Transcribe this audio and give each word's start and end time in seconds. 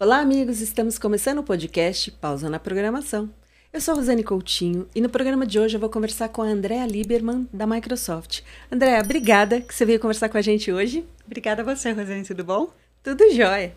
Olá, 0.00 0.20
amigos! 0.20 0.60
Estamos 0.60 0.96
começando 0.96 1.38
o 1.38 1.42
podcast 1.42 2.12
Pausa 2.12 2.48
na 2.48 2.60
Programação. 2.60 3.28
Eu 3.72 3.80
sou 3.80 3.94
a 3.94 3.96
Rosane 3.96 4.22
Coutinho 4.22 4.88
e 4.94 5.00
no 5.00 5.08
programa 5.08 5.44
de 5.44 5.58
hoje 5.58 5.76
eu 5.76 5.80
vou 5.80 5.90
conversar 5.90 6.28
com 6.28 6.40
a 6.40 6.46
Andrea 6.46 6.86
Lieberman, 6.86 7.48
da 7.52 7.66
Microsoft. 7.66 8.42
Andrea, 8.70 9.00
obrigada 9.00 9.60
que 9.60 9.74
você 9.74 9.84
veio 9.84 9.98
conversar 9.98 10.28
com 10.28 10.38
a 10.38 10.40
gente 10.40 10.70
hoje. 10.70 11.04
Obrigada 11.26 11.62
a 11.62 11.64
você, 11.64 11.90
Rosane, 11.90 12.22
tudo 12.22 12.44
bom? 12.44 12.70
Tudo 13.02 13.28
jóia! 13.32 13.74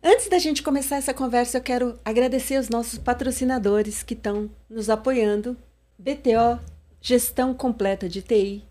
Antes 0.00 0.28
da 0.28 0.38
gente 0.38 0.62
começar 0.62 0.94
essa 0.94 1.12
conversa, 1.12 1.58
eu 1.58 1.62
quero 1.62 1.98
agradecer 2.04 2.56
os 2.56 2.68
nossos 2.68 2.96
patrocinadores 2.96 4.04
que 4.04 4.14
estão 4.14 4.48
nos 4.70 4.88
apoiando. 4.88 5.56
BTO, 5.98 6.60
Gestão 7.00 7.52
Completa 7.52 8.08
de 8.08 8.22
TI, 8.22 8.62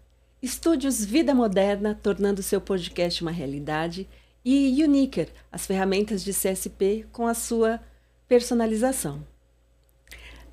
Estúdios 0.42 1.04
Vida 1.04 1.36
Moderna, 1.36 2.00
tornando 2.02 2.42
seu 2.42 2.62
podcast 2.62 3.22
uma 3.22 3.32
realidade– 3.32 4.08
e 4.44 4.84
Uniker, 4.84 5.30
as 5.52 5.66
ferramentas 5.66 6.24
de 6.24 6.32
CSP 6.32 7.06
com 7.12 7.28
a 7.28 7.34
sua 7.34 7.80
personalização. 8.28 9.26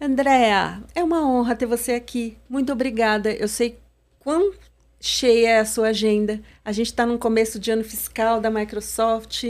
Andréa, 0.00 0.82
é 0.94 1.02
uma 1.02 1.26
honra 1.26 1.54
ter 1.54 1.66
você 1.66 1.92
aqui. 1.92 2.38
Muito 2.48 2.72
obrigada. 2.72 3.30
Eu 3.32 3.48
sei 3.48 3.78
quão 4.18 4.52
cheia 4.98 5.48
é 5.50 5.58
a 5.58 5.64
sua 5.64 5.88
agenda. 5.88 6.40
A 6.64 6.72
gente 6.72 6.86
está 6.86 7.04
no 7.04 7.18
começo 7.18 7.58
de 7.58 7.70
ano 7.70 7.84
fiscal 7.84 8.40
da 8.40 8.50
Microsoft. 8.50 9.44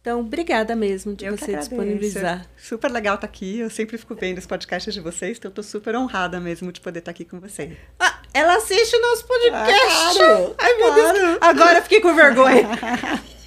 Então, 0.00 0.20
obrigada 0.20 0.76
mesmo 0.76 1.14
de 1.14 1.24
eu 1.24 1.36
você 1.36 1.56
disponibilizar. 1.56 2.46
Super 2.56 2.90
legal 2.90 3.16
estar 3.16 3.26
tá 3.26 3.30
aqui. 3.32 3.58
Eu 3.58 3.68
sempre 3.68 3.98
fico 3.98 4.14
vendo 4.14 4.38
os 4.38 4.46
podcasts 4.46 4.94
de 4.94 5.00
vocês, 5.00 5.36
então 5.36 5.48
estou 5.48 5.64
super 5.64 5.96
honrada 5.96 6.38
mesmo 6.38 6.70
de 6.70 6.80
poder 6.80 7.00
estar 7.00 7.12
tá 7.12 7.14
aqui 7.14 7.24
com 7.24 7.40
você. 7.40 7.76
Ah, 7.98 8.20
ela 8.32 8.56
assiste 8.56 8.94
o 8.94 9.00
nosso 9.00 9.26
podcast. 9.26 9.72
Ah, 9.72 10.12
claro, 10.14 10.54
Ai, 10.58 10.74
meu 10.76 10.92
claro. 10.92 11.12
Deus. 11.12 11.38
Agora 11.40 11.82
fiquei 11.82 12.00
com 12.00 12.14
vergonha. 12.14 12.68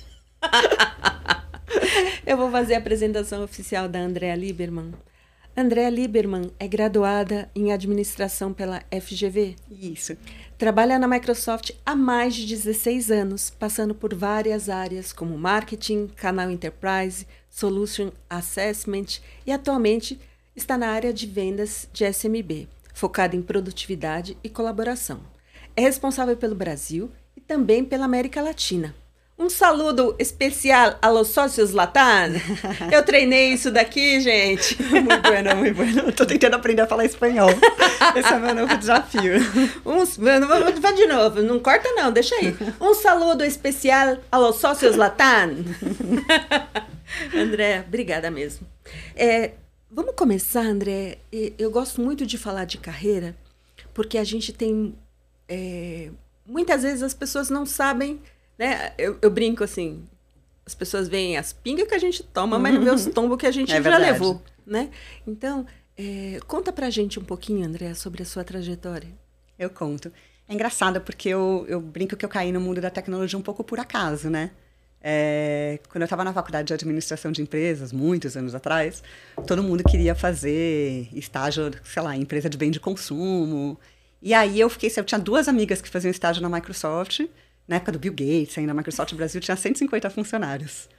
Eu 2.25 2.37
vou 2.37 2.49
fazer 2.51 2.75
a 2.75 2.77
apresentação 2.77 3.43
oficial 3.43 3.87
da 3.87 3.99
Andrea 3.99 4.35
Lieberman. 4.35 4.93
Andrea 5.55 5.89
Lieberman 5.89 6.49
é 6.57 6.67
graduada 6.67 7.49
em 7.53 7.73
administração 7.73 8.53
pela 8.53 8.81
FGV. 8.89 9.55
Isso. 9.69 10.15
Trabalha 10.57 10.97
na 10.97 11.07
Microsoft 11.09 11.71
há 11.85 11.93
mais 11.93 12.35
de 12.35 12.45
16 12.47 13.11
anos, 13.11 13.49
passando 13.49 13.93
por 13.93 14.15
várias 14.15 14.69
áreas 14.69 15.11
como 15.11 15.37
marketing, 15.37 16.07
canal 16.15 16.49
enterprise, 16.49 17.27
solution 17.49 18.11
assessment 18.29 19.19
e 19.45 19.51
atualmente 19.51 20.19
está 20.55 20.77
na 20.77 20.87
área 20.87 21.11
de 21.11 21.27
vendas 21.27 21.89
de 21.91 22.05
SMB, 22.05 22.69
focada 22.93 23.35
em 23.35 23.41
produtividade 23.41 24.37
e 24.41 24.49
colaboração. 24.49 25.19
É 25.75 25.81
responsável 25.81 26.37
pelo 26.37 26.55
Brasil 26.55 27.11
e 27.35 27.41
também 27.41 27.83
pela 27.83 28.05
América 28.05 28.41
Latina. 28.41 28.95
Um 29.41 29.49
saludo 29.49 30.15
especial 30.19 30.99
a 31.01 31.09
los 31.09 31.29
sócios 31.29 31.71
Latam. 31.71 32.33
Eu 32.93 33.03
treinei 33.03 33.51
isso 33.51 33.71
daqui, 33.71 34.21
gente. 34.21 34.77
Muito 34.93 35.19
bueno, 35.23 35.55
muito 35.55 35.75
bueno. 35.75 36.09
Estou 36.09 36.27
tentando 36.27 36.57
aprender 36.57 36.83
a 36.83 36.87
falar 36.87 37.05
espanhol. 37.05 37.49
Esse 38.15 38.31
é 38.31 38.37
meu 38.37 38.53
novo 38.53 38.77
desafio. 38.77 39.33
Um, 39.83 40.79
vai 40.79 40.93
de 40.93 41.07
novo, 41.07 41.41
não 41.41 41.59
corta 41.59 41.89
não, 41.93 42.11
deixa 42.11 42.35
aí. 42.35 42.55
Um 42.79 42.93
saludo 42.93 43.43
especial 43.43 44.19
a 44.31 44.37
los 44.37 44.57
sócios 44.57 44.95
Latam. 44.95 45.65
André, 47.33 47.83
obrigada 47.87 48.29
mesmo. 48.29 48.67
É, 49.15 49.53
vamos 49.89 50.13
começar, 50.15 50.61
André. 50.61 51.17
Eu 51.57 51.71
gosto 51.71 51.99
muito 51.99 52.27
de 52.27 52.37
falar 52.37 52.65
de 52.65 52.77
carreira, 52.77 53.35
porque 53.91 54.19
a 54.19 54.23
gente 54.23 54.53
tem... 54.53 54.93
É, 55.49 56.11
muitas 56.45 56.83
vezes 56.83 57.01
as 57.01 57.15
pessoas 57.15 57.49
não 57.49 57.65
sabem 57.65 58.21
né? 58.57 58.93
Eu, 58.97 59.17
eu 59.21 59.29
brinco 59.29 59.63
assim, 59.63 60.03
as 60.65 60.75
pessoas 60.75 61.07
veem 61.07 61.37
as 61.37 61.53
pingas 61.53 61.87
que 61.87 61.95
a 61.95 61.99
gente 61.99 62.23
toma, 62.23 62.57
mas 62.59 62.73
não 62.73 62.83
vê 62.83 62.91
os 62.91 63.05
tombos 63.13 63.37
que 63.37 63.45
a 63.45 63.51
gente 63.51 63.73
é 63.73 63.81
já 63.81 63.97
levou, 63.97 64.41
né? 64.65 64.89
Então, 65.25 65.65
é, 65.97 66.39
conta 66.47 66.71
pra 66.71 66.89
gente 66.89 67.19
um 67.19 67.23
pouquinho, 67.23 67.65
André, 67.65 67.93
sobre 67.93 68.23
a 68.23 68.25
sua 68.25 68.43
trajetória. 68.43 69.09
Eu 69.57 69.69
conto. 69.69 70.11
É 70.47 70.53
engraçado 70.53 70.99
porque 71.01 71.29
eu, 71.29 71.65
eu 71.67 71.79
brinco 71.79 72.15
que 72.15 72.25
eu 72.25 72.29
caí 72.29 72.51
no 72.51 72.59
mundo 72.59 72.81
da 72.81 72.89
tecnologia 72.89 73.37
um 73.37 73.41
pouco 73.41 73.63
por 73.63 73.79
acaso, 73.79 74.29
né? 74.29 74.51
É, 75.03 75.79
quando 75.89 76.03
eu 76.03 76.05
estava 76.05 76.23
na 76.23 76.31
faculdade 76.31 76.67
de 76.67 76.73
administração 76.73 77.31
de 77.31 77.41
empresas, 77.41 77.91
muitos 77.91 78.37
anos 78.37 78.53
atrás, 78.53 79.01
todo 79.47 79.63
mundo 79.63 79.83
queria 79.83 80.13
fazer 80.13 81.07
estágio, 81.13 81.71
sei 81.83 82.03
lá, 82.03 82.15
em 82.15 82.21
empresa 82.21 82.49
de 82.49 82.57
bem 82.57 82.69
de 82.69 82.79
consumo. 82.79 83.79
E 84.21 84.33
aí 84.33 84.59
eu 84.59 84.69
fiquei, 84.69 84.91
eu 84.95 85.03
tinha 85.03 85.19
duas 85.19 85.47
amigas 85.47 85.81
que 85.81 85.89
faziam 85.89 86.11
estágio 86.11 86.41
na 86.41 86.49
Microsoft 86.49 87.21
na 87.71 87.77
época 87.77 87.93
do 87.93 87.99
Bill 87.99 88.11
Gates, 88.11 88.57
ainda 88.57 88.73
a 88.73 88.75
Microsoft 88.75 89.13
Brasil 89.15 89.39
tinha 89.39 89.55
150 89.55 90.09
funcionários. 90.09 90.89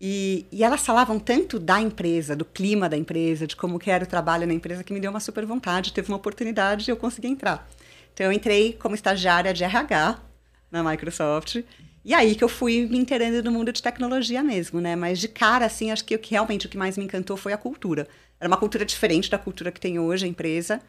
E, 0.00 0.46
e, 0.52 0.62
elas 0.62 0.86
falavam 0.86 1.18
tanto 1.18 1.58
da 1.58 1.80
empresa, 1.80 2.36
do 2.36 2.44
clima 2.44 2.88
da 2.88 2.96
empresa, 2.96 3.44
de 3.44 3.56
como 3.56 3.78
que 3.78 3.90
era 3.90 4.04
o 4.04 4.06
trabalho 4.06 4.46
na 4.46 4.54
empresa, 4.54 4.84
que 4.84 4.92
me 4.92 5.00
deu 5.00 5.10
uma 5.10 5.18
super 5.18 5.44
vontade, 5.44 5.92
teve 5.92 6.08
uma 6.08 6.16
oportunidade 6.16 6.88
e 6.88 6.92
eu 6.92 6.96
consegui 6.96 7.26
entrar. 7.26 7.68
Então, 8.14 8.26
eu 8.26 8.32
entrei 8.32 8.72
como 8.74 8.94
estagiária 8.94 9.52
de 9.52 9.64
RH 9.64 10.20
na 10.70 10.82
Microsoft. 10.82 11.62
E 12.04 12.14
aí 12.14 12.34
que 12.34 12.42
eu 12.42 12.48
fui 12.48 12.86
me 12.86 12.98
inteirando 12.98 13.42
no 13.42 13.50
mundo 13.50 13.72
de 13.72 13.82
tecnologia 13.82 14.42
mesmo, 14.42 14.80
né? 14.80 14.94
Mas 14.96 15.18
de 15.18 15.28
cara, 15.28 15.66
assim, 15.66 15.90
acho 15.90 16.04
que 16.04 16.16
que 16.18 16.30
realmente 16.30 16.66
o 16.66 16.68
que 16.68 16.76
mais 16.76 16.96
me 16.96 17.04
encantou 17.04 17.36
foi 17.36 17.52
a 17.52 17.56
cultura. 17.56 18.08
Era 18.40 18.48
uma 18.48 18.56
cultura 18.56 18.84
diferente 18.84 19.30
da 19.30 19.38
cultura 19.38 19.70
que 19.70 19.80
tem 19.80 19.98
hoje 19.98 20.24
a 20.24 20.28
empresa 20.28 20.80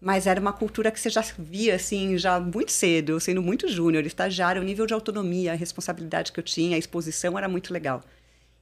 mas 0.00 0.26
era 0.26 0.40
uma 0.40 0.52
cultura 0.52 0.90
que 0.90 0.98
você 0.98 1.10
já 1.10 1.22
via, 1.38 1.74
assim, 1.74 2.16
já 2.16 2.40
muito 2.40 2.72
cedo, 2.72 3.12
eu 3.12 3.20
sendo 3.20 3.42
muito 3.42 3.68
júnior, 3.68 4.06
estagiário, 4.06 4.62
o 4.62 4.64
nível 4.64 4.86
de 4.86 4.94
autonomia, 4.94 5.52
a 5.52 5.54
responsabilidade 5.54 6.32
que 6.32 6.40
eu 6.40 6.44
tinha, 6.44 6.76
a 6.76 6.78
exposição 6.78 7.36
era 7.36 7.48
muito 7.48 7.72
legal. 7.72 8.02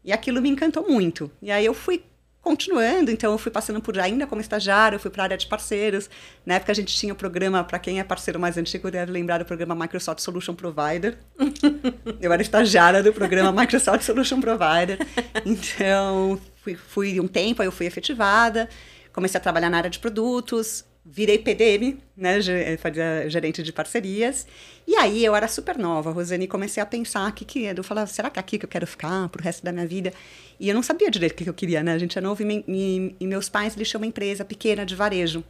E 0.04 0.12
aquilo 0.12 0.40
me 0.40 0.48
encantou 0.48 0.88
muito. 0.88 1.30
E 1.40 1.50
aí 1.50 1.64
eu 1.64 1.74
fui 1.74 2.02
continuando, 2.40 3.10
então 3.10 3.32
eu 3.32 3.38
fui 3.38 3.52
passando 3.52 3.80
por 3.80 3.98
ainda 3.98 4.26
como 4.26 4.40
estagiário, 4.40 4.96
eu 4.96 5.00
fui 5.00 5.10
para 5.10 5.22
a 5.22 5.24
área 5.24 5.36
de 5.36 5.46
parceiros. 5.46 6.08
Na 6.46 6.54
época 6.54 6.72
a 6.72 6.74
gente 6.74 6.96
tinha 6.96 7.12
o 7.12 7.16
programa, 7.16 7.62
para 7.62 7.78
quem 7.78 8.00
é 8.00 8.04
parceiro 8.04 8.40
mais 8.40 8.56
antigo 8.56 8.90
deve 8.90 9.12
lembrar 9.12 9.38
do 9.38 9.44
programa 9.44 9.74
Microsoft 9.74 10.20
Solution 10.20 10.54
Provider. 10.54 11.18
eu 12.20 12.32
era 12.32 12.40
estagiária 12.40 13.02
do 13.02 13.12
programa 13.12 13.52
Microsoft 13.52 14.02
Solution 14.02 14.40
Provider. 14.40 14.98
Então 15.44 16.40
fui, 16.62 16.74
fui 16.74 17.20
um 17.20 17.28
tempo, 17.28 17.60
aí 17.60 17.68
eu 17.68 17.72
fui 17.72 17.86
efetivada, 17.86 18.68
comecei 19.12 19.38
a 19.38 19.42
trabalhar 19.42 19.68
na 19.68 19.76
área 19.76 19.90
de 19.90 19.98
produtos, 19.98 20.84
virei 21.10 21.38
PDM, 21.38 21.96
né, 22.14 22.38
fazia 22.76 23.28
gerente 23.28 23.62
de 23.62 23.72
parcerias. 23.72 24.46
E 24.86 24.94
aí 24.94 25.24
eu 25.24 25.34
era 25.34 25.48
super 25.48 25.78
nova, 25.78 26.10
Rosane, 26.10 26.44
e 26.44 26.48
comecei 26.48 26.82
a 26.82 26.86
pensar 26.86 27.30
o 27.30 27.32
que 27.32 27.44
que 27.44 27.64
eu 27.64 27.82
falava, 27.82 28.06
será 28.06 28.28
que 28.28 28.38
é 28.38 28.40
aqui 28.40 28.58
que 28.58 28.66
eu 28.66 28.68
quero 28.68 28.86
ficar 28.86 29.28
pro 29.30 29.42
resto 29.42 29.64
da 29.64 29.72
minha 29.72 29.86
vida? 29.86 30.12
E 30.60 30.68
eu 30.68 30.74
não 30.74 30.82
sabia 30.82 31.10
direito 31.10 31.32
o 31.32 31.36
que 31.36 31.48
eu 31.48 31.54
queria, 31.54 31.82
né? 31.82 31.92
A 31.92 31.98
gente 31.98 32.18
é 32.18 32.20
novo 32.20 32.42
e, 32.42 32.64
e, 32.68 33.16
e 33.18 33.26
meus 33.26 33.48
pais 33.48 33.74
tinham 33.74 34.00
uma 34.00 34.06
empresa 34.06 34.44
pequena 34.44 34.84
de 34.84 34.94
varejo. 34.94 35.42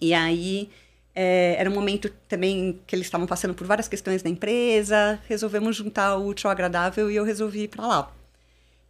E 0.00 0.12
aí 0.12 0.68
é, 1.14 1.54
era 1.58 1.70
um 1.70 1.74
momento 1.74 2.10
também 2.28 2.80
que 2.86 2.96
eles 2.96 3.06
estavam 3.06 3.26
passando 3.26 3.54
por 3.54 3.66
várias 3.66 3.86
questões 3.86 4.24
na 4.24 4.30
empresa, 4.30 5.20
resolvemos 5.28 5.76
juntar 5.76 6.16
o 6.16 6.26
útil 6.26 6.48
ao 6.48 6.52
agradável 6.52 7.10
e 7.10 7.16
eu 7.16 7.24
resolvi 7.24 7.62
ir 7.64 7.68
para 7.68 7.86
lá. 7.86 8.12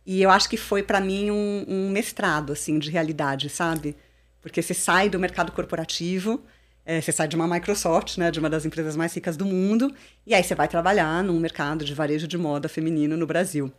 E 0.06 0.22
eu 0.22 0.30
acho 0.30 0.48
que 0.48 0.56
foi 0.56 0.82
para 0.82 1.00
mim 1.00 1.30
um, 1.30 1.64
um 1.68 1.90
mestrado 1.90 2.52
assim 2.52 2.78
de 2.78 2.90
realidade, 2.90 3.50
sabe? 3.50 3.96
Porque 4.40 4.62
você 4.62 4.74
sai 4.74 5.08
do 5.08 5.18
mercado 5.18 5.52
corporativo, 5.52 6.42
é, 6.84 7.00
você 7.00 7.12
sai 7.12 7.28
de 7.28 7.36
uma 7.36 7.46
Microsoft, 7.46 8.16
né, 8.18 8.30
de 8.30 8.38
uma 8.38 8.48
das 8.48 8.64
empresas 8.64 8.96
mais 8.96 9.14
ricas 9.14 9.36
do 9.36 9.44
mundo, 9.44 9.94
e 10.26 10.34
aí 10.34 10.42
você 10.42 10.54
vai 10.54 10.66
trabalhar 10.66 11.22
num 11.22 11.38
mercado 11.38 11.84
de 11.84 11.94
varejo 11.94 12.26
de 12.26 12.38
moda 12.38 12.68
feminino 12.68 13.16
no 13.16 13.26
Brasil. 13.26 13.72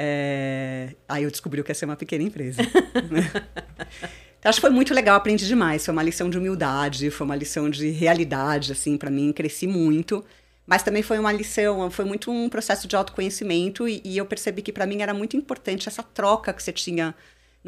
É... 0.00 0.94
Aí 1.08 1.24
eu 1.24 1.30
descobri 1.30 1.60
o 1.60 1.64
que 1.64 1.72
é 1.72 1.74
ser 1.74 1.84
uma 1.84 1.96
pequena 1.96 2.22
empresa. 2.22 2.62
né? 3.10 3.28
Então, 4.38 4.48
acho 4.48 4.58
que 4.58 4.60
foi 4.60 4.70
muito 4.70 4.94
legal, 4.94 5.16
aprendi 5.16 5.44
demais. 5.46 5.84
Foi 5.84 5.92
uma 5.92 6.02
lição 6.04 6.30
de 6.30 6.38
humildade, 6.38 7.10
foi 7.10 7.24
uma 7.24 7.34
lição 7.34 7.68
de 7.68 7.90
realidade, 7.90 8.70
assim, 8.70 8.96
para 8.96 9.10
mim, 9.10 9.32
cresci 9.32 9.66
muito. 9.66 10.24
Mas 10.64 10.84
também 10.84 11.02
foi 11.02 11.18
uma 11.18 11.32
lição, 11.32 11.90
foi 11.90 12.04
muito 12.04 12.30
um 12.30 12.48
processo 12.48 12.86
de 12.86 12.94
autoconhecimento 12.94 13.88
e, 13.88 14.00
e 14.04 14.18
eu 14.18 14.26
percebi 14.26 14.62
que 14.62 14.70
para 14.70 14.86
mim 14.86 15.02
era 15.02 15.14
muito 15.14 15.36
importante 15.36 15.88
essa 15.88 16.02
troca 16.02 16.52
que 16.52 16.62
você 16.62 16.72
tinha 16.72 17.14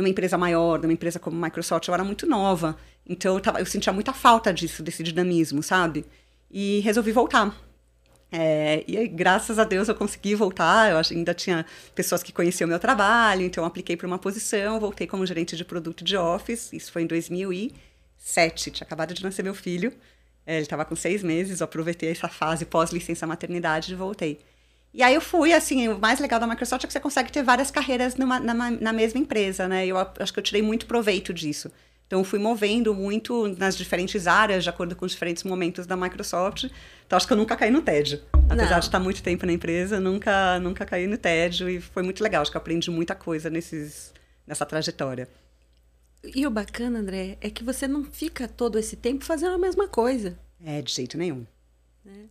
numa 0.00 0.08
empresa 0.08 0.38
maior, 0.38 0.80
numa 0.80 0.92
empresa 0.92 1.18
como 1.18 1.40
Microsoft, 1.40 1.86
eu 1.88 1.94
era 1.94 2.02
muito 2.02 2.26
nova. 2.26 2.76
Então 3.06 3.34
eu, 3.34 3.40
tava, 3.40 3.60
eu 3.60 3.66
sentia 3.66 3.92
muita 3.92 4.12
falta 4.12 4.52
disso, 4.52 4.82
desse 4.82 5.02
dinamismo, 5.02 5.62
sabe? 5.62 6.04
E 6.50 6.80
resolvi 6.80 7.12
voltar. 7.12 7.54
É, 8.32 8.84
e 8.86 8.96
aí, 8.96 9.08
graças 9.08 9.58
a 9.58 9.64
Deus, 9.64 9.88
eu 9.88 9.94
consegui 9.94 10.34
voltar. 10.34 10.90
Eu 10.90 10.98
ainda 10.98 11.34
tinha 11.34 11.66
pessoas 11.94 12.22
que 12.22 12.32
conheciam 12.32 12.68
meu 12.68 12.78
trabalho, 12.78 13.42
então 13.42 13.64
apliquei 13.64 13.96
para 13.96 14.06
uma 14.06 14.18
posição, 14.18 14.78
voltei 14.78 15.06
como 15.06 15.26
gerente 15.26 15.56
de 15.56 15.64
produto 15.64 16.04
de 16.04 16.16
Office. 16.16 16.72
Isso 16.72 16.92
foi 16.92 17.02
em 17.02 17.06
2007. 17.06 18.70
Tinha 18.70 18.86
acabado 18.86 19.14
de 19.14 19.22
nascer 19.22 19.42
meu 19.42 19.54
filho. 19.54 19.92
É, 20.46 20.54
ele 20.54 20.62
estava 20.62 20.84
com 20.84 20.94
seis 20.96 21.22
meses. 21.22 21.60
Eu 21.60 21.64
aproveitei 21.64 22.10
essa 22.10 22.28
fase 22.28 22.64
pós-licença 22.64 23.26
maternidade 23.26 23.92
e 23.92 23.96
voltei. 23.96 24.40
E 24.92 25.02
aí 25.02 25.14
eu 25.14 25.20
fui, 25.20 25.52
assim, 25.52 25.88
o 25.88 25.98
mais 25.98 26.18
legal 26.18 26.40
da 26.40 26.46
Microsoft 26.46 26.82
é 26.84 26.86
que 26.86 26.92
você 26.92 27.00
consegue 27.00 27.30
ter 27.30 27.42
várias 27.42 27.70
carreiras 27.70 28.16
numa, 28.16 28.40
na, 28.40 28.70
na 28.70 28.92
mesma 28.92 29.20
empresa, 29.20 29.68
né? 29.68 29.86
Eu 29.86 29.96
acho 29.96 30.32
que 30.32 30.38
eu 30.38 30.42
tirei 30.42 30.62
muito 30.62 30.86
proveito 30.86 31.32
disso. 31.32 31.70
Então, 32.10 32.18
eu 32.18 32.24
fui 32.24 32.40
movendo 32.40 32.92
muito 32.92 33.46
nas 33.56 33.76
diferentes 33.76 34.26
áreas, 34.26 34.64
de 34.64 34.68
acordo 34.68 34.96
com 34.96 35.06
os 35.06 35.12
diferentes 35.12 35.44
momentos 35.44 35.86
da 35.86 35.96
Microsoft. 35.96 36.64
Então, 37.06 37.16
acho 37.16 37.24
que 37.24 37.32
eu 37.32 37.36
nunca 37.36 37.54
caí 37.54 37.70
no 37.70 37.82
tédio. 37.82 38.20
Apesar 38.48 38.72
Não. 38.72 38.80
de 38.80 38.86
estar 38.86 38.98
muito 38.98 39.22
tempo 39.22 39.46
na 39.46 39.52
empresa, 39.52 40.00
nunca, 40.00 40.58
nunca 40.58 40.84
caí 40.84 41.06
no 41.06 41.16
tédio 41.16 41.70
e 41.70 41.80
foi 41.80 42.02
muito 42.02 42.20
legal. 42.20 42.42
Acho 42.42 42.50
que 42.50 42.56
eu 42.56 42.60
aprendi 42.60 42.90
muita 42.90 43.14
coisa 43.14 43.48
nesses, 43.48 44.12
nessa 44.44 44.66
trajetória. 44.66 45.28
E 46.34 46.44
o 46.44 46.50
bacana, 46.50 46.98
André, 46.98 47.38
é 47.40 47.48
que 47.48 47.62
você 47.62 47.86
não 47.86 48.02
fica 48.02 48.48
todo 48.48 48.76
esse 48.76 48.96
tempo 48.96 49.24
fazendo 49.24 49.54
a 49.54 49.58
mesma 49.58 49.86
coisa. 49.86 50.36
É, 50.64 50.82
de 50.82 50.92
jeito 50.92 51.16
nenhum. 51.16 51.46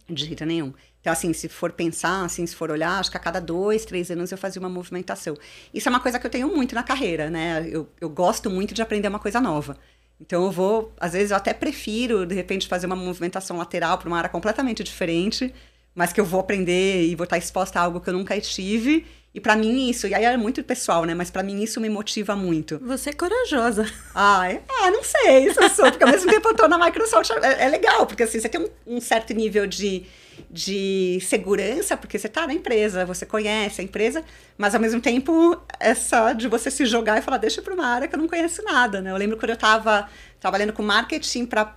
De 0.07 0.25
jeito 0.25 0.45
nenhum. 0.45 0.73
Então, 0.99 1.13
assim, 1.13 1.31
se 1.31 1.47
for 1.47 1.71
pensar, 1.71 2.25
assim, 2.25 2.45
se 2.45 2.55
for 2.55 2.71
olhar, 2.71 2.99
acho 2.99 3.09
que 3.11 3.17
a 3.17 3.19
cada 3.19 3.39
dois, 3.39 3.85
três 3.85 4.11
anos 4.11 4.31
eu 4.31 4.37
fazia 4.37 4.59
uma 4.59 4.69
movimentação. 4.69 5.37
Isso 5.73 5.87
é 5.87 5.91
uma 5.91 5.99
coisa 5.99 6.19
que 6.19 6.25
eu 6.25 6.31
tenho 6.31 6.53
muito 6.53 6.75
na 6.75 6.83
carreira, 6.83 7.29
né? 7.29 7.67
Eu, 7.69 7.87
eu 8.01 8.09
gosto 8.09 8.49
muito 8.49 8.73
de 8.73 8.81
aprender 8.81 9.07
uma 9.07 9.19
coisa 9.19 9.39
nova. 9.39 9.77
Então, 10.19 10.43
eu 10.43 10.51
vou, 10.51 10.91
às 10.99 11.13
vezes, 11.13 11.31
eu 11.31 11.37
até 11.37 11.53
prefiro, 11.53 12.25
de 12.25 12.35
repente, 12.35 12.67
fazer 12.67 12.87
uma 12.87 12.95
movimentação 12.95 13.57
lateral 13.57 13.97
para 13.97 14.07
uma 14.07 14.17
área 14.17 14.29
completamente 14.29 14.83
diferente, 14.83 15.53
mas 15.95 16.13
que 16.13 16.19
eu 16.19 16.25
vou 16.25 16.39
aprender 16.39 17.05
e 17.05 17.15
vou 17.15 17.23
estar 17.23 17.37
exposta 17.37 17.79
a 17.79 17.83
algo 17.83 17.99
que 17.99 18.09
eu 18.09 18.13
nunca 18.13 18.35
estive. 18.35 19.05
E 19.33 19.39
para 19.39 19.55
mim 19.55 19.89
isso, 19.89 20.07
e 20.07 20.15
aí 20.15 20.25
é 20.25 20.35
muito 20.37 20.63
pessoal, 20.63 21.05
né? 21.05 21.13
Mas 21.13 21.29
para 21.29 21.43
mim 21.43 21.61
isso 21.61 21.79
me 21.79 21.87
motiva 21.87 22.35
muito. 22.35 22.79
Você 22.79 23.11
é 23.11 23.13
corajosa. 23.13 23.85
Ah, 24.15 24.51
é, 24.51 24.61
ah, 24.67 24.89
não 24.89 25.03
sei 25.03 25.53
se 25.53 25.61
eu 25.61 25.69
sou, 25.69 25.85
porque 25.91 26.03
ao 26.03 26.09
mesmo 26.09 26.31
tempo 26.31 26.49
eu 26.49 26.55
tô 26.55 26.67
na 26.67 26.79
Microsoft, 26.83 27.29
é, 27.43 27.65
é 27.65 27.69
legal, 27.69 28.07
porque 28.07 28.23
assim, 28.23 28.39
você 28.39 28.49
tem 28.49 28.59
um, 28.59 28.95
um, 28.95 28.99
certo 28.99 29.31
nível 29.35 29.67
de, 29.67 30.03
de 30.49 31.19
segurança, 31.21 31.95
porque 31.95 32.17
você 32.17 32.27
tá 32.27 32.47
na 32.47 32.53
empresa, 32.55 33.05
você 33.05 33.23
conhece 33.23 33.81
a 33.81 33.83
empresa, 33.83 34.23
mas 34.57 34.73
ao 34.73 34.81
mesmo 34.81 34.99
tempo 34.99 35.61
essa 35.79 36.33
de 36.33 36.47
você 36.47 36.71
se 36.71 36.87
jogar 36.87 37.19
e 37.19 37.21
falar, 37.21 37.37
deixa 37.37 37.61
para 37.61 37.73
uma 37.73 37.85
área 37.85 38.07
que 38.07 38.15
eu 38.15 38.19
não 38.19 38.27
conheço 38.27 38.63
nada, 38.63 38.99
né? 38.99 39.11
Eu 39.11 39.17
lembro 39.17 39.37
quando 39.37 39.51
eu 39.51 39.57
tava 39.57 40.09
trabalhando 40.39 40.73
com 40.73 40.81
marketing 40.81 41.45
para 41.45 41.75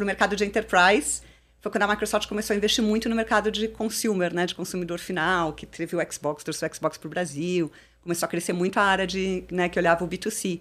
o 0.00 0.04
mercado 0.04 0.36
de 0.36 0.44
enterprise, 0.44 1.20
foi 1.64 1.72
quando 1.72 1.84
a 1.84 1.88
Microsoft 1.88 2.28
começou 2.28 2.52
a 2.52 2.56
investir 2.58 2.84
muito 2.84 3.08
no 3.08 3.16
mercado 3.16 3.50
de 3.50 3.68
consumer, 3.68 4.34
né, 4.34 4.44
de 4.44 4.54
consumidor 4.54 4.98
final, 4.98 5.54
que 5.54 5.64
teve 5.64 5.96
o 5.96 6.12
Xbox, 6.12 6.44
trouxe 6.44 6.62
o 6.62 6.74
Xbox 6.74 6.98
para 6.98 7.06
o 7.06 7.10
Brasil, 7.10 7.72
começou 8.02 8.26
a 8.26 8.28
crescer 8.28 8.52
muito 8.52 8.78
a 8.78 8.82
área 8.82 9.06
de, 9.06 9.44
né, 9.50 9.66
que 9.70 9.78
olhava 9.78 10.04
o 10.04 10.06
B2C. 10.06 10.60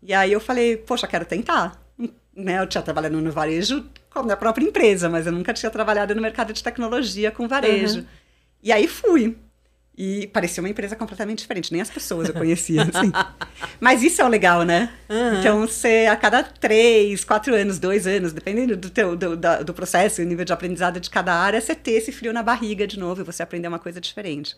E 0.00 0.14
aí 0.14 0.30
eu 0.30 0.38
falei, 0.38 0.76
poxa, 0.76 1.04
quero 1.08 1.24
tentar. 1.24 1.82
Né, 2.32 2.60
eu 2.60 2.66
tinha 2.68 2.80
trabalhado 2.80 3.20
no 3.20 3.32
varejo 3.32 3.86
com 4.08 4.20
a 4.20 4.22
minha 4.22 4.36
própria 4.36 4.64
empresa, 4.64 5.08
mas 5.08 5.26
eu 5.26 5.32
nunca 5.32 5.52
tinha 5.52 5.68
trabalhado 5.68 6.14
no 6.14 6.22
mercado 6.22 6.52
de 6.52 6.62
tecnologia 6.62 7.32
com 7.32 7.48
varejo. 7.48 7.98
Uhum. 7.98 8.06
E 8.62 8.70
aí 8.70 8.86
fui. 8.86 9.36
E 9.98 10.26
parecia 10.26 10.62
uma 10.62 10.68
empresa 10.68 10.94
completamente 10.94 11.38
diferente, 11.38 11.72
nem 11.72 11.80
as 11.80 11.88
pessoas 11.88 12.28
eu 12.28 12.34
conhecia, 12.34 12.82
assim. 12.92 13.10
Mas 13.80 14.02
isso 14.02 14.20
é 14.20 14.24
o 14.24 14.28
legal, 14.28 14.62
né? 14.62 14.92
Uhum. 15.08 15.40
Então, 15.40 15.60
você, 15.66 16.06
a 16.10 16.14
cada 16.16 16.42
três, 16.42 17.24
quatro 17.24 17.54
anos, 17.54 17.78
dois 17.78 18.06
anos, 18.06 18.32
dependendo 18.32 18.76
do, 18.76 18.90
teu, 18.90 19.16
do, 19.16 19.36
da, 19.36 19.62
do 19.62 19.72
processo 19.72 20.20
e 20.20 20.26
nível 20.26 20.44
de 20.44 20.52
aprendizado 20.52 21.00
de 21.00 21.08
cada 21.08 21.32
área, 21.34 21.60
você 21.60 21.74
ter 21.74 21.92
esse 21.92 22.12
frio 22.12 22.32
na 22.32 22.42
barriga 22.42 22.86
de 22.86 22.98
novo 22.98 23.22
e 23.22 23.24
você 23.24 23.42
aprender 23.42 23.68
uma 23.68 23.78
coisa 23.78 23.98
diferente. 23.98 24.54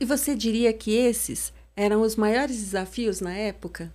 E 0.00 0.04
você 0.04 0.36
diria 0.36 0.72
que 0.72 0.94
esses 0.94 1.52
eram 1.74 2.00
os 2.02 2.14
maiores 2.14 2.56
desafios 2.56 3.20
na 3.20 3.34
época? 3.34 3.92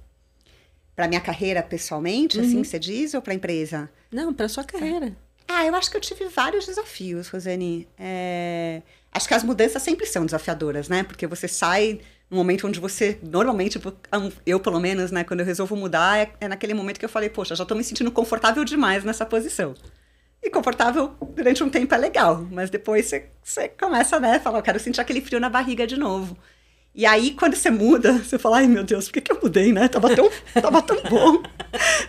Para 0.93 1.07
minha 1.07 1.21
carreira 1.21 1.63
pessoalmente, 1.63 2.37
uhum. 2.37 2.45
assim, 2.45 2.63
você 2.63 2.77
diz, 2.77 3.13
ou 3.13 3.21
para 3.21 3.31
a 3.31 3.35
empresa? 3.35 3.89
Não, 4.11 4.33
para 4.33 4.49
sua 4.49 4.65
carreira. 4.65 5.15
Ah, 5.53 5.65
eu 5.65 5.75
acho 5.75 5.91
que 5.91 5.97
eu 5.97 6.01
tive 6.01 6.25
vários 6.29 6.65
desafios, 6.65 7.27
Rosane. 7.27 7.87
É... 7.99 8.81
Acho 9.11 9.27
que 9.27 9.33
as 9.33 9.43
mudanças 9.43 9.81
sempre 9.81 10.05
são 10.05 10.25
desafiadoras, 10.25 10.87
né? 10.87 11.03
Porque 11.03 11.27
você 11.27 11.47
sai 11.47 11.99
no 12.29 12.37
momento 12.37 12.65
onde 12.65 12.79
você, 12.79 13.19
normalmente, 13.21 13.77
eu 14.45 14.59
pelo 14.61 14.79
menos, 14.79 15.11
né, 15.11 15.25
quando 15.25 15.41
eu 15.41 15.45
resolvo 15.45 15.75
mudar, 15.75 16.17
é, 16.17 16.31
é 16.39 16.47
naquele 16.47 16.73
momento 16.73 16.97
que 16.97 17.03
eu 17.03 17.09
falei, 17.09 17.29
poxa, 17.29 17.53
já 17.53 17.65
tô 17.65 17.75
me 17.75 17.83
sentindo 17.83 18.09
confortável 18.09 18.63
demais 18.63 19.03
nessa 19.03 19.25
posição. 19.25 19.75
E 20.41 20.49
confortável 20.49 21.13
durante 21.35 21.61
um 21.61 21.69
tempo 21.69 21.93
é 21.93 21.97
legal, 21.97 22.47
mas 22.49 22.69
depois 22.69 23.07
você, 23.07 23.29
você 23.43 23.67
começa, 23.67 24.17
né, 24.17 24.39
falar, 24.39 24.59
eu 24.59 24.63
quero 24.63 24.79
sentir 24.79 25.01
aquele 25.01 25.19
frio 25.19 25.41
na 25.41 25.49
barriga 25.49 25.85
de 25.85 25.97
novo. 25.97 26.37
E 26.93 27.05
aí, 27.05 27.31
quando 27.31 27.55
você 27.55 27.69
muda, 27.69 28.13
você 28.13 28.37
fala, 28.37 28.57
ai 28.57 28.67
meu 28.67 28.83
Deus, 28.83 29.05
por 29.05 29.13
que, 29.13 29.21
que 29.21 29.31
eu 29.31 29.39
mudei, 29.41 29.71
né? 29.71 29.87
Tava 29.87 30.13
tão, 30.13 30.29
tava 30.53 30.81
tão 30.81 31.01
bom. 31.03 31.41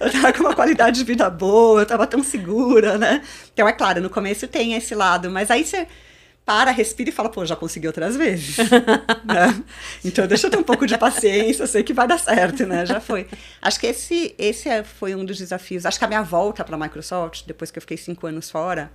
Eu 0.00 0.11
tava 0.11 0.32
com 0.32 0.40
uma 0.40 0.55
qualidade 0.55 0.99
de 0.99 1.05
vida 1.05 1.31
boa, 1.31 1.82
eu 1.82 1.87
tava 1.87 2.05
tão 2.05 2.23
segura, 2.23 2.99
né? 2.99 3.23
Então, 3.52 3.69
é 3.69 3.73
claro, 3.73 4.00
no 4.00 4.11
começo 4.11 4.49
tem 4.49 4.75
esse 4.75 4.94
lado, 4.94 5.31
mas 5.31 5.52
aí 5.52 5.64
você 5.64 5.87
para, 6.44 6.73
respira 6.73 7.11
e 7.11 7.12
fala, 7.12 7.29
pô, 7.29 7.46
já 7.46 7.55
consegui 7.55 7.87
outras 7.87 8.17
vezes. 8.17 8.56
né? 9.25 9.62
Então, 10.05 10.26
deixa 10.26 10.49
eu 10.49 10.50
ter 10.50 10.56
um 10.56 10.64
pouco 10.64 10.84
de 10.84 10.99
paciência, 10.99 11.67
sei 11.69 11.84
que 11.84 11.93
vai 11.93 12.08
dar 12.08 12.19
certo, 12.19 12.67
né? 12.67 12.84
Já 12.84 13.00
foi. 13.00 13.29
Acho 13.61 13.79
que 13.79 13.87
esse, 13.87 14.34
esse 14.37 14.69
é, 14.69 14.82
foi 14.82 15.14
um 15.14 15.25
dos 15.25 15.38
desafios. 15.38 15.87
Acho 15.87 15.99
que 15.99 16.05
a 16.05 16.08
minha 16.08 16.23
volta 16.23 16.64
para 16.64 16.75
a 16.75 16.79
Microsoft, 16.79 17.44
depois 17.46 17.70
que 17.70 17.79
eu 17.79 17.81
fiquei 17.81 17.96
cinco 17.96 18.26
anos 18.26 18.50
fora, 18.50 18.90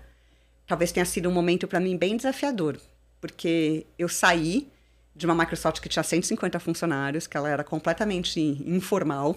talvez 0.68 0.92
tenha 0.92 1.06
sido 1.06 1.30
um 1.30 1.32
momento 1.32 1.66
para 1.66 1.80
mim 1.80 1.96
bem 1.96 2.18
desafiador, 2.18 2.78
porque 3.22 3.86
eu 3.98 4.10
saí 4.10 4.68
de 5.18 5.26
uma 5.26 5.34
Microsoft 5.34 5.82
que 5.82 5.90
tinha 5.90 6.04
150 6.04 6.60
funcionários, 6.60 7.26
que 7.26 7.36
ela 7.36 7.50
era 7.50 7.64
completamente 7.64 8.40
informal, 8.40 9.36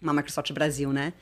uma 0.00 0.14
Microsoft 0.14 0.50
Brasil, 0.52 0.92
né? 0.92 1.12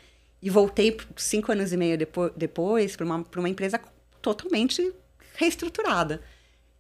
E 0.41 0.49
voltei 0.49 0.97
cinco 1.17 1.51
anos 1.51 1.73
e 1.73 1.77
meio 1.77 1.99
depois, 1.99 2.33
depois 2.37 2.97
para 2.97 3.05
uma, 3.05 3.25
uma 3.37 3.49
empresa 3.49 3.81
totalmente 4.21 4.93
reestruturada. 5.35 6.21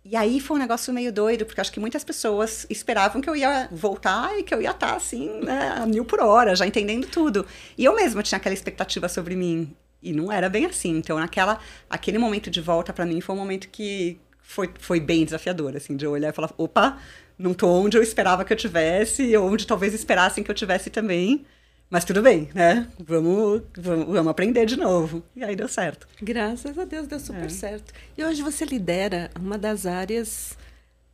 E 0.04 0.16
aí 0.16 0.40
foi 0.40 0.56
um 0.56 0.60
negócio 0.60 0.93
meio 0.93 1.12
doido, 1.12 1.44
porque 1.44 1.60
acho 1.60 1.72
que 1.72 1.78
muitas 1.81 2.02
pessoas 2.04 2.66
esperavam 2.70 3.20
que 3.20 3.28
eu 3.28 3.37
ia 3.37 3.69
voltar 3.70 4.37
e 4.38 4.43
que 4.43 4.54
eu 4.54 4.60
ia 4.60 4.70
estar 4.70 4.94
assim, 4.94 5.28
né, 5.40 5.75
a 5.76 5.87
mil 5.87 6.04
por 6.04 6.20
hora, 6.20 6.56
já 6.56 6.66
entendendo 6.66 7.06
tudo. 7.06 7.46
E 7.76 7.84
eu 7.84 7.94
mesma 7.94 8.22
tinha 8.22 8.37
aquela 8.37 8.54
expectativa 8.54 9.08
sobre 9.08 9.37
mim. 9.37 9.75
E 10.00 10.12
não 10.12 10.32
era 10.32 10.49
bem 10.49 10.66
assim. 10.66 10.96
Então, 10.96 11.19
naquela, 11.19 11.60
aquele 11.88 12.19
momento 12.19 12.50
de 12.50 12.60
volta 12.60 12.93
para 12.93 13.06
mim 13.06 13.20
foi 13.20 13.34
um 13.34 13.38
momento 13.38 13.69
que 13.69 14.20
foi, 14.43 14.71
foi 14.79 15.00
bem 15.00 15.25
desafiador, 15.25 15.77
assim, 15.77 15.97
de 15.97 16.05
eu 16.05 16.11
olhar 16.11 16.31
e 16.31 16.33
falar: 16.33 16.53
opa, 16.59 16.99
não 17.39 17.55
tô 17.55 17.69
onde 17.69 17.97
eu 17.97 18.03
esperava 18.03 18.44
que 18.44 18.53
eu 18.53 18.56
tivesse, 18.56 19.37
ou 19.37 19.50
onde 19.50 19.67
talvez 19.67 19.94
esperassem 19.94 20.44
que 20.44 20.50
eu 20.50 20.55
tivesse 20.55 20.91
também. 20.91 21.44
Mas 21.89 22.06
tudo 22.06 22.23
bem, 22.23 22.49
né? 22.55 22.89
Vamos, 22.99 23.62
vamos, 23.77 24.06
vamos, 24.06 24.29
aprender 24.29 24.65
de 24.65 24.79
novo. 24.79 25.23
E 25.37 25.44
aí 25.44 25.55
deu 25.55 25.69
certo. 25.69 26.09
Graças 26.23 26.79
a 26.79 26.85
Deus 26.85 27.06
deu 27.06 27.21
super 27.21 27.44
é. 27.44 27.49
certo. 27.50 27.93
E 28.17 28.25
hoje 28.25 28.43
você 28.43 28.65
lidera 28.65 29.31
uma 29.39 29.59
das 29.59 29.85
áreas, 29.85 30.56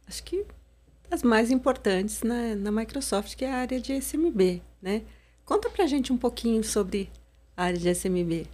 acho 0.06 0.22
que 0.22 0.44
das 1.10 1.24
mais 1.24 1.50
importantes 1.50 2.22
na, 2.22 2.54
na 2.54 2.70
Microsoft, 2.70 3.34
que 3.34 3.44
é 3.44 3.50
a 3.50 3.56
área 3.56 3.80
de 3.80 3.92
SMB, 4.00 4.62
né? 4.80 5.02
Conta 5.44 5.68
pra 5.68 5.86
gente 5.86 6.12
um 6.12 6.16
pouquinho 6.16 6.62
sobre 6.62 7.10
a 7.56 7.64
área 7.64 7.78
de 7.78 7.88
SMB. 7.92 8.46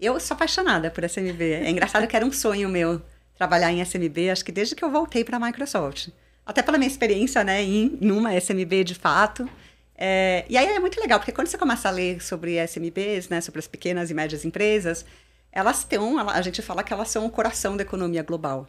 Eu 0.00 0.18
sou 0.20 0.34
apaixonada 0.34 0.90
por 0.90 1.04
SMB. 1.04 1.42
É 1.42 1.68
engraçado 1.68 2.06
que 2.06 2.16
era 2.16 2.24
um 2.24 2.32
sonho 2.32 2.68
meu 2.68 3.02
trabalhar 3.42 3.72
em 3.72 3.84
SMB, 3.84 4.30
acho 4.30 4.44
que 4.44 4.52
desde 4.52 4.76
que 4.76 4.84
eu 4.84 4.90
voltei 4.90 5.24
para 5.24 5.36
a 5.36 5.40
Microsoft. 5.40 6.10
Até 6.46 6.62
pela 6.62 6.78
minha 6.78 6.88
experiência, 6.88 7.42
né, 7.42 7.60
em, 7.60 7.98
uma 8.10 8.32
SMB 8.40 8.84
de 8.84 8.94
fato. 8.94 9.48
É, 9.96 10.44
e 10.48 10.56
aí 10.56 10.66
é 10.66 10.78
muito 10.78 11.00
legal, 11.00 11.18
porque 11.18 11.32
quando 11.32 11.48
você 11.48 11.58
começa 11.58 11.88
a 11.88 11.90
ler 11.90 12.22
sobre 12.22 12.56
SMBs, 12.64 13.28
né, 13.28 13.40
sobre 13.40 13.58
as 13.58 13.66
pequenas 13.66 14.10
e 14.10 14.14
médias 14.14 14.44
empresas, 14.44 15.04
elas 15.50 15.82
têm, 15.82 15.98
a 15.98 16.42
gente 16.42 16.62
fala 16.62 16.84
que 16.84 16.92
elas 16.92 17.08
são 17.08 17.26
o 17.26 17.30
coração 17.30 17.76
da 17.76 17.82
economia 17.82 18.22
global. 18.22 18.68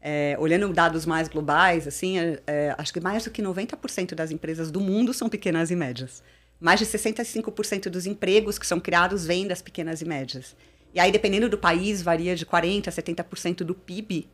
É, 0.00 0.36
olhando 0.38 0.72
dados 0.72 1.04
mais 1.04 1.28
globais, 1.28 1.88
assim, 1.88 2.18
é, 2.18 2.40
é 2.46 2.74
acho 2.78 2.92
que 2.92 3.00
mais 3.00 3.24
do 3.24 3.30
que 3.30 3.42
90% 3.42 4.14
das 4.14 4.30
empresas 4.30 4.70
do 4.70 4.80
mundo 4.80 5.12
são 5.12 5.28
pequenas 5.28 5.72
e 5.72 5.76
médias. 5.76 6.22
Mais 6.60 6.78
de 6.78 6.86
65% 6.86 7.88
dos 7.88 8.06
empregos 8.06 8.56
que 8.56 8.66
são 8.66 8.78
criados 8.78 9.26
vêm 9.26 9.48
das 9.48 9.60
pequenas 9.60 10.00
e 10.00 10.04
médias. 10.04 10.54
E 10.94 11.00
aí, 11.00 11.10
dependendo 11.10 11.48
do 11.48 11.58
país, 11.58 12.02
varia 12.02 12.36
de 12.36 12.44
40% 12.44 12.88
a 12.88 12.90
70% 12.90 13.58
do 13.58 13.74
PIB 13.74 14.28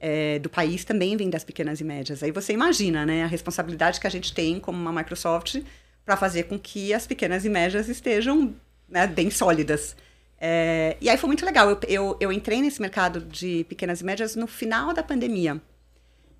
é, 0.00 0.38
do 0.38 0.50
país 0.50 0.84
também 0.84 1.16
vem 1.16 1.30
das 1.30 1.44
pequenas 1.44 1.80
e 1.80 1.84
médias. 1.84 2.22
Aí 2.22 2.30
você 2.30 2.52
imagina, 2.52 3.06
né, 3.06 3.24
a 3.24 3.26
responsabilidade 3.26 3.98
que 3.98 4.06
a 4.06 4.10
gente 4.10 4.34
tem 4.34 4.60
como 4.60 4.78
uma 4.78 4.92
Microsoft 4.92 5.62
para 6.04 6.16
fazer 6.16 6.44
com 6.44 6.58
que 6.58 6.92
as 6.92 7.06
pequenas 7.06 7.44
e 7.44 7.48
médias 7.48 7.88
estejam 7.88 8.54
né, 8.86 9.06
bem 9.06 9.30
sólidas. 9.30 9.96
É, 10.38 10.98
e 11.00 11.08
aí 11.08 11.16
foi 11.16 11.26
muito 11.26 11.44
legal. 11.44 11.70
Eu, 11.70 11.80
eu, 11.88 12.16
eu, 12.20 12.32
entrei 12.32 12.60
nesse 12.60 12.82
mercado 12.82 13.20
de 13.20 13.64
pequenas 13.64 14.02
e 14.02 14.04
médias 14.04 14.36
no 14.36 14.46
final 14.46 14.92
da 14.92 15.02
pandemia. 15.02 15.58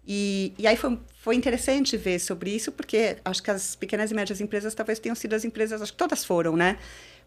E, 0.06 0.52
e 0.58 0.66
aí 0.66 0.76
foi, 0.76 0.98
foi 1.16 1.34
interessante 1.34 1.96
ver 1.96 2.18
sobre 2.18 2.50
isso, 2.50 2.70
porque 2.70 3.16
acho 3.24 3.42
que 3.42 3.50
as 3.50 3.74
pequenas 3.74 4.10
e 4.10 4.14
médias 4.14 4.42
empresas 4.42 4.74
talvez 4.74 4.98
tenham 4.98 5.14
sido 5.14 5.32
as 5.32 5.42
empresas, 5.42 5.80
acho 5.80 5.92
que 5.92 5.98
todas 5.98 6.22
foram, 6.22 6.54
né? 6.54 6.76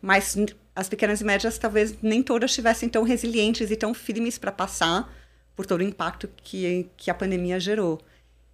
Mas 0.01 0.38
as 0.75 0.88
pequenas 0.88 1.22
e 1.22 1.24
médias 1.24 1.58
talvez 1.58 1.96
nem 2.01 2.22
todas 2.22 2.51
estivessem 2.51 2.88
tão 2.88 3.04
resilientes 3.04 3.72
e 3.72 3.75
tão 3.75 3.94
firmes 3.94 4.38
para 4.38 4.51
passar 4.51 5.12
por 5.56 5.66
todo 5.66 5.82
o 5.82 5.84
impacto 5.84 6.30
que, 6.38 6.88
que 6.96 7.10
a 7.10 7.13
pandemia 7.13 7.60
gerou. 7.60 8.00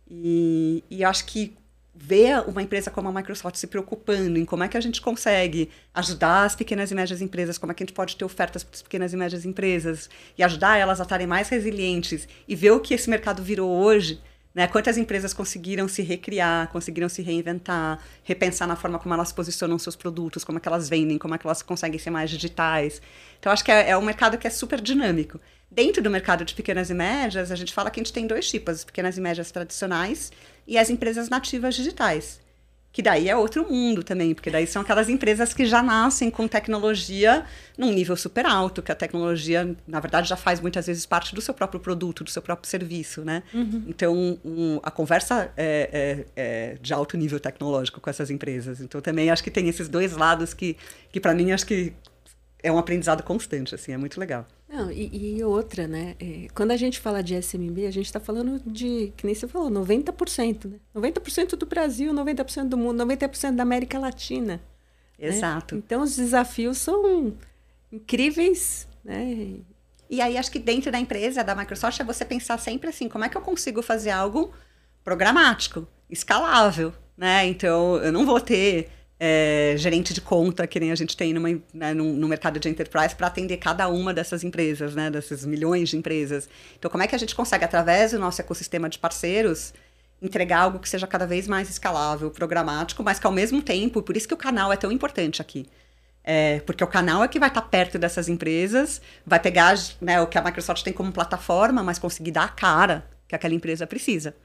E, 0.09 0.83
e 0.89 1.03
acho 1.03 1.25
que 1.25 1.55
ver 1.95 2.39
uma 2.47 2.61
empresa 2.61 2.89
como 2.89 3.07
a 3.07 3.11
Microsoft 3.11 3.55
se 3.55 3.67
preocupando 3.67 4.39
em 4.39 4.45
como 4.45 4.63
é 4.63 4.67
que 4.67 4.75
a 4.75 4.81
gente 4.81 4.99
consegue 4.99 5.69
ajudar 5.93 6.43
as 6.43 6.55
pequenas 6.55 6.89
e 6.89 6.95
médias 6.95 7.21
empresas, 7.21 7.57
como 7.57 7.71
é 7.71 7.75
que 7.75 7.83
a 7.83 7.85
gente 7.85 7.95
pode 7.95 8.15
ter 8.15 8.25
ofertas 8.25 8.63
para 8.63 8.75
as 8.75 8.81
pequenas 8.81 9.13
e 9.13 9.17
médias 9.17 9.45
empresas 9.45 10.09
e 10.37 10.43
ajudar 10.43 10.77
elas 10.77 10.99
a 10.99 11.03
estarem 11.03 11.27
mais 11.27 11.49
resilientes 11.49 12.27
e 12.47 12.55
ver 12.55 12.71
o 12.71 12.79
que 12.79 12.95
esse 12.95 13.09
mercado 13.09 13.43
virou 13.43 13.69
hoje, 13.69 14.19
Né? 14.53 14.67
Quantas 14.67 14.97
empresas 14.97 15.33
conseguiram 15.33 15.87
se 15.87 16.03
recriar, 16.03 16.67
conseguiram 16.67 17.09
se 17.09 17.21
reinventar, 17.21 17.99
repensar 18.23 18.67
na 18.67 18.75
forma 18.75 18.99
como 18.99 19.13
elas 19.13 19.31
posicionam 19.31 19.79
seus 19.79 19.95
produtos, 19.95 20.43
como 20.43 20.59
é 20.59 20.61
que 20.61 20.67
elas 20.67 20.87
vendem, 20.87 21.17
como 21.17 21.33
é 21.33 21.37
que 21.37 21.47
elas 21.47 21.63
conseguem 21.63 21.99
ser 21.99 22.11
mais 22.11 22.29
digitais. 22.29 23.01
Então, 23.39 23.51
acho 23.51 23.63
que 23.63 23.71
é, 23.71 23.89
é 23.89 23.97
um 23.97 24.03
mercado 24.03 24.37
que 24.37 24.45
é 24.45 24.49
super 24.51 24.79
dinâmico. 24.79 25.39
Dentro 25.71 26.03
do 26.03 26.09
mercado 26.09 26.45
de 26.45 26.53
pequenas 26.53 26.91
e 26.91 26.93
médias, 26.93 27.51
a 27.51 27.55
gente 27.55 27.73
fala 27.73 27.89
que 27.89 27.99
a 27.99 28.03
gente 28.03 28.13
tem 28.13 28.27
dois 28.27 28.47
tipos, 28.47 28.75
as 28.75 28.83
pequenas 28.83 29.17
e 29.17 29.21
médias 29.21 29.51
tradicionais 29.51 30.31
e 30.67 30.77
as 30.77 30.91
empresas 30.91 31.29
nativas 31.29 31.73
digitais. 31.73 32.42
Que 32.93 33.01
daí 33.01 33.27
é 33.27 33.35
outro 33.35 33.67
mundo 33.67 34.03
também, 34.03 34.35
porque 34.35 34.51
daí 34.51 34.67
são 34.67 34.83
aquelas 34.83 35.09
empresas 35.09 35.51
que 35.51 35.65
já 35.65 35.81
nascem 35.81 36.29
com 36.29 36.47
tecnologia 36.47 37.43
num 37.75 37.91
nível 37.91 38.15
super 38.15 38.45
alto, 38.45 38.83
que 38.83 38.91
a 38.91 38.95
tecnologia, 38.95 39.75
na 39.87 39.99
verdade, 39.99 40.29
já 40.29 40.35
faz 40.35 40.61
muitas 40.61 40.85
vezes 40.85 41.03
parte 41.03 41.33
do 41.33 41.41
seu 41.41 41.55
próprio 41.55 41.79
produto, 41.79 42.23
do 42.23 42.29
seu 42.29 42.41
próprio 42.41 42.69
serviço, 42.69 43.25
né? 43.25 43.41
Uhum. 43.51 43.83
Então, 43.87 44.39
um, 44.45 44.79
a 44.83 44.91
conversa 44.91 45.51
é, 45.57 45.89
é, 45.91 46.25
é, 46.35 46.77
de 46.79 46.93
alto 46.93 47.17
nível 47.17 47.39
tecnológico 47.39 47.99
com 47.99 48.11
essas 48.11 48.29
empresas. 48.29 48.79
Então, 48.79 49.01
também 49.01 49.31
acho 49.31 49.43
que 49.43 49.49
tem 49.49 49.67
esses 49.67 49.89
dois 49.89 50.15
lados 50.15 50.53
que, 50.53 50.77
que 51.11 51.19
para 51.19 51.33
mim, 51.33 51.51
acho 51.51 51.65
que 51.65 51.93
é 52.63 52.71
um 52.71 52.77
aprendizado 52.77 53.21
constante, 53.21 53.75
assim, 53.75 53.91
é 53.91 53.97
muito 53.97 54.17
legal. 54.17 54.47
Não, 54.69 54.89
e, 54.89 55.37
e 55.37 55.43
outra, 55.43 55.85
né? 55.85 56.15
É, 56.19 56.47
quando 56.55 56.71
a 56.71 56.77
gente 56.77 56.99
fala 56.99 57.21
de 57.21 57.35
SMB, 57.35 57.85
a 57.85 57.91
gente 57.91 58.05
está 58.05 58.21
falando 58.21 58.59
de, 58.65 59.11
que 59.17 59.25
nem 59.25 59.35
você 59.35 59.47
falou, 59.47 59.69
90%, 59.69 60.69
né? 60.69 60.77
90% 60.95 61.55
do 61.57 61.65
Brasil, 61.65 62.13
90% 62.13 62.69
do 62.69 62.77
mundo, 62.77 63.05
90% 63.05 63.55
da 63.55 63.63
América 63.63 63.99
Latina. 63.99 64.61
Né? 65.19 65.27
Exato. 65.27 65.75
Né? 65.75 65.81
Então, 65.85 66.01
os 66.01 66.15
desafios 66.15 66.77
são 66.77 67.33
incríveis, 67.91 68.87
né? 69.03 69.57
E 70.09 70.21
aí, 70.21 70.37
acho 70.37 70.51
que 70.51 70.59
dentro 70.59 70.91
da 70.91 70.99
empresa, 70.99 71.43
da 71.43 71.53
Microsoft, 71.53 71.99
é 71.99 72.03
você 72.03 72.23
pensar 72.23 72.57
sempre 72.57 72.89
assim, 72.89 73.09
como 73.09 73.25
é 73.25 73.29
que 73.29 73.37
eu 73.37 73.41
consigo 73.41 73.81
fazer 73.81 74.11
algo 74.11 74.53
programático, 75.03 75.85
escalável, 76.09 76.93
né? 77.17 77.45
Então, 77.45 77.97
eu 77.97 78.11
não 78.11 78.25
vou 78.25 78.39
ter 78.39 78.89
é, 79.25 79.75
gerente 79.77 80.13
de 80.13 80.19
conta, 80.19 80.67
que 80.67 80.77
nem 80.81 80.91
a 80.91 80.95
gente 80.95 81.15
tem 81.15 81.33
numa, 81.33 81.47
né, 81.73 81.93
no, 81.93 82.27
mercado 82.27 82.59
de 82.59 82.67
enterprise, 82.67 83.15
para 83.15 83.27
atender 83.27 83.55
cada 83.55 83.87
uma 83.87 84.13
dessas 84.13 84.43
empresas, 84.43 84.95
né, 84.95 85.09
dessas 85.09 85.45
milhões 85.45 85.87
de 85.87 85.95
empresas. 85.95 86.49
Então, 86.77 86.91
como 86.91 87.03
é 87.03 87.07
que 87.07 87.15
a 87.15 87.17
gente 87.17 87.33
consegue, 87.33 87.63
através 87.63 88.11
do 88.11 88.19
nosso 88.19 88.41
ecossistema 88.41 88.89
de 88.89 88.99
parceiros, 88.99 89.73
entregar 90.21 90.59
algo 90.59 90.77
que 90.77 90.89
seja 90.89 91.07
cada 91.07 91.25
vez 91.25 91.47
mais 91.47 91.69
escalável, 91.69 92.29
programático, 92.31 93.01
mas 93.01 93.17
que 93.17 93.25
ao 93.25 93.31
mesmo 93.31 93.61
tempo, 93.61 94.01
por 94.01 94.17
isso 94.17 94.27
que 94.27 94.33
o 94.33 94.37
canal 94.37 94.73
é 94.73 94.75
tão 94.75 94.91
importante 94.91 95.41
aqui. 95.41 95.67
É, 96.21 96.59
porque 96.65 96.83
o 96.83 96.87
canal 96.87 97.23
é 97.23 97.27
que 97.29 97.39
vai 97.39 97.47
estar 97.47 97.61
perto 97.61 97.97
dessas 97.97 98.27
empresas, 98.27 99.01
vai 99.25 99.39
pegar 99.39 99.77
né, 100.01 100.19
o 100.19 100.27
que 100.27 100.37
a 100.37 100.41
Microsoft 100.41 100.83
tem 100.83 100.91
como 100.91 101.13
plataforma, 101.13 101.81
mas 101.81 101.97
conseguir 101.97 102.31
dar 102.31 102.43
a 102.43 102.49
cara 102.49 103.09
que 103.25 103.35
aquela 103.35 103.53
empresa 103.53 103.87
precisa. 103.87 104.35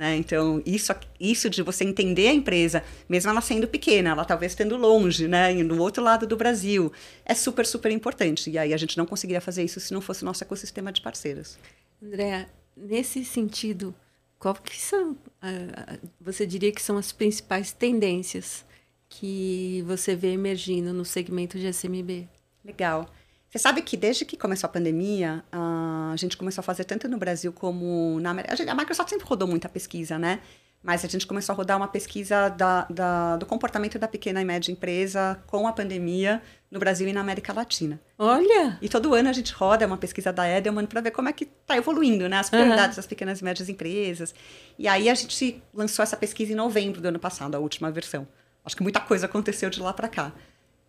Né? 0.00 0.16
Então, 0.16 0.62
isso, 0.64 0.94
isso 1.20 1.50
de 1.50 1.60
você 1.60 1.84
entender 1.84 2.28
a 2.28 2.32
empresa, 2.32 2.82
mesmo 3.06 3.30
ela 3.30 3.42
sendo 3.42 3.68
pequena, 3.68 4.08
ela 4.08 4.24
talvez 4.24 4.52
estando 4.52 4.74
longe, 4.78 5.28
né? 5.28 5.52
no 5.62 5.78
outro 5.78 6.02
lado 6.02 6.26
do 6.26 6.38
Brasil, 6.38 6.90
é 7.22 7.34
super, 7.34 7.66
super 7.66 7.92
importante. 7.92 8.48
E 8.48 8.56
aí 8.56 8.72
a 8.72 8.78
gente 8.78 8.96
não 8.96 9.04
conseguiria 9.04 9.42
fazer 9.42 9.62
isso 9.62 9.78
se 9.78 9.92
não 9.92 10.00
fosse 10.00 10.22
o 10.22 10.24
nosso 10.24 10.42
ecossistema 10.42 10.90
de 10.90 11.02
parceiros. 11.02 11.58
Andréa, 12.02 12.48
nesse 12.74 13.22
sentido, 13.26 13.94
qual 14.38 14.54
que 14.54 14.80
são, 14.80 15.12
uh, 15.12 16.08
você 16.18 16.46
diria 16.46 16.72
que 16.72 16.80
são 16.80 16.96
as 16.96 17.12
principais 17.12 17.70
tendências 17.70 18.64
que 19.06 19.84
você 19.86 20.16
vê 20.16 20.28
emergindo 20.28 20.94
no 20.94 21.04
segmento 21.04 21.58
de 21.58 21.66
SMB? 21.70 22.26
Legal. 22.64 23.06
Você 23.50 23.58
sabe 23.58 23.82
que 23.82 23.96
desde 23.96 24.24
que 24.24 24.36
começou 24.36 24.68
a 24.68 24.70
pandemia, 24.70 25.42
a 25.50 26.14
gente 26.16 26.36
começou 26.36 26.62
a 26.62 26.64
fazer 26.64 26.84
tanto 26.84 27.08
no 27.08 27.18
Brasil 27.18 27.52
como 27.52 28.20
na 28.20 28.30
América. 28.30 28.70
A 28.70 28.74
Microsoft 28.76 29.10
sempre 29.10 29.26
rodou 29.26 29.48
muita 29.48 29.68
pesquisa, 29.68 30.16
né? 30.16 30.38
Mas 30.80 31.04
a 31.04 31.08
gente 31.08 31.26
começou 31.26 31.52
a 31.52 31.56
rodar 31.56 31.76
uma 31.76 31.88
pesquisa 31.88 32.48
da, 32.48 32.86
da, 32.88 33.36
do 33.36 33.44
comportamento 33.44 33.98
da 33.98 34.06
pequena 34.06 34.40
e 34.40 34.44
média 34.44 34.70
empresa 34.70 35.42
com 35.48 35.66
a 35.66 35.72
pandemia 35.72 36.40
no 36.70 36.78
Brasil 36.78 37.08
e 37.08 37.12
na 37.12 37.20
América 37.20 37.52
Latina. 37.52 38.00
Olha! 38.16 38.78
E 38.80 38.88
todo 38.88 39.12
ano 39.14 39.28
a 39.28 39.32
gente 39.32 39.52
roda 39.52 39.84
uma 39.84 39.98
pesquisa 39.98 40.32
da 40.32 40.48
Edelman 40.48 40.86
para 40.86 41.00
ver 41.00 41.10
como 41.10 41.28
é 41.28 41.32
que 41.32 41.44
está 41.44 41.76
evoluindo, 41.76 42.28
né? 42.28 42.38
As 42.38 42.48
prioridades 42.48 42.96
uhum. 42.96 43.00
das 43.00 43.06
pequenas 43.06 43.40
e 43.40 43.44
médias 43.44 43.68
empresas. 43.68 44.32
E 44.78 44.86
aí 44.86 45.10
a 45.10 45.14
gente 45.14 45.60
lançou 45.74 46.04
essa 46.04 46.16
pesquisa 46.16 46.52
em 46.52 46.56
novembro 46.56 47.00
do 47.00 47.08
ano 47.08 47.18
passado, 47.18 47.56
a 47.56 47.58
última 47.58 47.90
versão. 47.90 48.26
Acho 48.64 48.76
que 48.76 48.82
muita 48.82 49.00
coisa 49.00 49.26
aconteceu 49.26 49.68
de 49.68 49.80
lá 49.80 49.92
para 49.92 50.08
cá. 50.08 50.32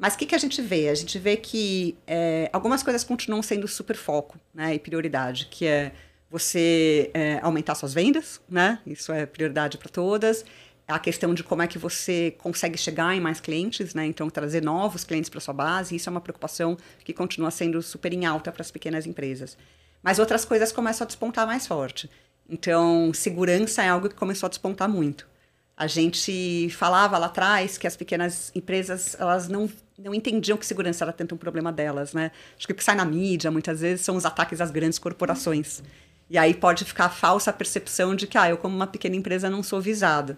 Mas 0.01 0.15
o 0.15 0.17
que, 0.17 0.25
que 0.25 0.33
a 0.33 0.37
gente 0.39 0.59
vê? 0.63 0.89
A 0.89 0.95
gente 0.95 1.19
vê 1.19 1.37
que 1.37 1.95
é, 2.07 2.49
algumas 2.51 2.81
coisas 2.81 3.03
continuam 3.03 3.43
sendo 3.43 3.67
super 3.67 3.95
foco 3.95 4.39
né, 4.51 4.73
e 4.73 4.79
prioridade, 4.79 5.45
que 5.45 5.67
é 5.67 5.91
você 6.27 7.11
é, 7.13 7.39
aumentar 7.43 7.75
suas 7.75 7.93
vendas, 7.93 8.41
né? 8.49 8.79
Isso 8.83 9.11
é 9.11 9.27
prioridade 9.27 9.77
para 9.77 9.89
todas. 9.89 10.43
A 10.87 10.97
questão 10.97 11.35
de 11.35 11.43
como 11.43 11.61
é 11.61 11.67
que 11.67 11.77
você 11.77 12.33
consegue 12.39 12.79
chegar 12.79 13.15
em 13.15 13.19
mais 13.19 13.39
clientes, 13.39 13.93
né? 13.93 14.07
Então, 14.07 14.27
trazer 14.27 14.63
novos 14.63 15.03
clientes 15.03 15.29
para 15.29 15.39
sua 15.39 15.53
base, 15.53 15.95
isso 15.95 16.09
é 16.09 16.11
uma 16.11 16.19
preocupação 16.19 16.75
que 17.05 17.13
continua 17.13 17.51
sendo 17.51 17.79
super 17.83 18.11
em 18.11 18.25
alta 18.25 18.51
para 18.51 18.63
as 18.63 18.71
pequenas 18.71 19.05
empresas. 19.05 19.55
Mas 20.01 20.17
outras 20.17 20.43
coisas 20.43 20.71
começam 20.71 21.05
a 21.05 21.07
despontar 21.07 21.45
mais 21.45 21.67
forte. 21.67 22.09
Então, 22.49 23.13
segurança 23.13 23.83
é 23.83 23.89
algo 23.89 24.09
que 24.09 24.15
começou 24.15 24.47
a 24.47 24.49
despontar 24.49 24.89
muito. 24.89 25.29
A 25.81 25.87
gente 25.87 26.69
falava 26.69 27.17
lá 27.17 27.25
atrás 27.25 27.75
que 27.75 27.87
as 27.87 27.95
pequenas 27.95 28.51
empresas 28.53 29.19
elas 29.19 29.47
não, 29.47 29.67
não 29.97 30.13
entendiam 30.13 30.55
que 30.55 30.63
segurança 30.63 31.03
era 31.03 31.11
tanto 31.11 31.33
um 31.33 31.39
problema 31.39 31.71
delas, 31.71 32.13
né? 32.13 32.29
Acho 32.55 32.67
que 32.67 32.73
o 32.73 32.75
que 32.75 32.83
sai 32.83 32.93
na 32.93 33.03
mídia 33.03 33.49
muitas 33.49 33.81
vezes 33.81 34.05
são 34.05 34.15
os 34.15 34.23
ataques 34.23 34.61
às 34.61 34.69
grandes 34.69 34.99
corporações. 34.99 35.81
E 36.29 36.37
aí 36.37 36.53
pode 36.53 36.85
ficar 36.85 37.05
a 37.05 37.09
falsa 37.09 37.51
percepção 37.51 38.15
de 38.15 38.27
que 38.27 38.37
ah, 38.37 38.47
eu 38.47 38.59
como 38.59 38.75
uma 38.75 38.85
pequena 38.85 39.15
empresa 39.15 39.49
não 39.49 39.63
sou 39.63 39.81
visada. 39.81 40.37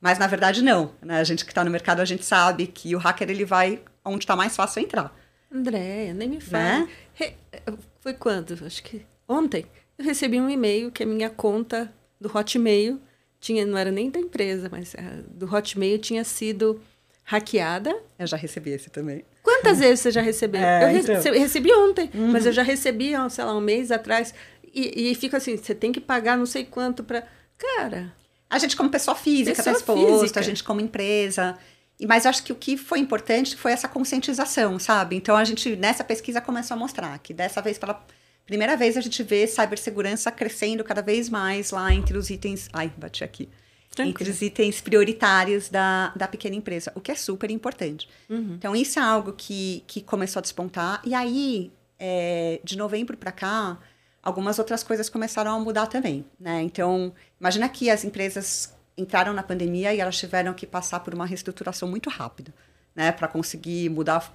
Mas 0.00 0.18
na 0.18 0.26
verdade 0.26 0.62
não. 0.62 0.92
Né? 1.02 1.20
A 1.20 1.24
gente 1.24 1.44
que 1.44 1.50
está 1.50 1.62
no 1.62 1.70
mercado 1.70 2.00
a 2.00 2.06
gente 2.06 2.24
sabe 2.24 2.66
que 2.66 2.96
o 2.96 2.98
hacker 2.98 3.28
ele 3.28 3.44
vai 3.44 3.82
onde 4.02 4.24
está 4.24 4.34
mais 4.34 4.56
fácil 4.56 4.80
entrar. 4.80 5.14
Andréia, 5.52 6.14
nem 6.14 6.30
me 6.30 6.40
fala. 6.40 6.62
Né? 6.62 6.88
Re... 7.12 7.34
Foi 8.00 8.14
quando? 8.14 8.58
Acho 8.64 8.82
que 8.82 9.04
ontem. 9.28 9.66
Eu 9.98 10.04
recebi 10.06 10.40
um 10.40 10.48
e-mail 10.48 10.90
que 10.90 11.02
a 11.02 11.06
minha 11.06 11.28
conta 11.28 11.92
do 12.18 12.34
Hotmail 12.34 12.98
tinha, 13.40 13.64
não 13.64 13.78
era 13.78 13.90
nem 13.90 14.10
da 14.10 14.18
empresa, 14.18 14.68
mas 14.70 14.94
uh, 14.94 15.22
do 15.30 15.52
Hotmail 15.52 15.98
tinha 15.98 16.24
sido 16.24 16.80
hackeada. 17.24 17.94
Eu 18.18 18.26
já 18.26 18.36
recebi 18.36 18.70
esse 18.70 18.90
também. 18.90 19.24
Quantas 19.42 19.78
vezes 19.78 20.00
você 20.00 20.10
já 20.10 20.20
recebeu? 20.20 20.60
É, 20.60 20.84
eu 20.84 20.98
então. 20.98 21.32
recebi 21.32 21.72
ontem, 21.72 22.10
uhum. 22.14 22.32
mas 22.32 22.46
eu 22.46 22.52
já 22.52 22.62
recebi, 22.62 23.12
sei 23.30 23.44
lá, 23.44 23.56
um 23.56 23.60
mês 23.60 23.90
atrás. 23.90 24.34
E, 24.74 25.10
e 25.10 25.14
fica 25.14 25.36
assim, 25.36 25.56
você 25.56 25.74
tem 25.74 25.92
que 25.92 26.00
pagar 26.00 26.36
não 26.36 26.46
sei 26.46 26.64
quanto 26.64 27.02
para... 27.02 27.26
Cara... 27.56 28.12
A 28.50 28.58
gente 28.58 28.74
como 28.76 28.88
pessoa 28.88 29.14
física 29.14 29.60
está 29.60 29.72
exposto, 29.72 30.20
física. 30.20 30.40
a 30.40 30.42
gente 30.42 30.64
como 30.64 30.80
empresa... 30.80 31.58
Mas 32.06 32.26
acho 32.26 32.44
que 32.44 32.52
o 32.52 32.54
que 32.54 32.76
foi 32.76 33.00
importante 33.00 33.56
foi 33.56 33.72
essa 33.72 33.88
conscientização, 33.88 34.78
sabe? 34.78 35.16
Então 35.16 35.36
a 35.36 35.42
gente, 35.42 35.74
nessa 35.74 36.04
pesquisa, 36.04 36.40
começou 36.40 36.76
a 36.76 36.78
mostrar 36.78 37.18
que 37.18 37.34
dessa 37.34 37.60
vez, 37.60 37.76
pela 37.76 38.06
primeira 38.48 38.76
vez 38.78 38.96
a 38.96 39.00
gente 39.02 39.22
vê 39.22 39.46
cibersegurança 39.46 40.32
crescendo 40.32 40.82
cada 40.82 41.02
vez 41.02 41.28
mais 41.28 41.70
lá 41.70 41.92
entre 41.92 42.16
os 42.16 42.30
itens. 42.30 42.68
Ai, 42.72 42.90
bati 42.96 43.22
aqui. 43.22 43.46
Tranquilo. 43.90 44.10
Entre 44.10 44.30
os 44.30 44.40
itens 44.40 44.80
prioritários 44.80 45.68
da, 45.68 46.12
da 46.16 46.26
pequena 46.26 46.56
empresa, 46.56 46.90
o 46.94 47.00
que 47.00 47.12
é 47.12 47.14
super 47.14 47.50
importante. 47.50 48.08
Uhum. 48.28 48.54
Então, 48.54 48.74
isso 48.74 48.98
é 48.98 49.02
algo 49.02 49.34
que, 49.34 49.84
que 49.86 50.00
começou 50.00 50.40
a 50.40 50.42
despontar. 50.42 51.02
E 51.04 51.14
aí, 51.14 51.70
é, 51.98 52.58
de 52.64 52.78
novembro 52.78 53.18
para 53.18 53.32
cá, 53.32 53.78
algumas 54.22 54.58
outras 54.58 54.82
coisas 54.82 55.10
começaram 55.10 55.54
a 55.54 55.60
mudar 55.60 55.86
também. 55.86 56.24
Né? 56.40 56.62
Então, 56.62 57.12
imagina 57.38 57.68
que 57.68 57.90
as 57.90 58.02
empresas 58.02 58.74
entraram 58.96 59.34
na 59.34 59.42
pandemia 59.42 59.92
e 59.92 60.00
elas 60.00 60.16
tiveram 60.16 60.54
que 60.54 60.66
passar 60.66 61.00
por 61.00 61.12
uma 61.12 61.26
reestruturação 61.26 61.86
muito 61.86 62.08
rápida. 62.08 62.52
Né, 62.96 63.12
para 63.12 63.28
conseguir 63.28 63.88
mudar 63.90 64.34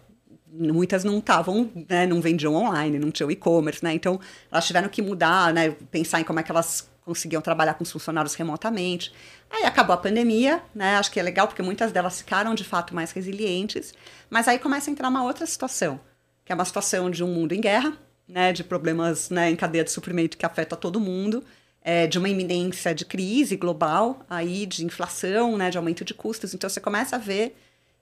muitas 0.51 1.03
não 1.03 1.19
estavam, 1.19 1.69
né, 1.89 2.05
não 2.05 2.21
vendiam 2.21 2.53
online, 2.53 2.99
não 2.99 3.11
tinham 3.11 3.31
e-commerce, 3.31 3.83
né? 3.83 3.93
Então, 3.93 4.19
elas 4.51 4.65
tiveram 4.65 4.89
que 4.89 5.01
mudar, 5.01 5.53
né, 5.53 5.71
pensar 5.91 6.21
em 6.21 6.23
como 6.23 6.39
é 6.39 6.43
que 6.43 6.51
elas 6.51 6.89
conseguiam 7.05 7.41
trabalhar 7.41 7.73
com 7.73 7.83
os 7.83 7.91
funcionários 7.91 8.33
remotamente. 8.35 9.13
Aí 9.49 9.65
acabou 9.65 9.93
a 9.93 9.97
pandemia, 9.97 10.61
né? 10.73 10.95
Acho 10.95 11.11
que 11.11 11.19
é 11.19 11.23
legal 11.23 11.47
porque 11.47 11.61
muitas 11.61 11.91
delas 11.91 12.17
ficaram 12.19 12.55
de 12.55 12.63
fato 12.63 12.95
mais 12.95 13.11
resilientes, 13.11 13.93
mas 14.29 14.47
aí 14.47 14.57
começa 14.57 14.89
a 14.89 14.91
entrar 14.91 15.09
uma 15.09 15.23
outra 15.23 15.45
situação, 15.45 15.99
que 16.45 16.51
é 16.51 16.55
uma 16.55 16.65
situação 16.65 17.09
de 17.09 17.23
um 17.23 17.27
mundo 17.27 17.53
em 17.53 17.61
guerra, 17.61 17.97
né, 18.27 18.53
de 18.53 18.63
problemas, 18.63 19.29
né, 19.29 19.49
em 19.51 19.55
cadeia 19.55 19.83
de 19.83 19.91
suprimento 19.91 20.37
que 20.37 20.45
afeta 20.45 20.75
todo 20.75 20.99
mundo. 20.99 21.43
É, 21.85 22.07
de 22.07 22.17
uma 22.17 22.29
iminência 22.29 22.95
de 22.95 23.03
crise 23.03 23.57
global, 23.57 24.25
aí 24.29 24.65
de 24.65 24.85
inflação, 24.85 25.57
né, 25.57 25.69
de 25.69 25.77
aumento 25.77 26.05
de 26.05 26.13
custos. 26.13 26.53
Então 26.53 26.69
você 26.69 26.79
começa 26.79 27.17
a 27.17 27.19
ver 27.19 27.57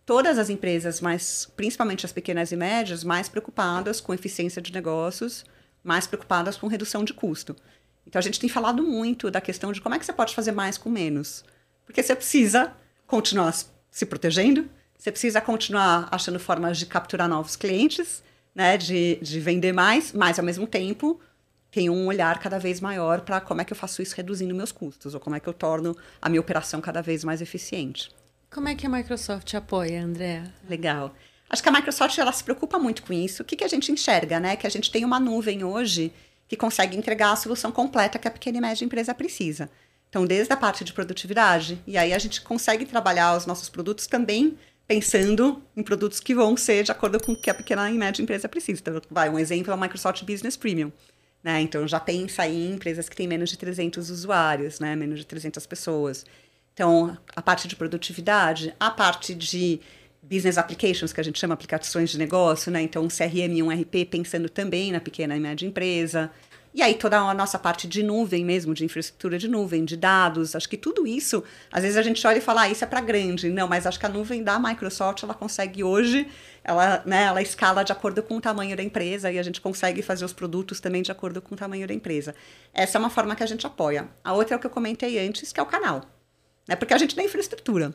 todas 0.05 0.37
as 0.37 0.49
empresas, 0.49 1.01
mas 1.01 1.51
principalmente 1.55 2.05
as 2.05 2.11
pequenas 2.11 2.51
e 2.51 2.55
médias, 2.55 3.03
mais 3.03 3.29
preocupadas 3.29 4.01
com 4.01 4.13
eficiência 4.13 4.61
de 4.61 4.73
negócios, 4.73 5.45
mais 5.83 6.07
preocupadas 6.07 6.57
com 6.57 6.67
redução 6.67 7.03
de 7.03 7.13
custo. 7.13 7.55
Então 8.05 8.19
a 8.19 8.23
gente 8.23 8.39
tem 8.39 8.49
falado 8.49 8.83
muito 8.83 9.29
da 9.29 9.41
questão 9.41 9.71
de 9.71 9.81
como 9.81 9.95
é 9.95 9.99
que 9.99 10.05
você 10.05 10.13
pode 10.13 10.35
fazer 10.35 10.51
mais 10.51 10.77
com 10.77 10.89
menos. 10.89 11.43
Porque 11.85 12.01
você 12.01 12.15
precisa 12.15 12.73
continuar 13.05 13.53
se 13.89 14.05
protegendo, 14.05 14.69
você 14.97 15.11
precisa 15.11 15.41
continuar 15.41 16.07
achando 16.11 16.39
formas 16.39 16.77
de 16.77 16.85
capturar 16.85 17.27
novos 17.27 17.55
clientes, 17.55 18.23
né, 18.53 18.77
de, 18.77 19.17
de 19.21 19.39
vender 19.39 19.73
mais, 19.73 20.13
mas 20.13 20.37
ao 20.37 20.45
mesmo 20.45 20.67
tempo 20.67 21.19
tenho 21.71 21.93
um 21.93 22.07
olhar 22.07 22.37
cada 22.39 22.59
vez 22.59 22.81
maior 22.81 23.21
para 23.21 23.39
como 23.39 23.61
é 23.61 23.65
que 23.65 23.71
eu 23.71 23.77
faço 23.77 24.01
isso 24.01 24.15
reduzindo 24.15 24.53
meus 24.53 24.71
custos, 24.71 25.13
ou 25.13 25.19
como 25.19 25.35
é 25.35 25.39
que 25.39 25.47
eu 25.47 25.53
torno 25.53 25.95
a 26.21 26.27
minha 26.27 26.41
operação 26.41 26.81
cada 26.81 27.01
vez 27.01 27.23
mais 27.23 27.41
eficiente. 27.41 28.11
Como 28.51 28.67
é 28.67 28.75
que 28.75 28.85
a 28.85 28.89
Microsoft 28.89 29.53
apoia, 29.53 30.03
Andréa? 30.03 30.53
Legal. 30.69 31.15
Acho 31.49 31.63
que 31.63 31.69
a 31.69 31.71
Microsoft 31.71 32.17
ela 32.17 32.33
se 32.33 32.43
preocupa 32.43 32.77
muito 32.77 33.01
com 33.01 33.13
isso. 33.13 33.41
O 33.41 33.45
que, 33.45 33.55
que 33.55 33.63
a 33.63 33.67
gente 33.67 33.93
enxerga, 33.93 34.41
né? 34.41 34.57
Que 34.57 34.67
a 34.67 34.69
gente 34.69 34.91
tem 34.91 35.05
uma 35.05 35.21
nuvem 35.21 35.63
hoje 35.63 36.11
que 36.49 36.57
consegue 36.57 36.97
entregar 36.97 37.31
a 37.31 37.35
solução 37.37 37.71
completa 37.71 38.19
que 38.19 38.27
a 38.27 38.31
pequena 38.31 38.57
e 38.57 38.61
média 38.61 38.83
empresa 38.83 39.13
precisa. 39.13 39.71
Então, 40.09 40.25
desde 40.25 40.51
a 40.51 40.57
parte 40.57 40.83
de 40.83 40.91
produtividade, 40.91 41.81
e 41.87 41.97
aí 41.97 42.11
a 42.11 42.19
gente 42.19 42.41
consegue 42.41 42.85
trabalhar 42.85 43.37
os 43.37 43.45
nossos 43.45 43.69
produtos 43.69 44.05
também 44.05 44.57
pensando 44.85 45.63
em 45.73 45.81
produtos 45.81 46.19
que 46.19 46.35
vão 46.35 46.57
ser 46.57 46.83
de 46.83 46.91
acordo 46.91 47.23
com 47.23 47.31
o 47.31 47.41
que 47.41 47.49
a 47.49 47.53
pequena 47.53 47.89
e 47.89 47.93
média 47.93 48.21
empresa 48.21 48.49
precisa. 48.49 48.81
Então, 48.81 49.01
vai, 49.09 49.29
um 49.29 49.39
exemplo 49.39 49.71
é 49.71 49.75
o 49.75 49.79
Microsoft 49.79 50.25
Business 50.25 50.57
Premium. 50.57 50.91
Né? 51.41 51.61
Então, 51.61 51.87
já 51.87 52.01
pensa 52.01 52.45
em 52.45 52.73
empresas 52.73 53.07
que 53.07 53.15
têm 53.15 53.29
menos 53.29 53.49
de 53.49 53.57
300 53.57 54.09
usuários, 54.09 54.81
né? 54.81 54.93
menos 54.93 55.19
de 55.19 55.25
300 55.25 55.65
pessoas. 55.65 56.25
Então, 56.73 57.17
a 57.35 57.41
parte 57.41 57.67
de 57.67 57.75
produtividade, 57.75 58.73
a 58.79 58.89
parte 58.89 59.35
de 59.35 59.79
business 60.21 60.57
applications, 60.57 61.11
que 61.11 61.19
a 61.19 61.23
gente 61.23 61.39
chama 61.39 61.53
aplicações 61.53 62.09
de 62.09 62.17
negócio, 62.17 62.71
né? 62.71 62.81
Então, 62.81 63.03
um 63.03 63.07
CRM 63.07 63.57
e 63.57 63.63
um 63.63 63.69
RP 63.69 64.05
pensando 64.09 64.47
também 64.49 64.91
na 64.91 64.99
pequena 64.99 65.35
e 65.35 65.39
média 65.39 65.65
empresa. 65.65 66.31
E 66.73 66.81
aí, 66.81 66.93
toda 66.93 67.19
a 67.19 67.33
nossa 67.33 67.59
parte 67.59 67.85
de 67.85 68.01
nuvem 68.01 68.45
mesmo, 68.45 68.73
de 68.73 68.85
infraestrutura 68.85 69.37
de 69.37 69.49
nuvem, 69.49 69.83
de 69.83 69.97
dados, 69.97 70.55
acho 70.55 70.69
que 70.69 70.77
tudo 70.77 71.05
isso, 71.05 71.43
às 71.69 71.81
vezes 71.83 71.97
a 71.97 72.01
gente 72.01 72.25
olha 72.25 72.37
e 72.37 72.41
fala, 72.41 72.61
ah, 72.61 72.69
isso 72.69 72.81
é 72.81 72.87
para 72.87 73.01
grande. 73.01 73.49
Não, 73.49 73.67
mas 73.67 73.85
acho 73.85 73.99
que 73.99 74.05
a 74.05 74.09
nuvem 74.09 74.41
da 74.41 74.57
Microsoft, 74.57 75.21
ela 75.23 75.33
consegue 75.33 75.83
hoje, 75.83 76.25
ela, 76.63 77.03
né, 77.05 77.23
ela 77.23 77.41
escala 77.41 77.83
de 77.83 77.91
acordo 77.91 78.23
com 78.23 78.37
o 78.37 78.41
tamanho 78.41 78.77
da 78.77 78.83
empresa 78.83 79.29
e 79.29 79.37
a 79.37 79.43
gente 79.43 79.59
consegue 79.59 80.01
fazer 80.01 80.23
os 80.23 80.31
produtos 80.31 80.79
também 80.79 81.01
de 81.01 81.11
acordo 81.11 81.41
com 81.41 81.55
o 81.55 81.57
tamanho 81.57 81.85
da 81.85 81.93
empresa. 81.93 82.33
Essa 82.73 82.97
é 82.97 82.99
uma 82.99 83.09
forma 83.09 83.35
que 83.35 83.43
a 83.43 83.47
gente 83.47 83.67
apoia. 83.67 84.07
A 84.23 84.31
outra 84.31 84.55
é 84.55 84.57
o 84.57 84.59
que 84.59 84.67
eu 84.67 84.71
comentei 84.71 85.19
antes, 85.19 85.51
que 85.51 85.59
é 85.59 85.63
o 85.63 85.65
canal. 85.65 86.20
Né? 86.67 86.75
Porque 86.75 86.93
a 86.93 86.97
gente 86.97 87.15
tem 87.15 87.25
infraestrutura. 87.25 87.93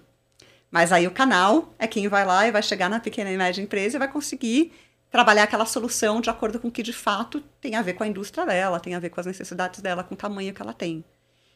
Mas 0.71 0.93
aí 0.93 1.07
o 1.07 1.11
canal 1.11 1.75
é 1.79 1.87
quem 1.87 2.09
vai 2.09 2.25
lá 2.25 2.47
e 2.47 2.53
vai 2.53 2.63
chegar 2.63 2.89
na 2.89 3.01
pequena 3.01 3.31
e 3.31 3.37
média 3.37 3.63
empresa 3.63 3.97
e 3.97 3.99
vai 3.99 4.11
conseguir 4.11 4.73
trabalhar 5.11 5.45
aquela 5.45 5.65
solução 5.65 6.21
de 6.21 6.29
acordo 6.29 6.59
com 6.59 6.69
o 6.69 6.71
que 6.71 6.83
de 6.83 6.93
fato 6.93 7.41
tem 7.61 7.75
a 7.75 7.83
ver 7.83 7.95
com 7.95 8.03
a 8.03 8.07
indústria 8.07 8.45
dela, 8.45 8.81
tem 8.81 8.95
a 8.95 8.99
ver 8.99 9.11
com 9.11 9.21
as 9.21 9.27
necessidades 9.27 9.81
dela, 9.81 10.03
com 10.03 10.15
o 10.15 10.19
tamanho 10.19 10.53
que 10.53 10.61
ela 10.61 10.73
tem. 10.73 11.05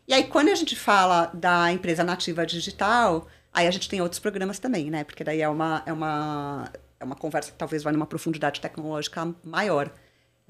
E 0.07 0.15
aí, 0.15 0.25
quando 0.25 0.49
a 0.49 0.55
gente 0.55 0.75
fala 0.75 1.27
da 1.35 1.71
empresa 1.71 2.03
nativa 2.03 2.47
digital, 2.47 3.29
aí 3.53 3.67
a 3.67 3.71
gente 3.71 3.89
tem 3.89 4.01
outros 4.01 4.19
programas 4.19 4.59
também, 4.59 4.91
né? 4.91 5.05
Porque 5.05 5.23
daí 5.23 5.41
é 5.41 5.49
uma, 5.49 5.83
é 5.87 5.93
uma, 5.93 6.71
é 6.99 7.05
uma 7.05 7.15
conversa 7.15 7.53
que 7.53 7.59
talvez 7.59 7.83
vai 7.83 7.93
numa 7.93 8.07
profundidade 8.07 8.61
tecnológica 8.61 9.35
maior. 9.45 9.93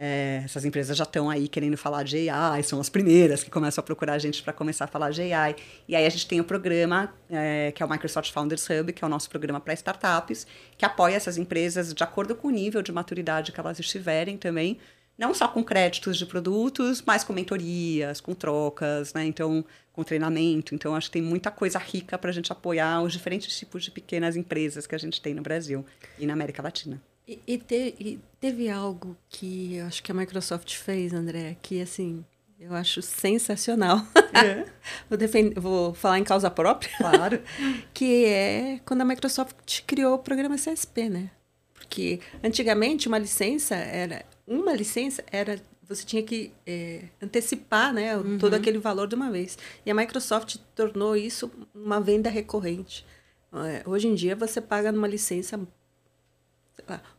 É, 0.02 0.40
essas 0.46 0.64
empresas 0.64 0.96
já 0.96 1.04
estão 1.04 1.28
aí 1.28 1.46
querendo 1.46 1.76
falar 1.76 2.04
de 2.04 2.30
AI, 2.30 2.62
são 2.62 2.80
as 2.80 2.88
primeiras 2.88 3.44
que 3.44 3.50
começam 3.50 3.82
a 3.82 3.84
procurar 3.84 4.14
a 4.14 4.18
gente 4.18 4.42
para 4.42 4.50
começar 4.50 4.86
a 4.86 4.88
falar 4.88 5.10
de 5.10 5.30
AI. 5.30 5.54
E 5.86 5.94
aí 5.94 6.06
a 6.06 6.08
gente 6.08 6.26
tem 6.26 6.40
o 6.40 6.44
programa, 6.44 7.12
é, 7.28 7.70
que 7.70 7.82
é 7.82 7.86
o 7.86 7.90
Microsoft 7.90 8.32
Founders 8.32 8.66
Hub, 8.70 8.94
que 8.94 9.04
é 9.04 9.06
o 9.06 9.10
nosso 9.10 9.28
programa 9.28 9.60
para 9.60 9.74
startups, 9.74 10.46
que 10.78 10.86
apoia 10.86 11.16
essas 11.16 11.36
empresas 11.36 11.92
de 11.92 12.02
acordo 12.02 12.34
com 12.34 12.48
o 12.48 12.50
nível 12.50 12.80
de 12.80 12.90
maturidade 12.90 13.52
que 13.52 13.60
elas 13.60 13.78
estiverem 13.78 14.38
também, 14.38 14.78
não 15.18 15.34
só 15.34 15.46
com 15.46 15.62
créditos 15.62 16.16
de 16.16 16.24
produtos, 16.24 17.02
mas 17.06 17.22
com 17.22 17.34
mentorias, 17.34 18.22
com 18.22 18.34
trocas, 18.34 19.12
né? 19.12 19.26
Então, 19.26 19.62
com 19.92 20.02
treinamento. 20.02 20.74
Então, 20.74 20.94
acho 20.94 21.08
que 21.08 21.12
tem 21.12 21.22
muita 21.22 21.50
coisa 21.50 21.78
rica 21.78 22.16
para 22.16 22.30
a 22.30 22.32
gente 22.32 22.50
apoiar 22.50 23.02
os 23.02 23.12
diferentes 23.12 23.54
tipos 23.58 23.84
de 23.84 23.90
pequenas 23.90 24.34
empresas 24.34 24.86
que 24.86 24.94
a 24.94 24.98
gente 24.98 25.20
tem 25.20 25.34
no 25.34 25.42
Brasil 25.42 25.84
e 26.18 26.24
na 26.24 26.32
América 26.32 26.62
Latina. 26.62 27.02
E, 27.30 27.38
e, 27.46 27.58
te, 27.58 27.94
e, 28.00 28.18
teve 28.40 28.68
algo 28.68 29.16
que 29.28 29.76
eu 29.76 29.86
acho 29.86 30.02
que 30.02 30.10
a 30.10 30.14
Microsoft 30.14 30.74
fez, 30.74 31.14
André, 31.14 31.56
que 31.62 31.80
assim, 31.80 32.24
eu 32.58 32.74
acho 32.74 33.00
sensacional. 33.00 34.04
É. 34.34 34.66
vou, 35.08 35.16
defend, 35.16 35.54
vou 35.54 35.94
falar 35.94 36.18
em 36.18 36.24
causa 36.24 36.50
própria. 36.50 36.90
Claro. 36.96 37.40
que 37.94 38.24
é 38.24 38.80
quando 38.84 39.02
a 39.02 39.04
Microsoft 39.04 39.82
criou 39.86 40.14
o 40.14 40.18
programa 40.18 40.56
CSP, 40.56 41.08
né? 41.08 41.30
Porque 41.72 42.18
antigamente 42.42 43.06
uma 43.06 43.18
licença 43.18 43.76
era. 43.76 44.24
Uma 44.44 44.74
licença 44.74 45.22
era. 45.30 45.62
Você 45.88 46.04
tinha 46.04 46.24
que 46.24 46.52
é, 46.66 47.04
antecipar 47.22 47.94
né, 47.94 48.16
uhum. 48.16 48.38
todo 48.38 48.54
aquele 48.54 48.78
valor 48.78 49.06
de 49.06 49.14
uma 49.14 49.30
vez. 49.30 49.56
E 49.86 49.90
a 49.90 49.94
Microsoft 49.94 50.56
tornou 50.74 51.14
isso 51.14 51.48
uma 51.72 52.00
venda 52.00 52.28
recorrente. 52.28 53.06
É, 53.52 53.88
hoje 53.88 54.08
em 54.08 54.14
dia 54.16 54.34
você 54.34 54.60
paga 54.60 54.90
numa 54.90 55.08
licença 55.08 55.60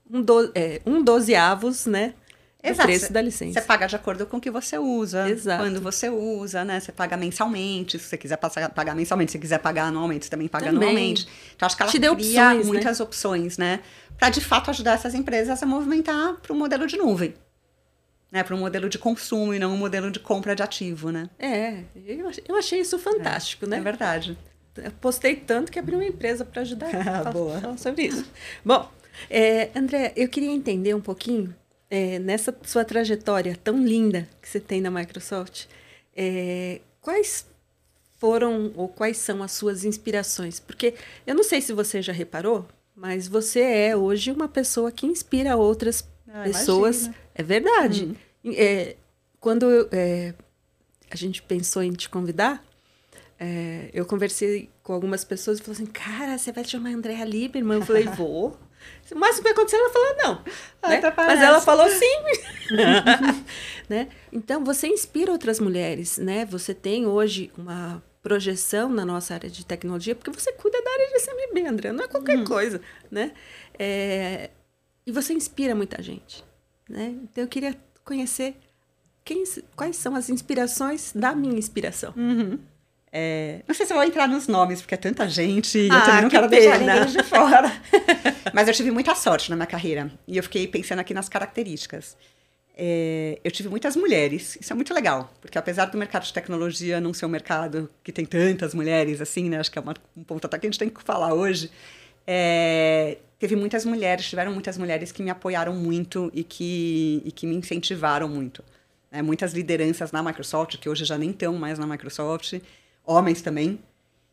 um, 0.10 0.22
do, 0.22 0.52
é, 0.56 0.82
um 0.86 1.04
dozeavos, 1.04 1.86
né? 1.86 2.14
Exato. 2.64 2.88
preço 2.88 3.08
cê, 3.08 3.14
da 3.14 3.22
licença. 3.22 3.60
Você 3.60 3.66
paga 3.66 3.88
de 3.88 3.96
acordo 3.96 4.26
com 4.28 4.38
o 4.38 4.42
que 4.42 4.52
você 4.52 4.78
usa. 4.78 5.28
Exato. 5.28 5.64
Quando 5.64 5.82
você 5.82 6.10
usa, 6.10 6.64
né? 6.64 6.80
Você 6.80 6.92
paga 6.92 7.18
mensalmente. 7.18 7.98
Se 7.98 8.06
você 8.06 8.18
quiser 8.18 8.38
passar, 8.38 8.70
pagar 8.70 8.96
mensalmente, 8.96 9.32
se 9.32 9.40
quiser 9.40 9.58
pagar 9.58 9.86
anualmente, 9.86 10.26
você 10.26 10.32
também 10.32 10.48
paga 10.48 10.68
também. 10.68 10.90
anualmente. 10.90 11.28
Então, 11.56 11.66
acho 11.66 11.76
que 11.76 11.82
ela 11.82 11.92
Te 11.92 11.98
cria 11.98 12.12
opções, 12.12 12.38
né? 12.38 12.64
muitas 12.64 13.00
né? 13.00 13.04
opções, 13.04 13.58
né? 13.58 13.80
Para, 14.18 14.30
de 14.30 14.42
fato, 14.42 14.70
ajudar 14.70 14.94
essas 14.94 15.16
empresas 15.16 15.62
a 15.64 15.66
movimentar 15.66 16.36
para 16.36 16.54
o 16.54 16.56
modelo 16.56 16.86
de 16.86 16.98
nuvem. 16.98 17.34
Né, 18.32 18.44
para 18.44 18.56
um 18.56 18.60
modelo 18.60 18.88
de 18.88 18.98
consumo 18.98 19.54
e 19.54 19.60
não 19.60 19.74
um 19.74 19.78
modelo 19.78 20.10
de 20.10 20.18
compra 20.18 20.56
de 20.56 20.64
ativo, 20.64 21.12
né? 21.12 21.30
É, 21.38 21.84
eu 22.48 22.56
achei 22.56 22.80
isso 22.80 22.98
fantástico, 22.98 23.66
é, 23.66 23.68
né? 23.68 23.78
É 23.78 23.82
verdade. 23.82 24.38
Eu 24.78 24.90
postei 25.02 25.36
tanto 25.36 25.70
que 25.70 25.78
abri 25.78 25.96
uma 25.96 26.06
empresa 26.06 26.46
para 26.46 26.62
ajudar 26.62 26.88
a 26.96 27.04
falar, 27.04 27.60
falar 27.60 27.78
sobre 27.78 28.04
isso. 28.04 28.24
Bom, 28.64 28.90
é, 29.30 29.70
André, 29.76 30.14
eu 30.16 30.28
queria 30.28 30.52
entender 30.52 30.94
um 30.94 31.02
pouquinho, 31.02 31.54
é, 31.90 32.20
nessa 32.20 32.56
sua 32.64 32.86
trajetória 32.86 33.58
tão 33.62 33.86
linda 33.86 34.28
que 34.42 34.48
você 34.48 34.60
tem 34.60 34.80
na 34.80 34.90
Microsoft, 34.90 35.66
é, 36.16 36.80
quais 37.02 37.46
foram 38.18 38.72
ou 38.76 38.88
quais 38.88 39.18
são 39.18 39.44
as 39.44 39.52
suas 39.52 39.84
inspirações? 39.84 40.60
Porque 40.60 40.94
eu 41.26 41.36
não 41.36 41.44
sei 41.44 41.60
se 41.60 41.74
você 41.74 42.02
já 42.02 42.14
reparou, 42.14 42.68
mas 42.96 43.28
você 43.28 43.62
é 43.62 43.98
hoje 43.98 44.32
uma 44.32 44.48
pessoa 44.48 44.92
que 44.92 45.06
inspira 45.06 45.58
outras 45.58 46.08
ah, 46.28 46.44
pessoas. 46.44 47.06
Imagina. 47.06 47.16
É 47.34 47.44
verdade. 47.44 48.18
Hum. 48.44 48.54
É, 48.56 48.96
quando 49.40 49.90
é, 49.92 50.34
a 51.10 51.16
gente 51.16 51.42
pensou 51.42 51.82
em 51.84 51.92
te 51.92 52.10
convidar, 52.10 52.64
é, 53.40 53.90
eu 53.92 54.06
conversei 54.06 54.70
com 54.84 54.94
algumas 54.94 55.24
pessoas 55.24 55.58
e 55.58 55.64
falei 55.64 55.82
assim, 55.82 55.92
cara, 55.92 56.38
você 56.38 56.52
vai 56.52 56.64
chamar 56.64 56.92
Andréa 56.92 57.26
Lieberman? 57.26 57.80
Eu 57.80 57.86
falei, 57.86 58.06
vou. 58.06 58.58
O 59.12 59.18
máximo 59.18 59.40
que 59.40 59.44
vai 59.44 59.52
acontecer, 59.54 59.78
ela 59.78 59.90
falou 59.90 60.16
não. 60.18 60.44
Ah, 60.82 60.90
né? 60.90 61.02
Mas 61.18 61.42
ela 61.42 61.62
falou 61.62 61.90
sim. 61.90 62.16
né? 63.90 64.08
Então, 64.32 64.64
você 64.64 64.88
inspira 64.88 65.32
outras 65.32 65.60
mulheres, 65.60 66.18
né? 66.18 66.46
Você 66.46 66.74
tem 66.74 67.06
hoje 67.06 67.52
uma 67.58 68.02
projeção 68.22 68.90
na 68.90 69.04
nossa 69.04 69.34
área 69.34 69.50
de 69.50 69.66
tecnologia, 69.66 70.16
porque 70.16 70.32
você 70.32 70.54
cuida 70.54 70.82
da 70.82 70.92
área 70.92 71.08
de 71.08 71.16
SMB, 71.16 71.68
André, 71.68 71.92
não 71.92 72.04
é 72.04 72.08
qualquer 72.08 72.38
uhum. 72.38 72.46
coisa, 72.46 72.82
né? 73.10 73.34
É... 73.78 74.52
E 75.06 75.12
você 75.12 75.34
inspira 75.34 75.74
muita 75.74 76.02
gente, 76.02 76.44
né? 76.88 77.16
Então, 77.24 77.44
eu 77.44 77.48
queria 77.48 77.76
conhecer 78.06 78.56
quem, 79.26 79.44
quais 79.76 79.98
são 79.98 80.16
as 80.16 80.30
inspirações 80.30 81.12
da 81.14 81.36
minha 81.36 81.58
inspiração. 81.58 82.14
Uhum. 82.16 82.60
É, 83.14 83.62
não 83.68 83.76
sei 83.76 83.86
se 83.86 83.92
eu 83.92 83.98
vou 83.98 84.06
entrar 84.06 84.28
nos 84.28 84.48
nomes, 84.48 84.82
porque 84.82 84.96
é 84.96 84.98
tanta 84.98 85.28
gente 85.28 85.78
e 85.78 85.90
ah, 85.92 85.96
eu 85.96 86.02
também 86.02 86.22
não 86.22 86.30
que 86.30 86.36
quero 86.36 86.50
pena. 86.50 86.78
deixar 86.78 86.80
ninguém 86.80 87.12
de 87.12 87.24
fora. 87.24 87.72
Mas 88.54 88.68
eu 88.68 88.74
tive 88.74 88.90
muita 88.90 89.14
sorte 89.16 89.50
na 89.50 89.56
minha 89.56 89.66
carreira. 89.66 90.10
E 90.28 90.38
eu 90.38 90.44
fiquei 90.44 90.66
pensando 90.68 91.00
aqui 91.00 91.14
nas 91.14 91.28
características. 91.28 92.16
É, 92.76 93.38
eu 93.44 93.52
tive 93.52 93.68
muitas 93.68 93.96
mulheres, 93.98 94.58
isso 94.60 94.72
é 94.72 94.76
muito 94.76 94.94
legal, 94.94 95.32
porque 95.42 95.58
apesar 95.58 95.86
do 95.86 95.98
mercado 95.98 96.24
de 96.24 96.34
tecnologia 96.34 97.02
não 97.02 97.14
ser 97.14 97.26
um 97.26 97.30
mercado 97.30 97.90
que 98.02 98.14
tem 98.14 98.26
tantas 98.26 98.74
mulheres 98.74 99.20
assim, 99.22 99.50
né? 99.50 99.60
Acho 99.60 99.70
que 99.70 99.78
é 99.78 99.82
uma, 99.82 99.94
um 100.16 100.24
ponto 100.24 100.46
até 100.46 100.58
que 100.58 100.66
a 100.66 100.70
gente 100.70 100.80
tem 100.80 100.90
que 100.90 101.04
falar 101.04 101.34
hoje. 101.34 101.70
É, 102.26 103.18
teve 103.38 103.56
muitas 103.58 103.86
mulheres, 103.86 104.26
tiveram 104.26 104.54
muitas 104.54 104.78
mulheres 104.78 105.12
que 105.12 105.22
me 105.22 105.30
apoiaram 105.30 105.74
muito 105.74 106.32
e 106.34 106.44
que, 106.44 107.22
e 107.26 107.32
que 107.32 107.46
me 107.46 107.56
incentivaram 107.56 108.30
muito. 108.30 108.64
É, 109.12 109.22
muitas 109.22 109.54
lideranças 109.54 110.12
na 110.14 110.24
Microsoft, 110.24 110.78
que 110.78 110.88
hoje 110.88 111.04
já 111.04 111.18
nem 111.18 111.32
estão 111.32 111.54
mais 111.54 111.78
na 111.78 111.86
Microsoft, 111.86 112.54
homens 113.06 113.42
também. 113.42 113.80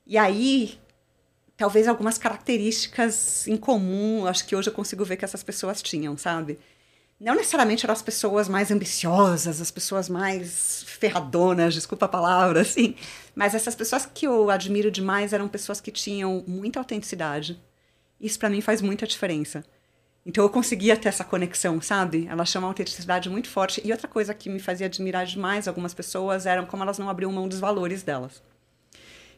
E 0.06 0.16
aí, 0.16 0.78
talvez 1.56 1.88
algumas 1.88 2.16
características 2.16 3.46
em 3.46 3.56
comum, 3.56 4.26
acho 4.26 4.46
que 4.46 4.56
hoje 4.56 4.70
eu 4.70 4.72
consigo 4.72 5.04
ver 5.04 5.16
que 5.16 5.24
essas 5.24 5.42
pessoas 5.42 5.82
tinham, 5.82 6.16
sabe? 6.16 6.58
Não 7.20 7.34
necessariamente 7.34 7.84
eram 7.84 7.92
as 7.92 8.00
pessoas 8.00 8.48
mais 8.48 8.70
ambiciosas, 8.70 9.60
as 9.60 9.70
pessoas 9.72 10.08
mais 10.08 10.84
ferradonas, 10.86 11.74
desculpa 11.74 12.06
a 12.06 12.08
palavra, 12.08 12.60
assim, 12.62 12.94
mas 13.34 13.54
essas 13.54 13.74
pessoas 13.74 14.06
que 14.06 14.26
eu 14.26 14.50
admiro 14.50 14.90
demais 14.90 15.32
eram 15.32 15.48
pessoas 15.48 15.80
que 15.80 15.90
tinham 15.90 16.44
muita 16.46 16.78
autenticidade. 16.78 17.60
Isso 18.20 18.38
para 18.38 18.48
mim 18.48 18.60
faz 18.60 18.80
muita 18.80 19.06
diferença. 19.06 19.64
Então 20.24 20.44
eu 20.44 20.50
conseguia 20.50 20.96
ter 20.96 21.08
essa 21.08 21.24
conexão, 21.24 21.80
sabe? 21.80 22.26
Ela 22.28 22.44
chama 22.44 22.66
uma 22.66 22.70
autenticidade 22.70 23.28
muito 23.28 23.48
forte. 23.48 23.80
E 23.84 23.90
outra 23.90 24.06
coisa 24.06 24.34
que 24.34 24.48
me 24.50 24.60
fazia 24.60 24.86
admirar 24.86 25.26
demais 25.26 25.66
algumas 25.66 25.94
pessoas 25.94 26.46
eram 26.46 26.66
como 26.66 26.82
elas 26.82 26.98
não 26.98 27.08
abriam 27.08 27.32
mão 27.32 27.48
dos 27.48 27.58
valores 27.58 28.02
delas 28.02 28.42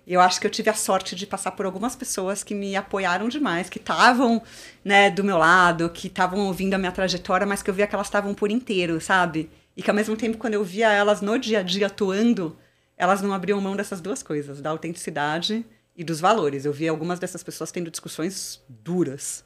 eu 0.06 0.20
acho 0.20 0.40
que 0.40 0.46
eu 0.46 0.50
tive 0.50 0.70
a 0.70 0.74
sorte 0.74 1.14
de 1.14 1.26
passar 1.26 1.52
por 1.52 1.66
algumas 1.66 1.94
pessoas 1.94 2.42
que 2.42 2.54
me 2.54 2.74
apoiaram 2.76 3.28
demais, 3.28 3.68
que 3.68 3.78
estavam 3.78 4.42
né, 4.84 5.10
do 5.10 5.22
meu 5.22 5.38
lado, 5.38 5.90
que 5.90 6.06
estavam 6.08 6.40
ouvindo 6.46 6.74
a 6.74 6.78
minha 6.78 6.92
trajetória, 6.92 7.46
mas 7.46 7.62
que 7.62 7.70
eu 7.70 7.74
via 7.74 7.86
que 7.86 7.94
elas 7.94 8.06
estavam 8.06 8.34
por 8.34 8.50
inteiro, 8.50 9.00
sabe? 9.00 9.50
E 9.76 9.82
que 9.82 9.90
ao 9.90 9.96
mesmo 9.96 10.16
tempo, 10.16 10.38
quando 10.38 10.54
eu 10.54 10.64
via 10.64 10.90
elas 10.90 11.20
no 11.20 11.38
dia 11.38 11.60
a 11.60 11.62
dia 11.62 11.86
atuando, 11.86 12.56
elas 12.96 13.22
não 13.22 13.32
abriam 13.32 13.60
mão 13.60 13.76
dessas 13.76 14.00
duas 14.00 14.22
coisas, 14.22 14.60
da 14.60 14.70
autenticidade 14.70 15.64
e 15.96 16.04
dos 16.04 16.20
valores. 16.20 16.64
Eu 16.64 16.72
via 16.72 16.90
algumas 16.90 17.18
dessas 17.18 17.42
pessoas 17.42 17.70
tendo 17.72 17.90
discussões 17.90 18.62
duras, 18.68 19.44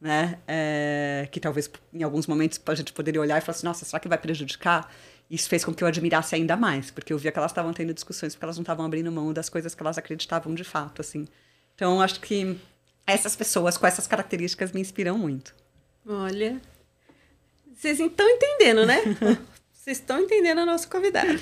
né? 0.00 0.38
É, 0.46 1.28
que 1.30 1.40
talvez 1.40 1.70
em 1.92 2.02
alguns 2.02 2.26
momentos 2.26 2.60
a 2.66 2.74
gente 2.74 2.92
poderia 2.92 3.20
olhar 3.20 3.38
e 3.38 3.40
falar 3.40 3.56
assim, 3.56 3.66
nossa, 3.66 3.84
será 3.84 4.00
que 4.00 4.08
vai 4.08 4.18
prejudicar? 4.18 4.90
Isso 5.30 5.48
fez 5.48 5.64
com 5.64 5.74
que 5.74 5.82
eu 5.82 5.88
admirasse 5.88 6.34
ainda 6.34 6.56
mais, 6.56 6.90
porque 6.90 7.12
eu 7.12 7.18
via 7.18 7.32
que 7.32 7.38
elas 7.38 7.50
estavam 7.50 7.72
tendo 7.72 7.94
discussões 7.94 8.34
porque 8.34 8.44
elas 8.44 8.56
não 8.56 8.62
estavam 8.62 8.84
abrindo 8.84 9.10
mão 9.10 9.32
das 9.32 9.48
coisas 9.48 9.74
que 9.74 9.82
elas 9.82 9.98
acreditavam 9.98 10.54
de 10.54 10.64
fato, 10.64 11.00
assim. 11.00 11.26
Então, 11.74 12.00
acho 12.00 12.20
que 12.20 12.58
essas 13.06 13.34
pessoas 13.34 13.76
com 13.76 13.86
essas 13.86 14.06
características 14.06 14.72
me 14.72 14.80
inspiram 14.80 15.18
muito. 15.18 15.54
Olha, 16.06 16.60
vocês 17.74 17.98
estão 17.98 18.28
entendendo, 18.28 18.86
né? 18.86 18.98
vocês 19.72 19.98
estão 19.98 20.20
entendendo 20.20 20.58
a 20.58 20.66
nossa 20.66 20.86
convidada. 20.86 21.38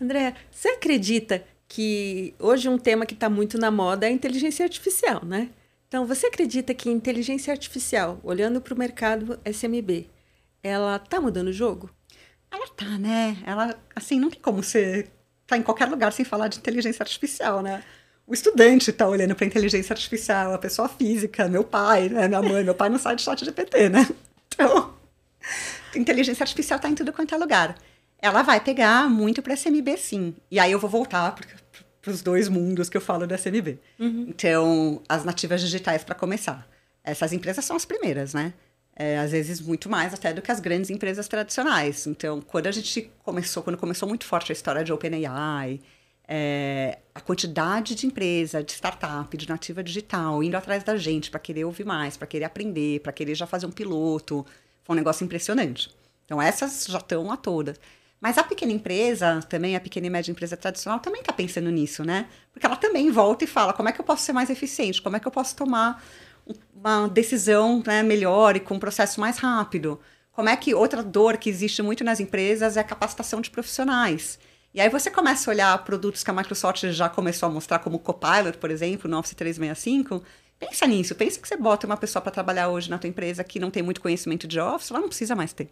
André, 0.00 0.34
você 0.50 0.68
acredita 0.68 1.44
que 1.66 2.34
hoje 2.38 2.68
um 2.68 2.78
tema 2.78 3.06
que 3.06 3.14
está 3.14 3.28
muito 3.30 3.58
na 3.58 3.70
moda 3.70 4.06
é 4.06 4.08
a 4.08 4.12
inteligência 4.12 4.64
artificial, 4.64 5.24
né? 5.24 5.50
Então, 5.88 6.06
você 6.06 6.26
acredita 6.26 6.74
que 6.74 6.90
inteligência 6.90 7.52
artificial, 7.52 8.20
olhando 8.22 8.60
para 8.60 8.74
o 8.74 8.78
mercado 8.78 9.38
SMB, 9.44 10.08
ela 10.62 10.96
está 10.96 11.20
mudando 11.20 11.48
o 11.48 11.52
jogo? 11.52 11.88
Ela 12.54 12.68
tá, 12.68 12.98
né? 12.98 13.36
Ela, 13.44 13.76
assim, 13.96 14.20
não 14.20 14.30
tem 14.30 14.40
como 14.40 14.62
você 14.62 15.08
tá 15.44 15.56
em 15.56 15.62
qualquer 15.62 15.88
lugar 15.88 16.12
sem 16.12 16.24
falar 16.24 16.46
de 16.46 16.58
inteligência 16.58 17.02
artificial, 17.02 17.60
né? 17.60 17.82
O 18.26 18.32
estudante 18.32 18.90
está 18.90 19.08
olhando 19.08 19.34
para 19.34 19.44
inteligência 19.44 19.92
artificial, 19.92 20.54
a 20.54 20.58
pessoa 20.58 20.88
física, 20.88 21.48
meu 21.48 21.64
pai, 21.64 22.08
né? 22.08 22.28
minha 22.28 22.40
mãe, 22.40 22.62
meu 22.62 22.74
pai 22.74 22.88
não 22.88 22.98
sai 22.98 23.16
de 23.16 23.22
chat 23.22 23.44
de 23.44 23.50
PT, 23.52 23.88
né? 23.88 24.08
Então, 24.54 24.94
inteligência 25.96 26.44
artificial 26.44 26.76
está 26.76 26.88
em 26.88 26.94
tudo 26.94 27.12
quanto 27.12 27.34
é 27.34 27.38
lugar. 27.38 27.76
Ela 28.18 28.42
vai 28.42 28.60
pegar 28.60 29.10
muito 29.10 29.42
para 29.42 29.56
SMB, 29.56 29.98
sim. 29.98 30.34
E 30.48 30.60
aí 30.60 30.70
eu 30.70 30.78
vou 30.78 30.88
voltar 30.88 31.34
para 32.00 32.10
os 32.10 32.22
dois 32.22 32.48
mundos 32.48 32.88
que 32.88 32.96
eu 32.96 33.00
falo 33.00 33.26
da 33.26 33.36
SMB. 33.36 33.80
Uhum. 33.98 34.26
Então, 34.28 35.02
as 35.08 35.24
nativas 35.24 35.60
digitais, 35.60 36.04
para 36.04 36.14
começar. 36.14 36.66
Essas 37.02 37.32
empresas 37.32 37.64
são 37.64 37.74
as 37.76 37.84
primeiras, 37.84 38.32
né? 38.32 38.54
É, 38.96 39.18
às 39.18 39.32
vezes 39.32 39.60
muito 39.60 39.88
mais 39.88 40.14
até 40.14 40.32
do 40.32 40.40
que 40.40 40.52
as 40.52 40.60
grandes 40.60 40.88
empresas 40.88 41.26
tradicionais. 41.26 42.06
Então, 42.06 42.40
quando 42.40 42.68
a 42.68 42.70
gente 42.70 43.10
começou, 43.24 43.62
quando 43.62 43.76
começou 43.76 44.08
muito 44.08 44.24
forte 44.24 44.52
a 44.52 44.54
história 44.54 44.84
de 44.84 44.92
OpenAI, 44.92 45.80
é, 46.26 46.98
a 47.14 47.20
quantidade 47.20 47.94
de 47.94 48.06
empresa, 48.06 48.62
de 48.62 48.72
startup, 48.72 49.36
de 49.36 49.48
nativa 49.48 49.82
digital, 49.82 50.42
indo 50.42 50.56
atrás 50.56 50.82
da 50.84 50.96
gente 50.96 51.30
para 51.30 51.40
querer 51.40 51.64
ouvir 51.64 51.84
mais, 51.84 52.16
para 52.16 52.26
querer 52.26 52.44
aprender, 52.44 53.00
para 53.00 53.12
querer 53.12 53.34
já 53.34 53.46
fazer 53.46 53.66
um 53.66 53.70
piloto, 53.70 54.46
foi 54.84 54.94
um 54.94 54.96
negócio 54.96 55.24
impressionante. 55.24 55.90
Então, 56.24 56.40
essas 56.40 56.86
já 56.88 56.98
estão 56.98 57.30
a 57.30 57.36
todas. 57.36 57.78
Mas 58.20 58.38
a 58.38 58.42
pequena 58.42 58.72
empresa, 58.72 59.40
também 59.50 59.76
a 59.76 59.80
pequena 59.80 60.06
e 60.06 60.10
média 60.10 60.30
empresa 60.30 60.56
tradicional, 60.56 60.98
também 60.98 61.20
está 61.20 61.32
pensando 61.32 61.70
nisso, 61.70 62.02
né? 62.02 62.26
Porque 62.52 62.64
ela 62.64 62.76
também 62.76 63.10
volta 63.10 63.44
e 63.44 63.46
fala: 63.46 63.74
como 63.74 63.88
é 63.90 63.92
que 63.92 64.00
eu 64.00 64.04
posso 64.04 64.22
ser 64.22 64.32
mais 64.32 64.48
eficiente? 64.48 65.02
Como 65.02 65.14
é 65.14 65.20
que 65.20 65.28
eu 65.28 65.32
posso 65.32 65.54
tomar 65.54 66.02
uma 66.74 67.08
decisão 67.08 67.82
né, 67.86 68.02
melhor 68.02 68.56
e 68.56 68.60
com 68.60 68.74
um 68.74 68.78
processo 68.78 69.20
mais 69.20 69.38
rápido. 69.38 70.00
Como 70.32 70.48
é 70.48 70.56
que 70.56 70.74
outra 70.74 71.02
dor 71.02 71.36
que 71.36 71.48
existe 71.48 71.82
muito 71.82 72.02
nas 72.02 72.20
empresas 72.20 72.76
é 72.76 72.80
a 72.80 72.84
capacitação 72.84 73.40
de 73.40 73.50
profissionais. 73.50 74.38
E 74.74 74.80
aí 74.80 74.88
você 74.88 75.08
começa 75.08 75.48
a 75.48 75.54
olhar 75.54 75.84
produtos 75.84 76.24
que 76.24 76.30
a 76.30 76.34
Microsoft 76.34 76.84
já 76.86 77.08
começou 77.08 77.48
a 77.48 77.52
mostrar, 77.52 77.78
como 77.78 77.96
o 77.96 78.00
Copilot, 78.00 78.58
por 78.58 78.70
exemplo, 78.70 79.08
no 79.08 79.16
Office 79.16 79.34
365. 79.34 80.24
Pensa 80.58 80.86
nisso, 80.86 81.14
pensa 81.14 81.40
que 81.40 81.46
você 81.46 81.56
bota 81.56 81.86
uma 81.86 81.96
pessoa 81.96 82.20
para 82.20 82.32
trabalhar 82.32 82.68
hoje 82.68 82.90
na 82.90 82.98
tua 82.98 83.08
empresa 83.08 83.44
que 83.44 83.60
não 83.60 83.70
tem 83.70 83.82
muito 83.82 84.00
conhecimento 84.00 84.48
de 84.48 84.58
Office, 84.58 84.90
ela 84.90 85.00
não 85.00 85.08
precisa 85.08 85.36
mais 85.36 85.52
ter. 85.52 85.68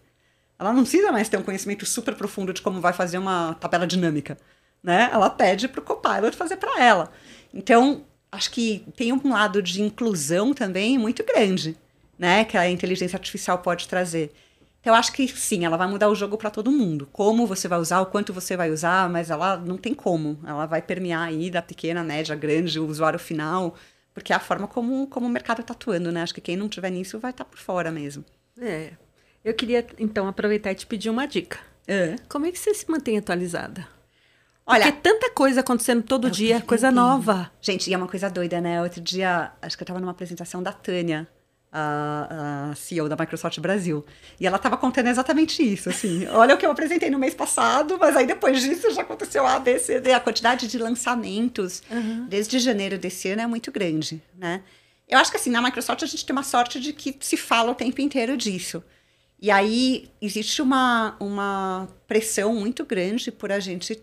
Ela 0.58 0.72
não 0.72 0.82
precisa 0.82 1.10
mais 1.10 1.28
ter 1.28 1.36
um 1.36 1.42
conhecimento 1.42 1.84
super 1.84 2.14
profundo 2.14 2.52
de 2.52 2.62
como 2.62 2.80
vai 2.80 2.92
fazer 2.92 3.18
uma 3.18 3.54
tabela 3.54 3.86
dinâmica, 3.86 4.38
né? 4.80 5.10
Ela 5.12 5.28
pede 5.28 5.66
para 5.66 5.80
o 5.80 5.82
Copilot 5.82 6.36
fazer 6.36 6.56
para 6.56 6.80
ela. 6.80 7.10
Então, 7.52 8.04
acho 8.32 8.50
que 8.50 8.84
tem 8.96 9.12
um 9.12 9.30
lado 9.30 9.62
de 9.62 9.82
inclusão 9.82 10.54
também 10.54 10.98
muito 10.98 11.22
grande, 11.22 11.76
né? 12.18 12.44
Que 12.44 12.56
a 12.56 12.68
inteligência 12.68 13.16
artificial 13.16 13.58
pode 13.58 13.86
trazer. 13.86 14.32
Então, 14.80 14.92
eu 14.92 14.98
acho 14.98 15.12
que 15.12 15.28
sim, 15.28 15.64
ela 15.64 15.76
vai 15.76 15.86
mudar 15.86 16.08
o 16.08 16.14
jogo 16.14 16.36
para 16.36 16.50
todo 16.50 16.72
mundo. 16.72 17.08
Como 17.12 17.46
você 17.46 17.68
vai 17.68 17.78
usar, 17.78 18.00
o 18.00 18.06
quanto 18.06 18.32
você 18.32 18.56
vai 18.56 18.70
usar, 18.70 19.08
mas 19.08 19.30
ela 19.30 19.56
não 19.56 19.76
tem 19.76 19.94
como. 19.94 20.40
Ela 20.44 20.66
vai 20.66 20.82
permear 20.82 21.28
aí 21.28 21.50
da 21.50 21.62
pequena, 21.62 22.02
média, 22.02 22.34
grande, 22.34 22.80
o 22.80 22.86
usuário 22.88 23.18
final, 23.18 23.76
porque 24.12 24.32
é 24.32 24.36
a 24.36 24.40
forma 24.40 24.66
como, 24.66 25.06
como 25.06 25.26
o 25.26 25.30
mercado 25.30 25.60
está 25.60 25.72
atuando, 25.72 26.10
né? 26.10 26.22
Acho 26.22 26.34
que 26.34 26.40
quem 26.40 26.56
não 26.56 26.68
tiver 26.68 26.90
nisso 26.90 27.20
vai 27.20 27.30
estar 27.30 27.44
tá 27.44 27.50
por 27.50 27.60
fora 27.60 27.92
mesmo. 27.92 28.24
É. 28.58 28.92
Eu 29.44 29.54
queria, 29.54 29.86
então, 29.98 30.26
aproveitar 30.26 30.72
e 30.72 30.74
te 30.74 30.86
pedir 30.86 31.10
uma 31.10 31.26
dica. 31.26 31.60
É. 31.86 32.16
Como 32.28 32.46
é 32.46 32.50
que 32.50 32.58
você 32.58 32.74
se 32.74 32.90
mantém 32.90 33.18
atualizada? 33.18 33.86
Olha, 34.72 34.84
Porque 34.84 34.98
é 34.98 35.12
tanta 35.12 35.30
coisa 35.30 35.60
acontecendo 35.60 36.02
todo 36.02 36.28
é 36.28 36.30
dia, 36.30 36.60
coisa 36.62 36.90
nova. 36.90 37.50
Gente, 37.60 37.90
e 37.90 37.94
é 37.94 37.96
uma 37.96 38.08
coisa 38.08 38.30
doida, 38.30 38.60
né? 38.60 38.82
Outro 38.82 39.00
dia, 39.00 39.52
acho 39.60 39.76
que 39.76 39.82
eu 39.82 39.84
estava 39.84 40.00
numa 40.00 40.12
apresentação 40.12 40.62
da 40.62 40.72
Tânia, 40.72 41.28
a, 41.70 42.70
a, 42.70 42.74
CEO 42.74 43.08
da 43.08 43.16
Microsoft 43.16 43.58
Brasil. 43.60 44.04
E 44.40 44.46
ela 44.46 44.56
estava 44.56 44.76
contando 44.76 45.08
exatamente 45.08 45.62
isso, 45.62 45.90
assim. 45.90 46.26
Olha 46.32 46.54
o 46.54 46.58
que 46.58 46.64
eu 46.64 46.70
apresentei 46.70 47.10
no 47.10 47.18
mês 47.18 47.34
passado, 47.34 47.98
mas 48.00 48.16
aí 48.16 48.26
depois 48.26 48.62
disso 48.62 48.90
já 48.92 49.02
aconteceu 49.02 49.46
A, 49.46 49.58
B, 49.58 49.78
C, 49.78 50.00
D. 50.00 50.12
A 50.12 50.20
quantidade 50.20 50.66
de 50.66 50.78
lançamentos 50.78 51.82
uhum. 51.90 52.26
desde 52.28 52.58
janeiro 52.58 52.96
desse 52.96 53.28
ano 53.30 53.42
é 53.42 53.46
muito 53.46 53.70
grande, 53.70 54.22
né? 54.36 54.62
Eu 55.08 55.18
acho 55.18 55.30
que 55.30 55.36
assim, 55.36 55.50
na 55.50 55.60
Microsoft 55.60 56.02
a 56.02 56.06
gente 56.06 56.24
tem 56.24 56.34
uma 56.34 56.42
sorte 56.42 56.80
de 56.80 56.94
que 56.94 57.14
se 57.20 57.36
fala 57.36 57.72
o 57.72 57.74
tempo 57.74 58.00
inteiro 58.00 58.36
disso. 58.36 58.82
E 59.40 59.50
aí 59.50 60.08
existe 60.20 60.62
uma, 60.62 61.16
uma 61.18 61.88
pressão 62.06 62.54
muito 62.54 62.84
grande 62.84 63.30
por 63.32 63.50
a 63.50 63.58
gente 63.58 64.00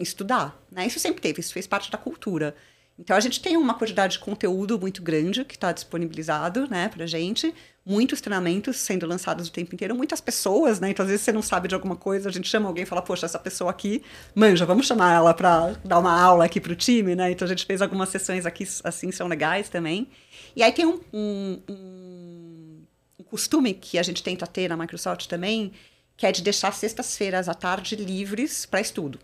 estudar, 0.00 0.60
né? 0.70 0.86
Isso 0.86 0.98
sempre 0.98 1.20
teve, 1.20 1.40
isso 1.40 1.52
fez 1.52 1.66
parte 1.66 1.90
da 1.90 1.98
cultura. 1.98 2.54
Então 3.00 3.16
a 3.16 3.20
gente 3.20 3.40
tem 3.40 3.56
uma 3.56 3.72
quantidade 3.72 4.12
de 4.12 4.18
conteúdo 4.18 4.78
muito 4.78 5.02
grande 5.02 5.42
que 5.42 5.54
está 5.54 5.72
disponibilizado, 5.72 6.68
né, 6.68 6.90
pra 6.94 7.06
gente, 7.06 7.54
muitos 7.84 8.20
treinamentos 8.20 8.76
sendo 8.76 9.06
lançados 9.06 9.48
o 9.48 9.52
tempo 9.52 9.74
inteiro, 9.74 9.94
muitas 9.94 10.20
pessoas, 10.20 10.78
né? 10.78 10.90
Então 10.90 11.02
às 11.02 11.10
vezes 11.10 11.24
você 11.24 11.32
não 11.32 11.40
sabe 11.40 11.66
de 11.66 11.74
alguma 11.74 11.96
coisa, 11.96 12.28
a 12.28 12.32
gente 12.32 12.46
chama 12.46 12.68
alguém 12.68 12.82
e 12.82 12.86
fala, 12.86 13.00
poxa, 13.00 13.24
essa 13.24 13.38
pessoa 13.38 13.70
aqui, 13.70 14.02
manja, 14.34 14.66
vamos 14.66 14.86
chamar 14.86 15.14
ela 15.14 15.32
para 15.32 15.72
dar 15.82 15.98
uma 15.98 16.12
aula 16.20 16.44
aqui 16.44 16.60
pro 16.60 16.76
time, 16.76 17.16
né? 17.16 17.30
Então 17.30 17.46
a 17.46 17.48
gente 17.48 17.64
fez 17.64 17.80
algumas 17.80 18.10
sessões 18.10 18.44
aqui, 18.44 18.68
assim, 18.84 19.10
são 19.10 19.26
legais 19.26 19.70
também. 19.70 20.06
E 20.54 20.62
aí 20.62 20.70
tem 20.70 20.84
um, 20.84 21.00
um, 21.10 21.62
um, 21.70 22.82
um 23.18 23.24
costume 23.24 23.72
que 23.72 23.98
a 23.98 24.02
gente 24.02 24.22
tenta 24.22 24.46
ter 24.46 24.68
na 24.68 24.76
Microsoft 24.76 25.26
também, 25.26 25.72
que 26.18 26.26
é 26.26 26.32
de 26.32 26.42
deixar 26.42 26.74
sextas-feiras 26.74 27.48
à 27.48 27.54
tarde 27.54 27.96
livres 27.96 28.66
para 28.66 28.78
estudo 28.82 29.18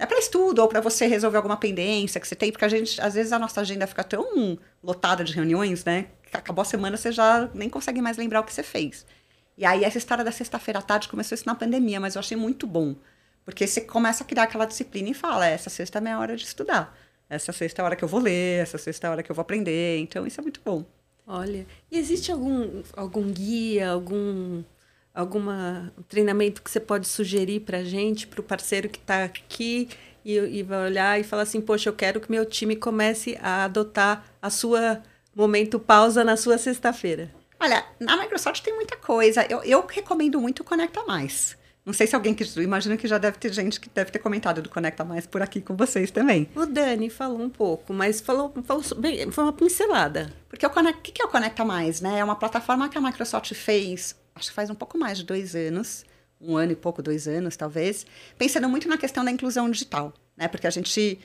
é 0.00 0.06
para 0.06 0.18
estudo 0.18 0.62
ou 0.62 0.66
para 0.66 0.80
você 0.80 1.06
resolver 1.06 1.36
alguma 1.36 1.58
pendência 1.58 2.18
que 2.18 2.26
você 2.26 2.34
tem, 2.34 2.50
porque 2.50 2.64
a 2.64 2.68
gente, 2.68 2.98
às 3.02 3.12
vezes 3.12 3.34
a 3.34 3.38
nossa 3.38 3.60
agenda 3.60 3.86
fica 3.86 4.02
tão 4.02 4.58
lotada 4.82 5.22
de 5.22 5.34
reuniões, 5.34 5.84
né? 5.84 6.06
Que 6.22 6.34
acabou 6.38 6.62
a 6.62 6.64
semana 6.64 6.96
você 6.96 7.12
já 7.12 7.50
nem 7.52 7.68
consegue 7.68 8.00
mais 8.00 8.16
lembrar 8.16 8.40
o 8.40 8.44
que 8.44 8.52
você 8.52 8.62
fez. 8.62 9.04
E 9.58 9.66
aí 9.66 9.84
essa 9.84 9.98
história 9.98 10.24
da 10.24 10.32
sexta-feira 10.32 10.78
à 10.78 10.82
tarde 10.82 11.06
começou 11.06 11.34
isso 11.34 11.44
na 11.44 11.54
pandemia, 11.54 12.00
mas 12.00 12.14
eu 12.14 12.20
achei 12.20 12.34
muito 12.34 12.66
bom. 12.66 12.96
Porque 13.44 13.66
você 13.66 13.82
começa 13.82 14.24
a 14.24 14.26
criar 14.26 14.44
aquela 14.44 14.64
disciplina 14.64 15.10
e 15.10 15.14
fala, 15.14 15.46
essa 15.46 15.68
sexta 15.68 15.98
é 15.98 16.00
a 16.00 16.02
minha 16.02 16.18
hora 16.18 16.34
de 16.34 16.44
estudar. 16.44 16.98
Essa 17.28 17.52
sexta 17.52 17.80
é 17.80 17.82
a 17.82 17.84
hora 17.84 17.96
que 17.96 18.02
eu 18.02 18.08
vou 18.08 18.20
ler, 18.20 18.62
essa 18.62 18.78
sexta 18.78 19.06
é 19.06 19.08
a 19.08 19.10
hora 19.10 19.22
que 19.22 19.30
eu 19.30 19.34
vou 19.36 19.42
aprender. 19.42 19.98
Então 19.98 20.26
isso 20.26 20.40
é 20.40 20.42
muito 20.42 20.62
bom. 20.64 20.82
Olha, 21.26 21.66
e 21.92 21.98
existe 21.98 22.32
algum, 22.32 22.82
algum 22.96 23.30
guia, 23.30 23.90
algum 23.90 24.64
alguma 25.14 25.92
treinamento 26.08 26.62
que 26.62 26.70
você 26.70 26.80
pode 26.80 27.06
sugerir 27.06 27.60
para 27.60 27.78
a 27.78 27.84
gente, 27.84 28.26
para 28.26 28.40
o 28.40 28.44
parceiro 28.44 28.88
que 28.88 28.98
está 28.98 29.24
aqui 29.24 29.88
e, 30.24 30.36
e, 30.36 30.62
vai 30.62 30.86
olhar 30.86 31.20
e 31.20 31.24
falar 31.24 31.42
assim, 31.42 31.60
poxa, 31.60 31.88
eu 31.88 31.94
quero 31.94 32.20
que 32.20 32.30
meu 32.30 32.44
time 32.44 32.76
comece 32.76 33.38
a 33.40 33.64
adotar 33.64 34.24
a 34.40 34.50
sua 34.50 35.02
momento 35.34 35.78
pausa 35.78 36.22
na 36.22 36.36
sua 36.36 36.58
sexta-feira? 36.58 37.30
Olha, 37.58 37.84
na 37.98 38.16
Microsoft 38.16 38.62
tem 38.62 38.74
muita 38.74 38.96
coisa. 38.96 39.46
Eu, 39.48 39.62
eu 39.62 39.86
recomendo 39.86 40.40
muito 40.40 40.60
o 40.60 40.64
Conecta 40.64 41.04
Mais. 41.04 41.58
Não 41.84 41.92
sei 41.92 42.06
se 42.06 42.14
alguém 42.14 42.34
que. 42.34 42.44
Imagino 42.60 42.96
que 42.96 43.08
já 43.08 43.18
deve 43.18 43.38
ter 43.38 43.52
gente 43.52 43.80
que 43.80 43.88
deve 43.88 44.10
ter 44.10 44.18
comentado 44.18 44.62
do 44.62 44.68
Conecta 44.68 45.04
Mais 45.04 45.26
por 45.26 45.42
aqui 45.42 45.60
com 45.60 45.76
vocês 45.76 46.10
também. 46.10 46.48
O 46.54 46.66
Dani 46.66 47.10
falou 47.10 47.40
um 47.40 47.50
pouco, 47.50 47.92
mas 47.92 48.20
falou, 48.20 48.52
falou 48.64 48.82
bem, 48.96 49.30
foi 49.30 49.44
uma 49.44 49.52
pincelada. 49.52 50.32
Porque 50.48 50.64
o, 50.64 50.70
Conecta, 50.70 50.98
o 50.98 51.02
que 51.02 51.22
é 51.22 51.24
o 51.24 51.28
Conecta 51.28 51.64
Mais? 51.64 52.00
Né? 52.00 52.18
É 52.18 52.24
uma 52.24 52.36
plataforma 52.36 52.88
que 52.88 52.96
a 52.96 53.00
Microsoft 53.00 53.54
fez 53.54 54.14
acho 54.34 54.48
que 54.48 54.54
faz 54.54 54.70
um 54.70 54.74
pouco 54.74 54.98
mais 54.98 55.18
de 55.18 55.24
dois 55.24 55.54
anos, 55.54 56.04
um 56.40 56.56
ano 56.56 56.72
e 56.72 56.76
pouco, 56.76 57.02
dois 57.02 57.28
anos 57.28 57.56
talvez, 57.56 58.06
pensando 58.38 58.68
muito 58.68 58.88
na 58.88 58.96
questão 58.96 59.24
da 59.24 59.30
inclusão 59.30 59.70
digital, 59.70 60.12
né? 60.36 60.48
Porque 60.48 60.66
a 60.66 60.70
gente, 60.70 61.18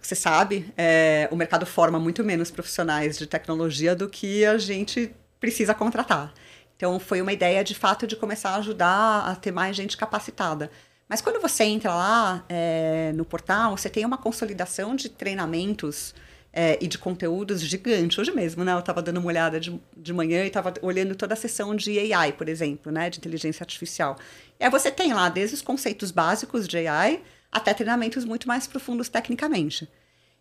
você 0.00 0.14
sabe, 0.14 0.72
é, 0.76 1.28
o 1.30 1.36
mercado 1.36 1.64
forma 1.64 1.98
muito 1.98 2.24
menos 2.24 2.50
profissionais 2.50 3.16
de 3.18 3.26
tecnologia 3.26 3.94
do 3.94 4.08
que 4.08 4.44
a 4.44 4.58
gente 4.58 5.14
precisa 5.38 5.74
contratar. 5.74 6.34
Então 6.76 6.98
foi 6.98 7.20
uma 7.20 7.32
ideia 7.32 7.62
de 7.62 7.74
fato 7.74 8.06
de 8.06 8.16
começar 8.16 8.50
a 8.50 8.56
ajudar 8.56 9.28
a 9.28 9.36
ter 9.36 9.52
mais 9.52 9.76
gente 9.76 9.96
capacitada. 9.96 10.70
Mas 11.08 11.20
quando 11.20 11.40
você 11.40 11.64
entra 11.64 11.92
lá 11.92 12.44
é, 12.48 13.12
no 13.14 13.24
portal, 13.24 13.76
você 13.76 13.90
tem 13.90 14.04
uma 14.04 14.16
consolidação 14.16 14.94
de 14.94 15.08
treinamentos 15.08 16.14
é, 16.52 16.78
e 16.80 16.86
de 16.86 16.98
conteúdos 16.98 17.60
gigante. 17.60 18.20
Hoje 18.20 18.32
mesmo, 18.32 18.64
né? 18.64 18.72
Eu 18.72 18.80
estava 18.80 19.00
dando 19.00 19.18
uma 19.18 19.26
olhada 19.26 19.60
de, 19.60 19.78
de 19.96 20.12
manhã 20.12 20.44
e 20.44 20.48
estava 20.48 20.74
olhando 20.82 21.14
toda 21.14 21.34
a 21.34 21.36
sessão 21.36 21.74
de 21.74 22.12
AI, 22.12 22.32
por 22.32 22.48
exemplo, 22.48 22.90
né? 22.90 23.08
De 23.08 23.18
inteligência 23.18 23.62
artificial. 23.62 24.18
E 24.58 24.64
aí 24.64 24.70
você 24.70 24.90
tem 24.90 25.12
lá 25.12 25.28
desde 25.28 25.54
os 25.54 25.62
conceitos 25.62 26.10
básicos 26.10 26.66
de 26.66 26.86
AI 26.86 27.22
até 27.50 27.74
treinamentos 27.74 28.24
muito 28.24 28.46
mais 28.48 28.66
profundos 28.66 29.08
tecnicamente. 29.08 29.88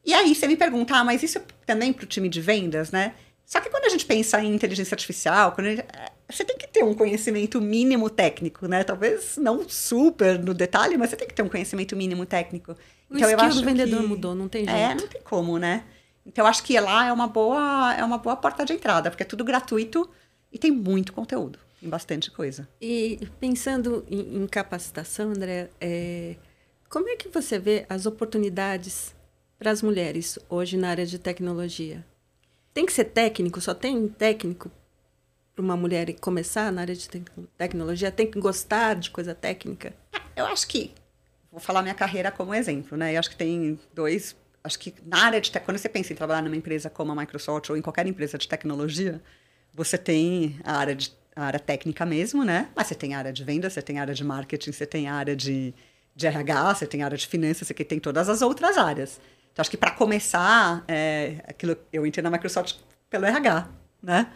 E 0.05 0.13
aí 0.13 0.33
você 0.33 0.47
me 0.47 0.55
pergunta, 0.55 0.95
ah, 0.95 1.03
mas 1.03 1.23
isso 1.23 1.39
também 1.65 1.91
para 1.91 2.05
o 2.05 2.07
time 2.07 2.29
de 2.29 2.41
vendas, 2.41 2.91
né? 2.91 3.13
Só 3.45 3.59
que 3.59 3.69
quando 3.69 3.85
a 3.85 3.89
gente 3.89 4.05
pensa 4.05 4.39
em 4.41 4.53
inteligência 4.53 4.93
artificial, 4.93 5.55
gente, 5.59 5.81
é, 5.81 6.11
você 6.29 6.45
tem 6.45 6.55
que 6.55 6.67
ter 6.67 6.83
um 6.83 6.93
conhecimento 6.93 7.59
mínimo 7.59 8.07
técnico, 8.07 8.67
né? 8.67 8.83
Talvez 8.83 9.37
não 9.37 9.67
super 9.67 10.37
no 10.37 10.53
detalhe, 10.53 10.97
mas 10.97 11.09
você 11.09 11.15
tem 11.15 11.27
que 11.27 11.33
ter 11.33 11.41
um 11.41 11.49
conhecimento 11.49 11.95
mínimo 11.95 12.25
técnico. 12.27 12.73
O 13.09 13.17
então, 13.17 13.29
skill 13.29 13.49
do 13.49 13.65
vendedor 13.65 14.01
que... 14.01 14.07
mudou, 14.07 14.35
não 14.35 14.47
tem 14.47 14.63
é, 14.67 14.71
jeito. 14.71 14.91
É, 14.91 14.95
não 14.95 15.07
tem 15.07 15.21
como, 15.21 15.57
né? 15.57 15.83
Então, 16.29 16.45
acho 16.45 16.63
que 16.63 16.79
lá 16.79 17.07
é 17.07 17.11
uma 17.11 17.25
boa, 17.25 17.95
é 17.95 18.03
uma 18.03 18.19
boa 18.19 18.35
porta 18.35 18.63
de 18.63 18.71
entrada, 18.71 19.09
porque 19.09 19.23
é 19.23 19.25
tudo 19.25 19.43
gratuito 19.43 20.07
e 20.51 20.59
tem 20.59 20.69
muito 20.71 21.11
conteúdo, 21.11 21.57
tem 21.81 21.89
bastante 21.89 22.29
coisa. 22.29 22.69
E 22.79 23.19
pensando 23.39 24.05
em, 24.07 24.37
em 24.37 24.45
capacitação, 24.45 25.31
André, 25.31 25.71
é, 25.81 26.35
como 26.87 27.09
é 27.09 27.15
que 27.15 27.29
você 27.29 27.57
vê 27.57 27.83
as 27.89 28.05
oportunidades 28.05 29.15
para 29.57 29.71
as 29.71 29.81
mulheres 29.81 30.37
hoje 30.47 30.77
na 30.77 30.89
área 30.91 31.05
de 31.05 31.17
tecnologia? 31.17 32.05
Tem 32.75 32.85
que 32.85 32.93
ser 32.93 33.05
técnico? 33.05 33.59
Só 33.59 33.73
tem 33.73 34.07
técnico 34.07 34.71
para 35.55 35.63
uma 35.63 35.75
mulher 35.75 36.13
começar 36.19 36.71
na 36.71 36.81
área 36.81 36.95
de 36.95 37.09
te 37.09 37.23
tecnologia? 37.57 38.11
Tem 38.11 38.29
que 38.29 38.39
gostar 38.39 38.93
de 38.93 39.09
coisa 39.09 39.33
técnica? 39.33 39.95
Eu 40.35 40.45
acho 40.45 40.67
que 40.67 40.93
vou 41.51 41.59
falar 41.59 41.81
minha 41.81 41.95
carreira 41.95 42.31
como 42.31 42.53
exemplo, 42.53 42.95
né? 42.95 43.15
Eu 43.15 43.19
acho 43.19 43.31
que 43.31 43.35
tem 43.35 43.79
dois 43.95 44.35
acho 44.63 44.79
que 44.79 44.93
na 45.05 45.25
área 45.25 45.41
de 45.41 45.51
quando 45.59 45.77
você 45.77 45.89
pensa 45.89 46.13
em 46.13 46.15
trabalhar 46.15 46.41
numa 46.41 46.55
empresa 46.55 46.89
como 46.89 47.11
a 47.11 47.15
Microsoft 47.15 47.69
ou 47.69 47.77
em 47.77 47.81
qualquer 47.81 48.05
empresa 48.07 48.37
de 48.37 48.47
tecnologia, 48.47 49.21
você 49.73 49.97
tem 49.97 50.59
a 50.63 50.77
área 50.77 50.95
de 50.95 51.17
a 51.35 51.45
área 51.45 51.59
técnica 51.59 52.05
mesmo, 52.05 52.43
né? 52.43 52.69
Mas 52.75 52.87
você 52.87 52.95
tem 52.95 53.15
a 53.15 53.19
área 53.19 53.31
de 53.31 53.43
venda, 53.43 53.69
você 53.69 53.81
tem 53.81 53.97
a 53.97 54.01
área 54.01 54.13
de 54.13 54.23
marketing, 54.23 54.71
você 54.71 54.85
tem 54.85 55.07
a 55.07 55.13
área 55.13 55.35
de, 55.35 55.73
de 56.13 56.27
RH, 56.27 56.75
você 56.75 56.85
tem 56.85 57.01
a 57.01 57.05
área 57.05 57.17
de 57.17 57.25
finanças, 57.25 57.67
você 57.67 57.73
tem 57.73 57.99
todas 57.99 58.27
as 58.27 58.41
outras 58.41 58.77
áreas. 58.77 59.21
Então, 59.51 59.61
acho 59.61 59.71
que 59.71 59.77
para 59.77 59.91
começar, 59.91 60.83
é, 60.87 61.35
aquilo, 61.47 61.77
eu 61.93 62.05
entrei 62.05 62.21
na 62.21 62.29
Microsoft 62.29 62.77
pelo 63.09 63.25
RH, 63.25 63.69
né? 64.03 64.31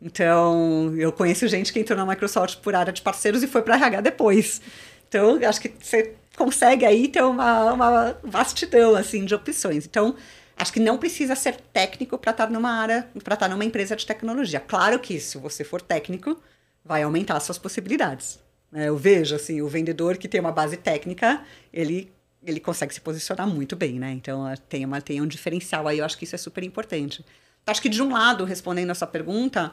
Então, 0.00 0.94
eu 0.96 1.12
conheço 1.12 1.46
gente 1.48 1.72
que 1.72 1.78
entrou 1.78 1.96
na 1.96 2.04
Microsoft 2.04 2.58
por 2.58 2.74
área 2.74 2.92
de 2.92 3.00
parceiros 3.00 3.42
e 3.42 3.46
foi 3.46 3.62
para 3.62 3.76
RH 3.76 4.00
depois. 4.02 4.60
Então, 5.08 5.38
acho 5.46 5.60
que 5.60 5.72
você 5.80 6.16
consegue 6.36 6.84
aí 6.84 7.08
ter 7.08 7.22
uma, 7.22 7.72
uma 7.72 8.16
vastidão 8.22 8.94
assim 8.94 9.24
de 9.24 9.34
opções. 9.34 9.86
Então, 9.86 10.14
acho 10.56 10.72
que 10.72 10.80
não 10.80 10.98
precisa 10.98 11.34
ser 11.34 11.56
técnico 11.72 12.18
para 12.18 12.30
estar 12.30 12.50
numa 12.50 12.70
área, 12.70 13.08
para 13.22 13.34
estar 13.34 13.48
numa 13.48 13.64
empresa 13.64 13.96
de 13.96 14.06
tecnologia. 14.06 14.60
Claro 14.60 14.98
que 14.98 15.18
se 15.20 15.38
você 15.38 15.64
for 15.64 15.80
técnico, 15.80 16.40
vai 16.84 17.02
aumentar 17.02 17.36
as 17.36 17.42
suas 17.44 17.58
possibilidades. 17.58 18.38
Né? 18.70 18.88
Eu 18.88 18.96
vejo 18.96 19.34
assim, 19.34 19.60
o 19.60 19.68
vendedor 19.68 20.16
que 20.16 20.28
tem 20.28 20.40
uma 20.40 20.52
base 20.52 20.76
técnica, 20.76 21.42
ele 21.72 22.12
ele 22.44 22.58
consegue 22.58 22.92
se 22.92 23.00
posicionar 23.00 23.46
muito 23.46 23.76
bem, 23.76 24.00
né? 24.00 24.10
Então 24.10 24.52
tem 24.68 24.84
uma 24.84 25.00
tem 25.00 25.20
um 25.20 25.26
diferencial 25.26 25.86
aí. 25.86 25.98
Eu 25.98 26.04
acho 26.04 26.18
que 26.18 26.24
isso 26.24 26.34
é 26.34 26.38
super 26.38 26.64
importante. 26.64 27.24
Acho 27.64 27.80
que 27.80 27.88
de 27.88 28.02
um 28.02 28.10
lado, 28.10 28.44
respondendo 28.44 28.90
a 28.90 28.94
sua 28.94 29.06
pergunta, 29.06 29.72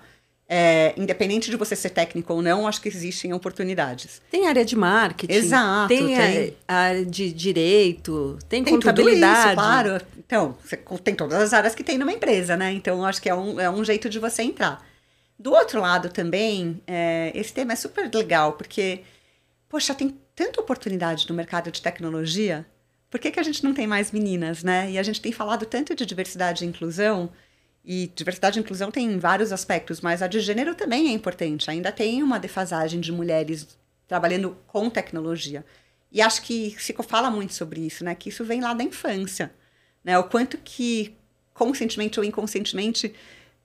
é, 0.51 0.95
independente 0.97 1.51
de 1.51 1.55
você 1.55 1.75
ser 1.75 1.91
técnico 1.91 2.33
ou 2.33 2.41
não, 2.41 2.67
acho 2.67 2.81
que 2.81 2.89
existem 2.89 3.31
oportunidades. 3.31 4.19
Tem 4.31 4.47
área 4.47 4.65
de 4.65 4.75
marketing. 4.75 5.31
Exato. 5.31 5.87
Tem, 5.87 6.07
tem. 6.07 6.57
A, 6.67 6.75
área 6.75 7.05
de 7.05 7.31
direito, 7.31 8.39
tem, 8.49 8.63
tem 8.63 8.73
contabilidade. 8.73 9.49
Isso, 9.49 9.55
claro. 9.55 10.01
Então, 10.17 10.57
você 10.63 10.75
tem 11.03 11.13
todas 11.13 11.39
as 11.39 11.53
áreas 11.53 11.75
que 11.75 11.83
tem 11.83 11.99
numa 11.99 12.11
empresa, 12.11 12.57
né? 12.57 12.73
Então, 12.73 13.05
acho 13.05 13.21
que 13.21 13.29
é 13.29 13.35
um, 13.35 13.59
é 13.59 13.69
um 13.69 13.85
jeito 13.85 14.09
de 14.09 14.17
você 14.17 14.41
entrar. 14.41 14.83
Do 15.37 15.53
outro 15.53 15.79
lado 15.79 16.09
também, 16.09 16.81
é, 16.87 17.31
esse 17.35 17.53
tema 17.53 17.73
é 17.73 17.75
super 17.75 18.09
legal, 18.11 18.53
porque, 18.53 19.03
poxa, 19.69 19.93
tem 19.93 20.17
tanta 20.35 20.59
oportunidade 20.59 21.29
no 21.29 21.35
mercado 21.35 21.71
de 21.71 21.79
tecnologia. 21.79 22.65
Por 23.07 23.19
que, 23.19 23.29
que 23.29 23.39
a 23.39 23.43
gente 23.43 23.63
não 23.63 23.73
tem 23.73 23.85
mais 23.85 24.11
meninas, 24.11 24.63
né? 24.63 24.89
E 24.89 24.97
a 24.97 25.03
gente 25.03 25.21
tem 25.21 25.31
falado 25.31 25.65
tanto 25.67 25.93
de 25.93 26.07
diversidade 26.07 26.65
e 26.65 26.67
inclusão. 26.67 27.29
E 27.83 28.11
diversidade 28.13 28.59
e 28.59 28.61
inclusão 28.61 28.91
tem 28.91 29.17
vários 29.17 29.51
aspectos, 29.51 30.01
mas 30.01 30.21
a 30.21 30.27
de 30.27 30.39
gênero 30.39 30.75
também 30.75 31.09
é 31.09 31.11
importante. 31.11 31.69
Ainda 31.71 31.91
tem 31.91 32.21
uma 32.21 32.39
defasagem 32.39 32.99
de 32.99 33.11
mulheres 33.11 33.67
trabalhando 34.07 34.57
com 34.67 34.89
tecnologia. 34.89 35.65
E 36.11 36.21
acho 36.21 36.41
que 36.41 36.75
se 36.79 36.93
fala 37.03 37.29
muito 37.29 37.53
sobre 37.53 37.81
isso, 37.81 38.03
né? 38.03 38.15
Que 38.15 38.29
isso 38.29 38.43
vem 38.43 38.61
lá 38.61 38.73
da 38.73 38.83
infância, 38.83 39.51
né? 40.03 40.17
O 40.17 40.23
quanto 40.25 40.57
que 40.57 41.15
conscientemente 41.53 42.19
ou 42.19 42.25
inconscientemente 42.25 43.13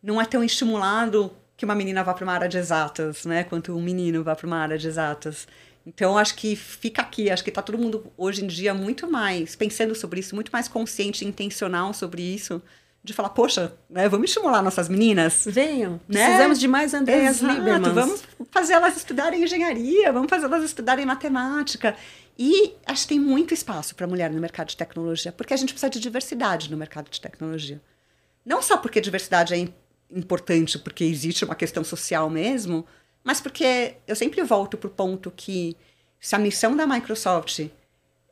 não 0.02 0.20
é 0.20 0.26
tão 0.26 0.44
estimulado 0.44 1.32
que 1.56 1.64
uma 1.64 1.74
menina 1.74 2.04
vá 2.04 2.12
para 2.12 2.24
uma 2.24 2.34
área 2.34 2.48
de 2.48 2.58
exatas, 2.58 3.24
né? 3.24 3.44
Quanto 3.44 3.76
um 3.76 3.82
menino 3.82 4.22
vá 4.22 4.36
para 4.36 4.46
uma 4.46 4.58
área 4.58 4.76
de 4.76 4.86
exatas. 4.86 5.48
Então 5.86 6.16
acho 6.16 6.34
que 6.36 6.54
fica 6.56 7.02
aqui, 7.02 7.30
acho 7.30 7.42
que 7.42 7.50
está 7.50 7.62
todo 7.62 7.78
mundo 7.78 8.12
hoje 8.16 8.44
em 8.44 8.46
dia 8.46 8.72
muito 8.74 9.10
mais 9.10 9.54
pensando 9.56 9.94
sobre 9.94 10.20
isso, 10.20 10.34
muito 10.34 10.50
mais 10.52 10.68
consciente 10.68 11.24
intencional 11.24 11.92
sobre 11.92 12.22
isso 12.22 12.62
de 13.04 13.12
falar, 13.12 13.28
poxa, 13.28 13.74
né, 13.88 14.08
vamos 14.08 14.30
estimular 14.30 14.62
nossas 14.62 14.88
meninas. 14.88 15.44
Venham, 15.46 16.00
né? 16.08 16.24
precisamos 16.24 16.58
de 16.58 16.66
mais 16.66 16.94
Andréas 16.94 17.42
Lieberman. 17.42 17.92
Vamos 17.92 18.22
fazer 18.50 18.72
elas 18.72 18.96
estudarem 18.96 19.44
engenharia, 19.44 20.10
vamos 20.10 20.30
fazer 20.30 20.46
elas 20.46 20.64
estudarem 20.64 21.04
matemática. 21.04 21.94
E 22.38 22.72
acho 22.86 23.02
que 23.02 23.08
tem 23.08 23.20
muito 23.20 23.52
espaço 23.52 23.94
para 23.94 24.06
mulher 24.06 24.30
no 24.30 24.40
mercado 24.40 24.68
de 24.68 24.76
tecnologia, 24.76 25.30
porque 25.30 25.52
a 25.52 25.56
gente 25.56 25.74
precisa 25.74 25.90
de 25.90 26.00
diversidade 26.00 26.70
no 26.70 26.78
mercado 26.78 27.10
de 27.10 27.20
tecnologia. 27.20 27.78
Não 28.42 28.62
só 28.62 28.78
porque 28.78 29.02
diversidade 29.02 29.52
é 29.52 29.68
importante, 30.10 30.78
porque 30.78 31.04
existe 31.04 31.44
uma 31.44 31.54
questão 31.54 31.84
social 31.84 32.30
mesmo, 32.30 32.86
mas 33.22 33.38
porque 33.38 33.96
eu 34.06 34.16
sempre 34.16 34.42
volto 34.42 34.78
para 34.78 34.88
o 34.88 34.90
ponto 34.90 35.30
que 35.30 35.76
se 36.18 36.34
a 36.34 36.38
missão 36.38 36.74
da 36.74 36.86
Microsoft 36.86 37.68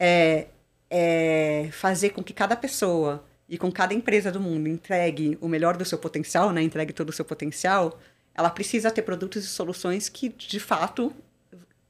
é, 0.01 0.47
é 0.89 1.69
fazer 1.73 2.11
com 2.11 2.23
que 2.23 2.33
cada 2.33 2.57
pessoa 2.57 3.23
e 3.53 3.59
com 3.59 3.71
cada 3.71 3.93
empresa 3.93 4.33
do 4.33 4.41
mundo 4.41 4.67
entregue 4.67 5.37
o 5.39 5.47
melhor 5.47 5.77
do 5.77 5.85
seu 5.85 5.99
potencial, 5.99 6.51
né, 6.53 6.63
entregue 6.63 6.91
todo 6.91 7.11
o 7.11 7.13
seu 7.13 7.23
potencial, 7.23 8.01
ela 8.35 8.49
precisa 8.49 8.91
ter 8.91 9.03
produtos 9.03 9.45
e 9.45 9.47
soluções 9.47 10.09
que, 10.09 10.31
de 10.31 10.59
fato, 10.59 11.13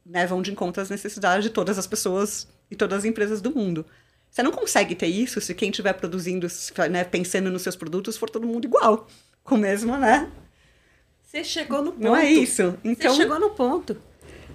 né, 0.04 0.26
vão 0.26 0.42
de 0.42 0.50
encontro 0.50 0.82
às 0.82 0.90
necessidades 0.90 1.44
de 1.44 1.50
todas 1.50 1.78
as 1.78 1.86
pessoas 1.86 2.48
e 2.68 2.74
todas 2.74 2.98
as 2.98 3.04
empresas 3.04 3.40
do 3.40 3.54
mundo. 3.54 3.86
Você 4.28 4.42
não 4.42 4.50
consegue 4.50 4.96
ter 4.96 5.06
isso 5.06 5.40
se 5.40 5.54
quem 5.54 5.70
estiver 5.70 5.92
produzindo, 5.92 6.48
né, 6.90 7.04
pensando 7.04 7.48
nos 7.48 7.62
seus 7.62 7.76
produtos, 7.76 8.16
for 8.16 8.28
todo 8.28 8.44
mundo 8.44 8.64
igual. 8.64 9.06
Com 9.44 9.54
o 9.54 9.58
mesmo, 9.58 9.96
né? 9.96 10.32
Você 11.22 11.44
chegou 11.44 11.80
no 11.80 11.92
ponto. 11.92 12.02
Não 12.02 12.16
é 12.16 12.28
isso. 12.28 12.76
Então... 12.82 13.12
Você 13.12 13.22
chegou 13.22 13.38
no 13.38 13.50
ponto. 13.50 13.96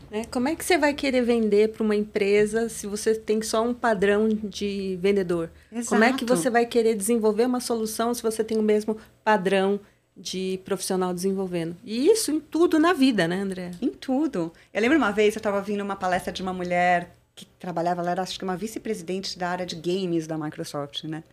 Né? 0.10 0.26
Como 0.32 0.48
é 0.48 0.56
que 0.56 0.64
você 0.64 0.78
vai 0.78 0.94
querer 0.94 1.22
vender 1.22 1.70
para 1.70 1.84
uma 1.84 1.96
empresa 1.96 2.70
se 2.70 2.88
você 2.88 3.14
tem 3.14 3.42
só 3.42 3.64
um 3.64 3.74
padrão 3.74 4.30
de 4.30 4.98
vendedor? 5.02 5.50
Exato. 5.72 5.90
Como 5.90 6.04
é 6.04 6.14
que 6.14 6.26
você 6.26 6.50
vai 6.50 6.66
querer 6.66 6.96
desenvolver 6.96 7.46
uma 7.46 7.60
solução 7.60 8.14
se 8.14 8.24
você 8.24 8.44
tem 8.44 8.58
o 8.58 8.64
mesmo 8.64 8.98
padrão 9.24 9.80
de 10.16 10.60
profissional 10.64 11.14
desenvolvendo? 11.14 11.76
E 11.84 12.08
isso 12.08 12.32
em 12.32 12.40
tudo 12.40 12.80
na 12.80 12.94
vida, 12.94 13.28
né, 13.28 13.42
André? 13.42 13.72
Em 13.82 13.90
tudo. 13.90 14.52
Eu 14.74 14.82
lembro 14.82 14.98
uma 14.98 15.12
vez, 15.12 15.36
eu 15.36 15.40
estava 15.40 15.62
vindo 15.62 15.82
uma 15.82 15.96
palestra 15.96 16.32
de 16.32 16.42
uma 16.42 16.54
mulher 16.54 17.16
que 17.36 17.46
trabalhava, 17.46 18.02
ela 18.02 18.12
era 18.12 18.22
acho 18.24 18.38
que 18.38 18.44
uma 18.44 18.58
vice-presidente 18.58 19.38
da 19.38 19.50
área 19.50 19.66
de 19.66 19.76
games 19.76 20.26
da 20.26 20.38
Microsoft, 20.38 21.04
né? 21.04 21.24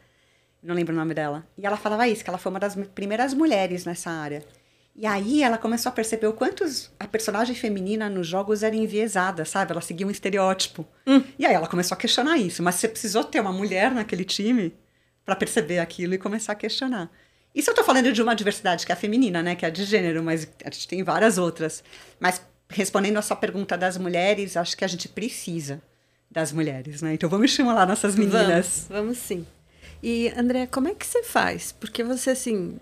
Não 0.62 0.74
lembro 0.74 0.94
o 0.94 0.96
nome 0.96 1.14
dela. 1.14 1.46
E 1.56 1.66
ela 1.66 1.76
falava 1.76 2.06
isso, 2.08 2.22
que 2.22 2.28
ela 2.28 2.38
foi 2.38 2.50
uma 2.50 2.60
das 2.60 2.74
primeiras 2.94 3.32
mulheres 3.32 3.84
nessa 3.84 4.10
área. 4.10 4.44
E 4.96 5.06
aí 5.06 5.42
ela 5.42 5.58
começou 5.58 5.90
a 5.90 5.92
perceber 5.92 6.28
o 6.28 6.32
quanto 6.32 6.64
a 7.00 7.06
personagem 7.08 7.54
feminina 7.54 8.08
nos 8.08 8.28
jogos 8.28 8.62
era 8.62 8.76
enviesada, 8.76 9.44
sabe? 9.44 9.72
Ela 9.72 9.80
seguia 9.80 10.06
um 10.06 10.10
estereótipo. 10.10 10.86
Hum. 11.04 11.22
E 11.36 11.44
aí 11.44 11.52
ela 11.52 11.66
começou 11.66 11.96
a 11.96 11.98
questionar 11.98 12.38
isso. 12.38 12.62
Mas 12.62 12.76
você 12.76 12.86
precisou 12.86 13.24
ter 13.24 13.40
uma 13.40 13.52
mulher 13.52 13.90
naquele 13.90 14.24
time 14.24 14.72
para 15.24 15.34
perceber 15.34 15.80
aquilo 15.80 16.14
e 16.14 16.18
começar 16.18 16.52
a 16.52 16.56
questionar. 16.56 17.10
Isso 17.52 17.70
eu 17.70 17.74
tô 17.74 17.82
falando 17.82 18.12
de 18.12 18.22
uma 18.22 18.34
diversidade 18.34 18.86
que 18.86 18.92
é 18.92 18.94
a 18.94 18.96
feminina, 18.96 19.42
né? 19.42 19.56
Que 19.56 19.66
é 19.66 19.70
de 19.70 19.84
gênero, 19.84 20.22
mas 20.22 20.48
a 20.64 20.70
gente 20.70 20.86
tem 20.86 21.02
várias 21.02 21.38
outras. 21.38 21.82
Mas 22.20 22.40
respondendo 22.68 23.16
a 23.16 23.22
sua 23.22 23.36
pergunta 23.36 23.76
das 23.76 23.98
mulheres, 23.98 24.56
acho 24.56 24.76
que 24.76 24.84
a 24.84 24.88
gente 24.88 25.08
precisa 25.08 25.82
das 26.30 26.52
mulheres, 26.52 27.02
né? 27.02 27.14
Então 27.14 27.28
vamos 27.28 27.50
estimular 27.50 27.86
nossas 27.86 28.14
meninas. 28.14 28.86
Vamos, 28.88 29.16
vamos 29.16 29.18
sim. 29.18 29.46
E, 30.02 30.28
André, 30.36 30.66
como 30.66 30.88
é 30.88 30.94
que 30.94 31.06
você 31.06 31.22
faz? 31.22 31.72
Porque 31.72 32.02
você, 32.04 32.30
assim, 32.30 32.78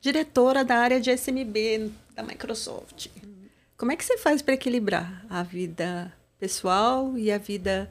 diretora 0.00 0.64
da 0.64 0.76
área 0.76 1.00
de 1.00 1.10
SMB 1.10 1.90
da 2.14 2.22
Microsoft. 2.22 3.08
Como 3.76 3.92
é 3.92 3.96
que 3.96 4.04
você 4.04 4.18
faz 4.18 4.42
para 4.42 4.54
equilibrar 4.54 5.24
a 5.30 5.42
vida 5.42 6.12
pessoal 6.38 7.16
e 7.16 7.30
a 7.30 7.38
vida 7.38 7.90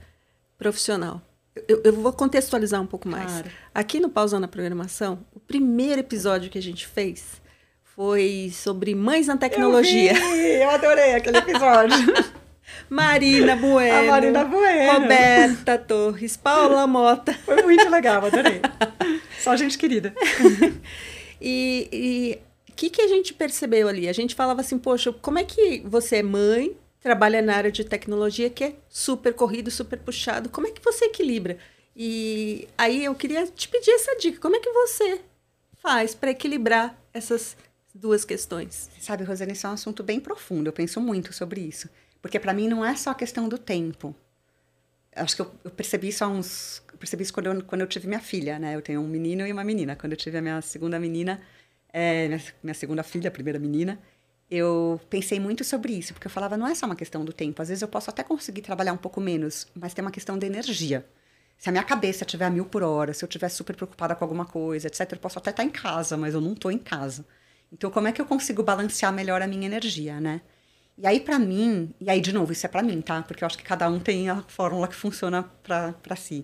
profissional? 0.58 1.22
Eu, 1.68 1.82
eu, 1.84 1.94
vou 1.94 2.14
contextualizar 2.14 2.82
um 2.82 2.86
pouco 2.86 3.08
mais. 3.08 3.32
Claro. 3.32 3.50
Aqui 3.74 4.00
no 4.00 4.10
Pausando 4.10 4.46
a 4.46 4.48
Programação, 4.48 5.26
o 5.34 5.40
primeiro 5.40 6.02
episódio 6.02 6.52
que 6.52 6.58
a 6.58 6.62
gente 6.62 6.86
fez 6.86 7.42
foi 7.84 8.52
sobre 8.54 8.94
mães 8.94 9.28
na 9.28 9.38
tecnologia. 9.38 10.12
Eu, 10.12 10.32
vi, 10.32 10.62
eu 10.62 10.70
adorei 10.70 11.16
aquele 11.16 11.38
episódio. 11.38 11.98
Marina 12.90 13.56
Bueno. 13.56 13.98
A 13.98 14.04
Marina 14.04 14.44
Bueno. 14.44 15.00
Roberta 15.00 15.78
Torres, 15.78 16.38
Paula 16.38 16.86
Mota. 16.86 17.34
Foi 17.34 17.64
muito 17.64 17.90
legal, 17.90 18.26
adorei. 18.26 18.62
Só 19.40 19.56
gente 19.56 19.78
querida. 19.78 20.14
e 21.42 22.40
o 22.70 22.74
que, 22.74 22.90
que 22.90 23.02
a 23.02 23.08
gente 23.08 23.34
percebeu 23.34 23.88
ali? 23.88 24.08
A 24.08 24.14
gente 24.14 24.36
falava 24.36 24.62
assim, 24.62 24.78
poxa, 24.78 25.12
como 25.12 25.40
é 25.40 25.44
que 25.44 25.82
você 25.86 26.18
é 26.18 26.24
mãe, 26.24 26.76
trabalha 27.00 27.42
na 27.42 27.56
área 27.56 27.72
de 27.72 27.84
tecnologia, 27.84 28.50
que 28.50 28.64
é 28.64 28.76
super 28.90 29.34
corrido, 29.34 29.72
super 29.72 30.00
puxado, 30.00 30.50
como 30.50 30.68
é 30.68 30.72
que 30.72 30.84
você 30.84 31.06
equilibra? 31.06 31.58
E 31.96 32.68
aí 32.78 33.06
eu 33.06 33.16
queria 33.16 33.48
te 33.48 33.68
pedir 33.68 33.92
essa 33.92 34.16
dica, 34.18 34.40
como 34.40 34.56
é 34.56 34.60
que 34.60 34.72
você 34.72 35.22
faz 35.82 36.14
para 36.14 36.32
equilibrar 36.32 37.00
essas 37.14 37.58
duas 37.94 38.24
questões? 38.24 38.90
Sabe, 39.00 39.24
Rosane, 39.24 39.54
isso 39.54 39.66
é 39.66 39.70
um 39.70 39.74
assunto 39.74 40.04
bem 40.04 40.20
profundo, 40.20 40.68
eu 40.68 40.74
penso 40.74 41.02
muito 41.02 41.34
sobre 41.34 41.62
isso. 41.62 41.90
Porque 42.22 42.40
para 42.40 42.54
mim 42.54 42.68
não 42.68 42.86
é 42.86 42.96
só 42.96 43.14
questão 43.14 43.48
do 43.48 43.58
tempo. 43.58 44.16
Acho 45.18 45.36
que 45.36 45.42
eu, 45.42 45.52
eu 45.64 45.72
percebi 45.72 46.10
isso 46.10 46.24
há 46.24 46.28
uns. 46.28 46.82
Percebi 47.00 47.24
isso 47.24 47.34
quando 47.34 47.48
eu, 47.48 47.64
quando 47.64 47.82
eu 47.82 47.88
tive 47.88 48.08
minha 48.08 48.20
filha, 48.20 48.58
né? 48.60 48.76
Eu 48.76 48.82
tenho 48.82 49.02
um 49.02 49.08
menino 49.08 49.46
e 49.46 49.52
uma 49.52 49.64
menina. 49.64 49.96
Quando 49.96 50.14
eu 50.14 50.18
tive 50.18 50.38
a 50.38 50.42
minha 50.42 50.62
segunda 50.62 51.00
menina, 51.00 51.40
é, 51.92 52.28
minha, 52.28 52.42
minha 52.64 52.74
segunda 52.74 53.04
filha, 53.04 53.28
a 53.28 53.32
primeira 53.32 53.60
menina, 53.60 54.00
eu 54.50 55.00
pensei 55.10 55.40
muito 55.40 55.64
sobre 55.64 55.94
isso, 55.94 56.14
porque 56.14 56.28
eu 56.28 56.32
falava, 56.32 56.58
não 56.58 56.68
é 56.68 56.74
só 56.76 56.86
uma 56.86 56.96
questão 56.96 57.26
do 57.26 57.34
tempo. 57.34 57.62
Às 57.62 57.70
vezes 57.70 57.82
eu 57.82 57.88
posso 57.88 58.10
até 58.10 58.24
conseguir 58.24 58.62
trabalhar 58.62 58.94
um 58.94 58.98
pouco 58.98 59.20
menos, 59.22 59.68
mas 59.76 59.94
tem 59.94 60.04
uma 60.04 60.12
questão 60.12 60.38
de 60.38 60.46
energia. 60.46 61.06
Se 61.58 61.70
a 61.70 61.72
minha 61.72 61.84
cabeça 61.84 62.24
estiver 62.24 62.46
a 62.46 62.50
mil 62.50 62.66
por 62.66 62.84
hora, 62.84 63.14
se 63.14 63.24
eu 63.24 63.28
estiver 63.28 63.50
super 63.50 63.76
preocupada 63.76 64.16
com 64.16 64.24
alguma 64.24 64.46
coisa, 64.46 64.88
etc., 64.88 65.14
eu 65.14 65.20
posso 65.20 65.40
até 65.40 65.50
estar 65.50 65.64
em 65.64 65.70
casa, 65.70 66.16
mas 66.16 66.34
eu 66.34 66.42
não 66.42 66.54
estou 66.54 66.72
em 66.72 66.78
casa. 66.78 67.26
Então, 67.72 67.90
como 67.92 68.08
é 68.08 68.12
que 68.12 68.22
eu 68.22 68.26
consigo 68.26 68.64
balancear 68.64 69.12
melhor 69.12 69.42
a 69.42 69.48
minha 69.48 69.66
energia, 69.66 70.22
né? 70.22 70.42
E 70.98 71.06
aí, 71.06 71.20
para 71.20 71.38
mim, 71.38 71.94
e 72.02 72.10
aí, 72.10 72.20
de 72.20 72.34
novo, 72.34 72.52
isso 72.52 72.66
é 72.66 72.70
para 72.70 72.82
mim, 72.82 73.00
tá? 73.02 73.22
Porque 73.22 73.44
eu 73.44 73.46
acho 73.46 73.58
que 73.58 73.64
cada 73.64 73.88
um 73.88 74.00
tem 74.00 74.30
a 74.30 74.42
fórmula 74.48 74.88
que 74.88 74.96
funciona 74.96 75.44
para 75.64 76.16
si. 76.16 76.44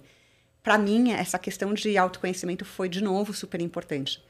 Para 0.62 0.78
mim, 0.78 1.12
essa 1.12 1.40
questão 1.40 1.74
de 1.74 1.98
autoconhecimento 1.98 2.64
foi, 2.64 2.88
de 2.88 3.02
novo, 3.02 3.34
super 3.34 3.60
importante. 3.62 4.24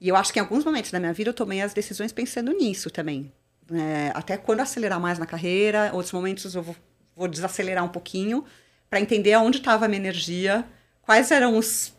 E 0.00 0.08
eu 0.08 0.16
acho 0.16 0.32
que 0.32 0.38
em 0.38 0.42
alguns 0.42 0.64
momentos 0.64 0.90
da 0.90 1.00
minha 1.00 1.12
vida 1.12 1.30
eu 1.30 1.34
tomei 1.34 1.60
as 1.60 1.74
decisões 1.74 2.12
pensando 2.12 2.52
nisso 2.52 2.90
também. 2.90 3.32
É, 3.72 4.12
até 4.14 4.36
quando 4.36 4.60
acelerar 4.60 5.00
mais 5.00 5.18
na 5.18 5.26
carreira, 5.26 5.90
outros 5.92 6.12
momentos 6.12 6.54
eu 6.54 6.62
vou, 6.62 6.76
vou 7.16 7.26
desacelerar 7.26 7.84
um 7.84 7.88
pouquinho 7.88 8.44
para 8.88 9.00
entender 9.00 9.32
aonde 9.32 9.58
estava 9.58 9.86
a 9.86 9.88
minha 9.88 10.00
energia, 10.00 10.64
quais 11.02 11.30
eram 11.30 11.56
os, 11.56 11.92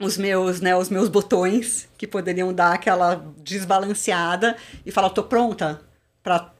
os 0.00 0.18
meus, 0.18 0.60
né, 0.60 0.76
os 0.76 0.90
meus 0.90 1.08
botões 1.08 1.88
que 1.96 2.06
poderiam 2.06 2.52
dar 2.52 2.74
aquela 2.74 3.14
desbalanceada 3.38 4.56
e 4.84 4.90
falar, 4.90 5.10
tô 5.10 5.22
pronta, 5.22 5.80
para 6.22 6.52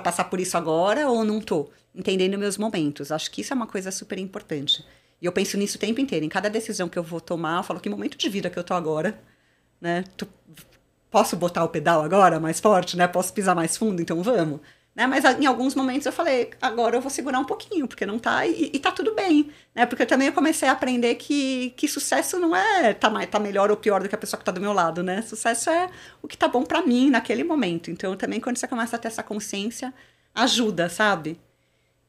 passar 0.00 0.24
por 0.24 0.40
isso 0.40 0.56
agora 0.56 1.08
ou 1.08 1.24
não 1.24 1.40
tô? 1.40 1.70
Entendendo 1.94 2.38
meus 2.38 2.58
momentos. 2.58 3.12
Acho 3.12 3.30
que 3.30 3.40
isso 3.40 3.52
é 3.52 3.56
uma 3.56 3.66
coisa 3.66 3.90
super 3.90 4.18
importante. 4.18 4.84
E 5.20 5.26
eu 5.26 5.32
penso 5.32 5.56
nisso 5.56 5.76
o 5.76 5.80
tempo 5.80 6.00
inteiro. 6.00 6.24
Em 6.24 6.28
cada 6.28 6.50
decisão 6.50 6.88
que 6.88 6.98
eu 6.98 7.02
vou 7.02 7.20
tomar, 7.20 7.58
eu 7.58 7.62
falo 7.62 7.80
que 7.80 7.88
momento 7.88 8.18
de 8.18 8.28
vida 8.28 8.50
que 8.50 8.58
eu 8.58 8.64
tô 8.64 8.74
agora, 8.74 9.18
né? 9.80 10.04
Posso 11.10 11.36
botar 11.36 11.62
o 11.64 11.68
pedal 11.68 12.02
agora 12.02 12.40
mais 12.40 12.58
forte, 12.60 12.96
né? 12.96 13.06
Posso 13.06 13.32
pisar 13.32 13.54
mais 13.54 13.76
fundo, 13.76 14.02
então 14.02 14.22
vamos. 14.22 14.60
Né? 14.94 15.06
Mas 15.06 15.24
em 15.24 15.46
alguns 15.46 15.74
momentos 15.74 16.06
eu 16.06 16.12
falei, 16.12 16.50
agora 16.62 16.96
eu 16.96 17.00
vou 17.00 17.10
segurar 17.10 17.38
um 17.40 17.44
pouquinho, 17.44 17.88
porque 17.88 18.06
não 18.06 18.18
tá, 18.18 18.46
e, 18.46 18.70
e 18.72 18.78
tá 18.78 18.92
tudo 18.92 19.14
bem. 19.14 19.50
Né? 19.74 19.84
Porque 19.86 20.06
também 20.06 20.28
eu 20.28 20.32
comecei 20.32 20.68
a 20.68 20.72
aprender 20.72 21.16
que, 21.16 21.70
que 21.76 21.88
sucesso 21.88 22.38
não 22.38 22.54
é 22.54 22.94
tá, 22.94 23.10
tá 23.26 23.40
melhor 23.40 23.70
ou 23.70 23.76
pior 23.76 24.02
do 24.02 24.08
que 24.08 24.14
a 24.14 24.18
pessoa 24.18 24.38
que 24.38 24.44
tá 24.44 24.52
do 24.52 24.60
meu 24.60 24.72
lado, 24.72 25.02
né? 25.02 25.20
Sucesso 25.22 25.68
é 25.68 25.90
o 26.22 26.28
que 26.28 26.36
tá 26.36 26.46
bom 26.46 26.62
para 26.62 26.82
mim 26.82 27.10
naquele 27.10 27.42
momento. 27.42 27.90
Então 27.90 28.16
também 28.16 28.40
quando 28.40 28.56
você 28.56 28.68
começa 28.68 28.94
a 28.96 28.98
ter 28.98 29.08
essa 29.08 29.22
consciência, 29.22 29.92
ajuda, 30.34 30.88
sabe? 30.88 31.40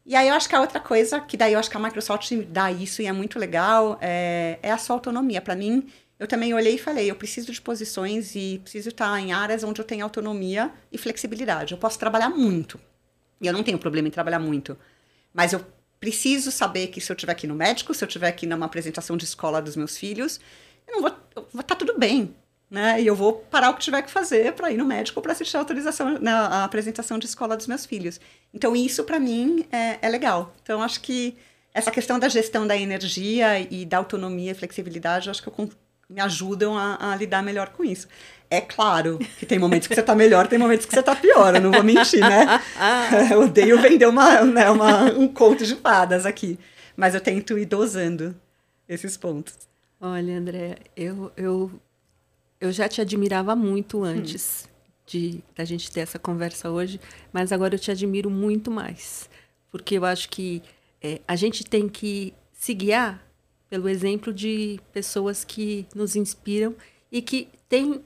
E 0.06 0.16
aí 0.16 0.28
eu 0.28 0.36
acho 0.36 0.48
que 0.48 0.56
a 0.56 0.62
outra 0.62 0.80
coisa, 0.80 1.20
que 1.20 1.36
daí 1.36 1.54
eu 1.54 1.60
acho 1.60 1.70
que 1.70 1.78
a 1.78 1.80
Microsoft 1.80 2.32
dá 2.50 2.72
isso 2.72 3.02
e 3.02 3.08
é 3.08 3.12
muito 3.12 3.40
legal, 3.40 3.98
é, 4.00 4.60
é 4.62 4.72
a 4.72 4.78
sua 4.78 4.96
autonomia. 4.96 5.42
Para 5.42 5.56
mim, 5.56 5.88
eu 6.20 6.28
também 6.28 6.54
olhei 6.54 6.76
e 6.76 6.78
falei, 6.78 7.12
eu 7.12 7.16
preciso 7.16 7.52
de 7.52 7.62
posições 7.62 8.36
e 8.36 8.60
preciso 8.64 8.90
estar 8.90 9.20
em 9.20 9.34
áreas 9.34 9.64
onde 9.64 9.82
eu 9.82 9.86
tenho 9.86 10.04
autonomia 10.04 10.72
e 10.92 10.98
flexibilidade. 10.98 11.74
Eu 11.74 11.78
posso 11.78 12.00
trabalhar 12.00 12.30
muito. 12.30 12.80
E 13.42 13.48
eu 13.48 13.54
não 13.54 13.64
tenho 13.64 13.78
problema 13.78 14.08
em 14.08 14.12
trabalhar 14.12 14.40
muito. 14.40 14.78
Mas 15.34 15.52
eu 15.52 15.66
preciso 16.00 16.52
saber 16.52 16.88
que 16.88 17.02
se 17.02 17.12
eu 17.12 17.16
estiver 17.16 17.34
aqui 17.34 17.48
no 17.48 17.56
médico, 17.56 17.94
se 17.94 18.04
eu 18.04 18.08
estiver 18.08 18.30
aqui 18.30 18.46
numa 18.48 18.66
apresentação 18.66 19.18
de 19.18 19.26
escola 19.26 19.62
dos 19.62 19.76
meus 19.76 19.98
filhos, 19.98 20.40
eu 20.88 20.94
não 20.94 21.02
vou, 21.02 21.10
estar 21.60 21.64
tá 21.64 21.76
tudo 21.76 22.00
bem, 22.00 22.34
né? 22.70 23.02
E 23.02 23.08
eu 23.08 23.16
vou 23.16 23.34
parar 23.34 23.72
o 23.72 23.74
que 23.74 23.82
tiver 23.82 24.02
que 24.02 24.10
fazer 24.10 24.54
para 24.54 24.72
ir 24.72 24.78
no 24.78 24.86
médico 24.86 25.22
para 25.22 25.34
assistir 25.34 25.58
a 25.58 25.60
autorização, 25.60 26.18
né, 26.20 26.32
a 26.32 26.64
apresentação 26.64 27.20
de 27.20 27.26
escola 27.26 27.58
dos 27.58 27.68
meus 27.68 27.86
filhos. 27.86 28.22
Então 28.54 28.74
isso 28.74 29.04
para 29.04 29.20
mim 29.20 29.66
é, 29.70 30.00
é 30.02 30.10
legal. 30.10 30.56
Então 30.62 30.82
acho 30.82 31.02
que 31.02 31.36
essa 31.74 31.92
questão 31.92 32.18
da 32.18 32.30
gestão 32.30 32.66
da 32.66 32.78
energia 32.78 33.60
e 33.60 33.86
da 33.86 33.98
autonomia 33.98 34.52
e 34.52 34.56
flexibilidade, 34.56 35.30
acho 35.30 35.42
que 35.42 35.50
eu 35.50 35.54
me 36.10 36.22
ajudam 36.22 36.78
a, 36.78 37.12
a, 37.12 37.16
lidar 37.16 37.42
melhor 37.42 37.70
com 37.70 37.84
isso. 37.84 38.08
É 38.50 38.62
claro 38.62 39.20
que 39.40 39.46
tem 39.46 39.58
momentos 39.58 39.88
que 39.88 39.96
você 39.96 40.02
está 40.02 40.14
melhor, 40.14 40.48
tem 40.48 40.60
momentos 40.60 40.86
que 40.86 40.94
você 40.94 41.00
está 41.00 41.16
pior, 41.16 41.56
eu 41.56 41.62
não 41.62 41.72
vou 41.72 41.84
mentir, 41.84 42.20
né? 42.20 42.62
Eu 43.32 43.42
odeio 43.42 43.82
vender 43.82 44.06
uma, 44.06 44.42
né, 44.44 44.70
uma, 44.70 45.06
um 45.14 45.28
conto 45.28 45.66
de 45.66 45.76
fadas 45.76 46.26
aqui, 46.26 46.60
mas 46.96 47.16
eu 47.16 47.22
tento 47.22 47.58
ir 47.58 47.66
dosando 47.66 48.36
esses 48.88 49.18
pontos. 49.18 49.56
Olha, 50.00 50.38
André, 50.38 50.78
eu, 50.96 51.32
eu, 51.36 51.72
eu 52.62 52.72
já 52.72 52.88
te 52.88 53.02
admirava 53.02 53.56
muito 53.56 54.04
antes 54.04 54.68
hum. 54.68 54.72
de 55.08 55.44
da 55.56 55.66
gente 55.66 55.92
ter 55.92 56.02
essa 56.02 56.20
conversa 56.20 56.70
hoje, 56.70 57.00
mas 57.34 57.52
agora 57.52 57.76
eu 57.76 57.80
te 57.80 57.90
admiro 57.90 58.30
muito 58.30 58.70
mais, 58.70 59.28
porque 59.72 59.98
eu 59.98 60.06
acho 60.06 60.30
que 60.30 60.62
é, 61.02 61.20
a 61.28 61.36
gente 61.36 61.64
tem 61.64 61.90
que 61.90 62.34
se 62.54 62.74
guiar 62.74 63.26
pelo 63.70 63.90
exemplo 63.90 64.34
de 64.34 64.80
pessoas 64.94 65.44
que 65.44 65.86
nos 65.94 66.16
inspiram 66.16 66.76
e 67.12 67.22
que 67.22 67.50
têm 67.68 68.04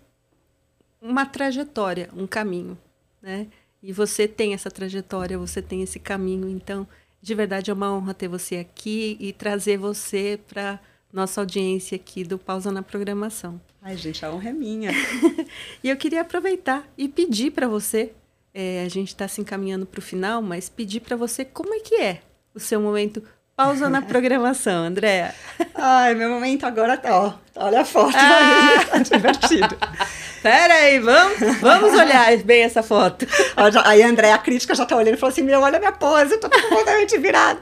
uma 1.02 1.26
trajetória, 1.26 2.10
um 2.16 2.28
caminho, 2.28 2.78
né? 3.22 3.48
E 3.82 3.94
você 3.94 4.28
tem 4.28 4.54
essa 4.54 4.70
trajetória, 4.70 5.38
você 5.38 5.62
tem 5.62 5.82
esse 5.82 6.00
caminho, 6.00 6.50
então, 6.50 6.86
de 7.22 7.34
verdade 7.34 7.72
é 7.72 7.74
uma 7.74 7.94
honra 7.94 8.14
ter 8.14 8.28
você 8.28 8.58
aqui 8.58 9.16
e 9.20 9.32
trazer 9.32 9.78
você 9.78 10.40
para 10.48 10.80
nossa 11.12 11.42
audiência 11.42 11.96
aqui 11.96 12.24
do 12.24 12.38
Pausa 12.38 12.72
na 12.72 12.84
Programação. 12.84 13.60
Ai, 13.82 13.96
gente, 13.96 14.24
a 14.26 14.32
honra 14.32 14.50
é 14.50 14.54
minha. 14.54 14.92
e 15.84 15.90
eu 15.90 15.98
queria 15.98 16.22
aproveitar 16.22 16.88
e 16.98 17.08
pedir 17.08 17.52
para 17.52 17.68
você, 17.68 18.14
é, 18.54 18.84
a 18.84 18.90
gente 18.90 19.10
está 19.10 19.28
se 19.28 19.40
encaminhando 19.40 19.86
para 19.86 20.00
o 20.00 20.02
final, 20.02 20.42
mas 20.42 20.70
pedir 20.70 21.00
para 21.00 21.16
você 21.16 21.46
como 21.46 21.74
é 21.74 21.80
que 21.80 21.96
é 21.96 22.22
o 22.54 22.60
seu 22.60 22.82
momento 22.82 23.24
Pausa 23.60 23.90
na 23.90 24.02
programação, 24.02 24.86
Andréa. 24.86 25.36
Ai, 25.76 26.16
meu 26.16 26.30
momento 26.30 26.66
agora 26.66 26.96
tá, 26.96 27.14
ó. 27.14 27.34
Olha 27.58 27.82
a 27.82 27.86
foto 27.86 28.16
ah. 28.16 28.78
aí, 28.78 28.86
tá 28.86 28.98
divertido. 29.00 29.78
Pera 30.42 30.74
aí, 30.76 30.98
vamos, 30.98 31.38
vamos 31.60 31.94
olhar 31.94 32.38
bem 32.38 32.64
essa 32.64 32.82
foto. 32.82 33.28
Aí 33.84 34.02
a 34.02 34.08
Andréa, 34.08 34.36
a 34.36 34.38
crítica, 34.38 34.74
já 34.74 34.86
tá 34.86 34.96
olhando 34.96 35.16
e 35.16 35.18
falou 35.18 35.34
assim, 35.34 35.42
meu, 35.42 35.60
olha 35.60 35.76
a 35.76 35.80
minha 35.80 35.92
pose, 35.92 36.36
eu 36.36 36.40
tô 36.40 36.50
completamente 36.50 37.18
virada. 37.18 37.60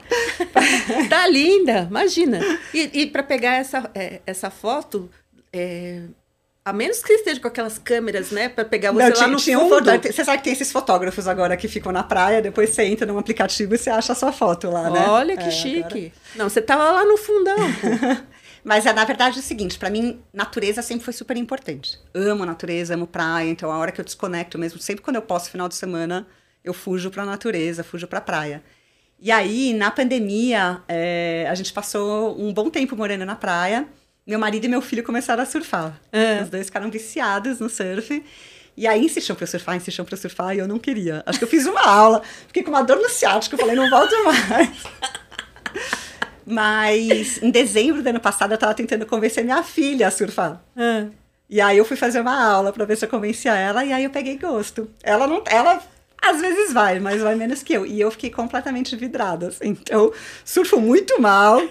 Tá 1.09 1.25
linda, 1.25 1.87
imagina. 1.89 2.41
E, 2.71 3.01
e 3.01 3.07
para 3.07 3.23
pegar 3.23 3.55
essa, 3.55 3.89
é, 3.95 4.21
essa 4.27 4.51
foto, 4.51 5.09
é, 5.51 6.03
a 6.67 6.73
menos 6.73 7.01
que 7.01 7.13
esteja 7.13 7.39
com 7.39 7.47
aquelas 7.47 7.79
câmeras, 7.79 8.29
né, 8.29 8.49
para 8.49 8.65
pegar 8.65 8.91
você 8.91 9.03
não, 9.03 9.09
lá 9.09 9.15
tinha, 9.15 9.27
no 9.29 9.37
tinha 9.37 9.57
fundo. 9.57 9.89
Um, 9.89 10.01
você 10.01 10.25
sabe 10.25 10.39
que 10.39 10.43
tem 10.43 10.51
esses 10.51 10.69
fotógrafos 10.69 11.25
agora 11.25 11.55
que 11.55 11.65
ficam 11.69 11.93
na 11.93 12.03
praia, 12.03 12.41
depois 12.41 12.71
você 12.71 12.83
entra 12.83 13.07
num 13.07 13.17
aplicativo 13.17 13.73
e 13.73 13.77
você 13.77 13.89
acha 13.89 14.11
a 14.11 14.15
sua 14.15 14.33
foto 14.33 14.69
lá, 14.69 14.89
né? 14.89 15.05
Olha 15.07 15.37
que 15.37 15.45
é, 15.47 15.51
chique. 15.51 16.07
Agora... 16.07 16.11
Não, 16.35 16.49
você 16.49 16.61
tava 16.61 16.83
lá 16.91 17.05
no 17.05 17.15
fundão. 17.15 17.55
Mas 18.65 18.85
é, 18.85 18.91
na 18.91 19.05
verdade 19.05 19.37
é 19.37 19.39
o 19.39 19.43
seguinte, 19.43 19.79
para 19.79 19.89
mim, 19.89 20.21
natureza 20.33 20.81
sempre 20.81 21.05
foi 21.05 21.13
super 21.13 21.37
importante. 21.37 21.97
Amo 22.13 22.45
natureza, 22.45 22.95
amo 22.95 23.07
praia, 23.07 23.49
então 23.49 23.71
a 23.71 23.77
hora 23.77 23.93
que 23.93 24.01
eu 24.01 24.05
desconecto 24.05 24.59
mesmo, 24.59 24.77
sempre 24.77 25.01
quando 25.01 25.15
eu 25.15 25.21
posso, 25.21 25.49
final 25.49 25.69
de 25.69 25.75
semana, 25.75 26.27
eu 26.65 26.73
fujo 26.73 27.09
pra 27.09 27.23
natureza, 27.23 27.81
fujo 27.81 28.07
pra 28.07 28.19
praia. 28.19 28.61
E 29.17 29.31
aí, 29.31 29.73
na 29.73 29.89
pandemia, 29.89 30.81
é, 30.85 31.47
a 31.49 31.55
gente 31.55 31.71
passou 31.71 32.37
um 32.37 32.53
bom 32.53 32.69
tempo 32.69 32.93
morando 32.93 33.25
na 33.25 33.37
praia, 33.37 33.87
meu 34.27 34.37
marido 34.37 34.65
e 34.65 34.67
meu 34.67 34.81
filho 34.81 35.03
começaram 35.03 35.41
a 35.41 35.45
surfar. 35.45 35.97
É. 36.11 36.41
Os 36.43 36.49
dois 36.49 36.65
ficaram 36.65 36.91
viciados 36.91 37.59
no 37.59 37.69
surf. 37.69 38.23
E 38.75 38.85
aí 38.85 39.03
insistiam 39.03 39.35
pra 39.35 39.43
eu 39.43 39.47
surfar, 39.47 39.75
insistiam 39.75 40.05
pra 40.05 40.13
eu 40.13 40.19
surfar, 40.19 40.55
e 40.55 40.59
eu 40.59 40.67
não 40.67 40.77
queria. 40.77 41.23
Acho 41.25 41.39
que 41.39 41.45
eu 41.45 41.49
fiz 41.49 41.65
uma 41.65 41.81
aula, 41.81 42.21
fiquei 42.45 42.61
com 42.61 42.69
uma 42.69 42.83
dor 42.83 42.97
no 42.97 43.09
ciático, 43.09 43.55
eu 43.55 43.59
falei, 43.59 43.75
não 43.75 43.89
volto 43.89 44.13
mais. 44.23 44.69
Mas 46.45 47.41
em 47.41 47.49
dezembro 47.49 48.03
do 48.03 48.07
ano 48.07 48.19
passado 48.19 48.51
eu 48.53 48.57
tava 48.57 48.75
tentando 48.75 49.05
convencer 49.05 49.43
minha 49.43 49.63
filha 49.63 50.07
a 50.07 50.11
surfar. 50.11 50.61
É. 50.75 51.07
E 51.49 51.59
aí 51.59 51.77
eu 51.77 51.85
fui 51.85 51.97
fazer 51.97 52.19
uma 52.19 52.39
aula 52.39 52.71
para 52.71 52.85
ver 52.85 52.97
se 52.97 53.05
eu 53.05 53.09
convencia 53.09 53.55
ela, 53.55 53.83
e 53.83 53.91
aí 53.91 54.03
eu 54.03 54.09
peguei 54.09 54.37
gosto. 54.37 54.89
Ela 55.01 55.25
não. 55.25 55.41
Ela 55.47 55.81
às 56.29 56.41
vezes 56.41 56.73
vai, 56.73 56.99
mas 56.99 57.21
vai 57.21 57.35
menos 57.35 57.63
que 57.63 57.73
eu. 57.73 57.85
E 57.85 57.99
eu 57.99 58.11
fiquei 58.11 58.29
completamente 58.29 58.95
vidrada, 58.95 59.47
assim. 59.47 59.69
Então, 59.69 60.11
surfo 60.43 60.79
muito 60.79 61.21
mal. 61.21 61.61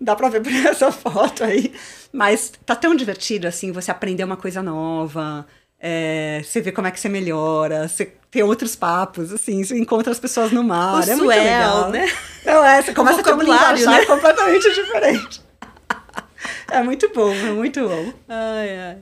Dá 0.00 0.14
pra 0.14 0.28
ver 0.28 0.42
por 0.42 0.52
essa 0.66 0.92
foto 0.92 1.44
aí. 1.44 1.72
Mas 2.12 2.52
tá 2.64 2.74
tão 2.74 2.94
divertido, 2.94 3.46
assim, 3.46 3.72
você 3.72 3.90
aprender 3.90 4.24
uma 4.24 4.36
coisa 4.36 4.62
nova. 4.62 5.46
É, 5.80 6.40
você 6.44 6.60
vê 6.60 6.70
como 6.70 6.86
é 6.86 6.90
que 6.92 7.00
você 7.00 7.08
melhora, 7.08 7.88
você 7.88 8.12
tem 8.30 8.42
outros 8.44 8.76
papos, 8.76 9.32
assim, 9.32 9.64
você 9.64 9.76
encontra 9.76 10.12
as 10.12 10.20
pessoas 10.20 10.52
no 10.52 10.62
mar, 10.62 10.94
o 10.94 11.00
é 11.00 11.02
swell, 11.02 11.16
muito 11.18 11.28
legal. 11.28 11.90
né? 11.90 12.12
Então, 12.40 12.64
é, 12.64 12.80
você 12.80 12.94
começa 12.94 13.20
a 13.20 13.24
ter 13.24 13.34
um 13.34 13.38
linguajar 13.40 13.98
né? 13.98 14.06
completamente 14.06 14.72
diferente. 14.72 15.42
É 16.70 16.82
muito 16.82 17.10
bom, 17.12 17.32
é 17.34 17.50
muito 17.50 17.80
bom. 17.86 18.12
Ai, 18.28 18.78
ai. 18.78 18.98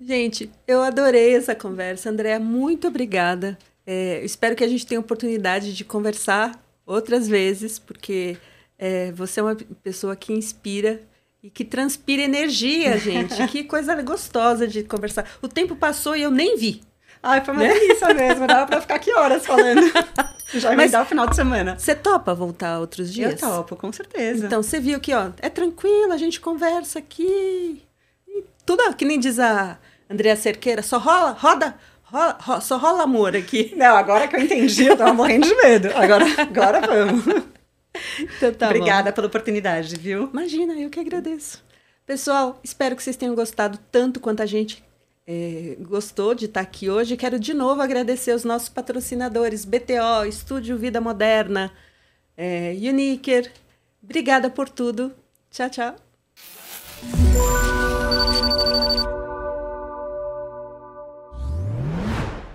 Gente, 0.00 0.50
eu 0.66 0.82
adorei 0.82 1.34
essa 1.34 1.54
conversa. 1.54 2.10
Andréa, 2.10 2.38
muito 2.38 2.88
obrigada. 2.88 3.56
É, 3.86 4.20
espero 4.24 4.56
que 4.56 4.64
a 4.64 4.68
gente 4.68 4.86
tenha 4.86 5.00
oportunidade 5.00 5.74
de 5.74 5.84
conversar 5.84 6.52
outras 6.86 7.28
vezes, 7.28 7.78
porque 7.78 8.36
é, 8.78 9.12
você 9.12 9.40
é 9.40 9.42
uma 9.42 9.56
pessoa 9.82 10.16
que 10.16 10.32
inspira 10.32 11.02
e 11.42 11.50
que 11.50 11.64
transpira 11.64 12.22
energia, 12.22 12.96
gente. 12.98 13.46
que 13.48 13.64
coisa 13.64 14.00
gostosa 14.02 14.66
de 14.66 14.82
conversar. 14.84 15.26
O 15.42 15.48
tempo 15.48 15.76
passou 15.76 16.16
e 16.16 16.22
eu 16.22 16.30
nem 16.30 16.56
vi. 16.56 16.82
Ai, 17.22 17.42
foi 17.44 17.54
uma 17.54 17.62
Né? 17.62 17.72
delícia 17.72 18.12
mesmo, 18.12 18.46
dava 18.46 18.66
pra 18.66 18.80
ficar 18.82 18.96
aqui 18.96 19.12
horas 19.12 19.46
falando. 19.46 19.80
Já 20.52 20.68
Mas- 20.70 20.78
emendar 20.78 21.02
o 21.02 21.06
final 21.06 21.26
de 21.26 21.34
semana. 21.34 21.78
Você 21.78 21.94
topa 21.94 22.34
voltar 22.34 22.78
outros 22.80 23.12
dias? 23.12 23.32
Eu 23.32 23.38
topo, 23.48 23.76
com 23.76 23.90
certeza. 23.92 24.46
Então, 24.46 24.62
você 24.62 24.78
viu 24.78 25.00
que, 25.00 25.12
ó, 25.14 25.30
é 25.40 25.48
tranquilo, 25.48 26.12
a 26.12 26.18
gente 26.18 26.38
conversa 26.38 26.98
aqui. 26.98 27.82
E 28.28 28.44
tudo, 28.66 28.94
que 28.94 29.06
nem 29.06 29.18
diz 29.18 29.38
a 29.38 29.78
Andrea 30.08 30.36
Cerqueira, 30.36 30.82
só 30.82 30.98
rola, 30.98 31.30
roda, 31.30 31.74
rola, 32.14 32.38
ro- 32.40 32.60
só 32.60 32.76
rola 32.78 33.02
amor 33.02 33.36
aqui. 33.36 33.72
Não, 33.76 33.96
agora 33.96 34.28
que 34.28 34.36
eu 34.36 34.40
entendi, 34.40 34.86
eu 34.86 34.96
tava 34.96 35.12
morrendo 35.12 35.46
de 35.46 35.54
medo. 35.56 35.88
Agora, 35.94 36.24
agora 36.38 36.80
vamos. 36.80 37.24
Então, 38.18 38.52
tá 38.52 38.66
bom. 38.66 38.74
Obrigada 38.74 39.12
pela 39.12 39.26
oportunidade, 39.26 39.96
viu? 39.96 40.28
Imagina, 40.32 40.74
eu 40.74 40.90
que 40.90 41.00
agradeço. 41.00 41.62
Pessoal, 42.06 42.58
espero 42.62 42.94
que 42.96 43.02
vocês 43.02 43.16
tenham 43.16 43.34
gostado 43.34 43.78
tanto 43.90 44.20
quanto 44.20 44.42
a 44.42 44.46
gente 44.46 44.82
eh, 45.26 45.76
gostou 45.80 46.34
de 46.34 46.44
estar 46.46 46.60
aqui 46.60 46.90
hoje. 46.90 47.16
Quero 47.16 47.38
de 47.38 47.54
novo 47.54 47.80
agradecer 47.80 48.34
os 48.34 48.44
nossos 48.44 48.68
patrocinadores, 48.68 49.64
BTO, 49.64 50.24
Estúdio 50.28 50.76
Vida 50.76 51.00
Moderna, 51.00 51.72
eh, 52.36 52.74
Uniker. 52.78 53.50
Obrigada 54.02 54.50
por 54.50 54.68
tudo. 54.68 55.12
Tchau, 55.50 55.70
tchau. 55.70 55.96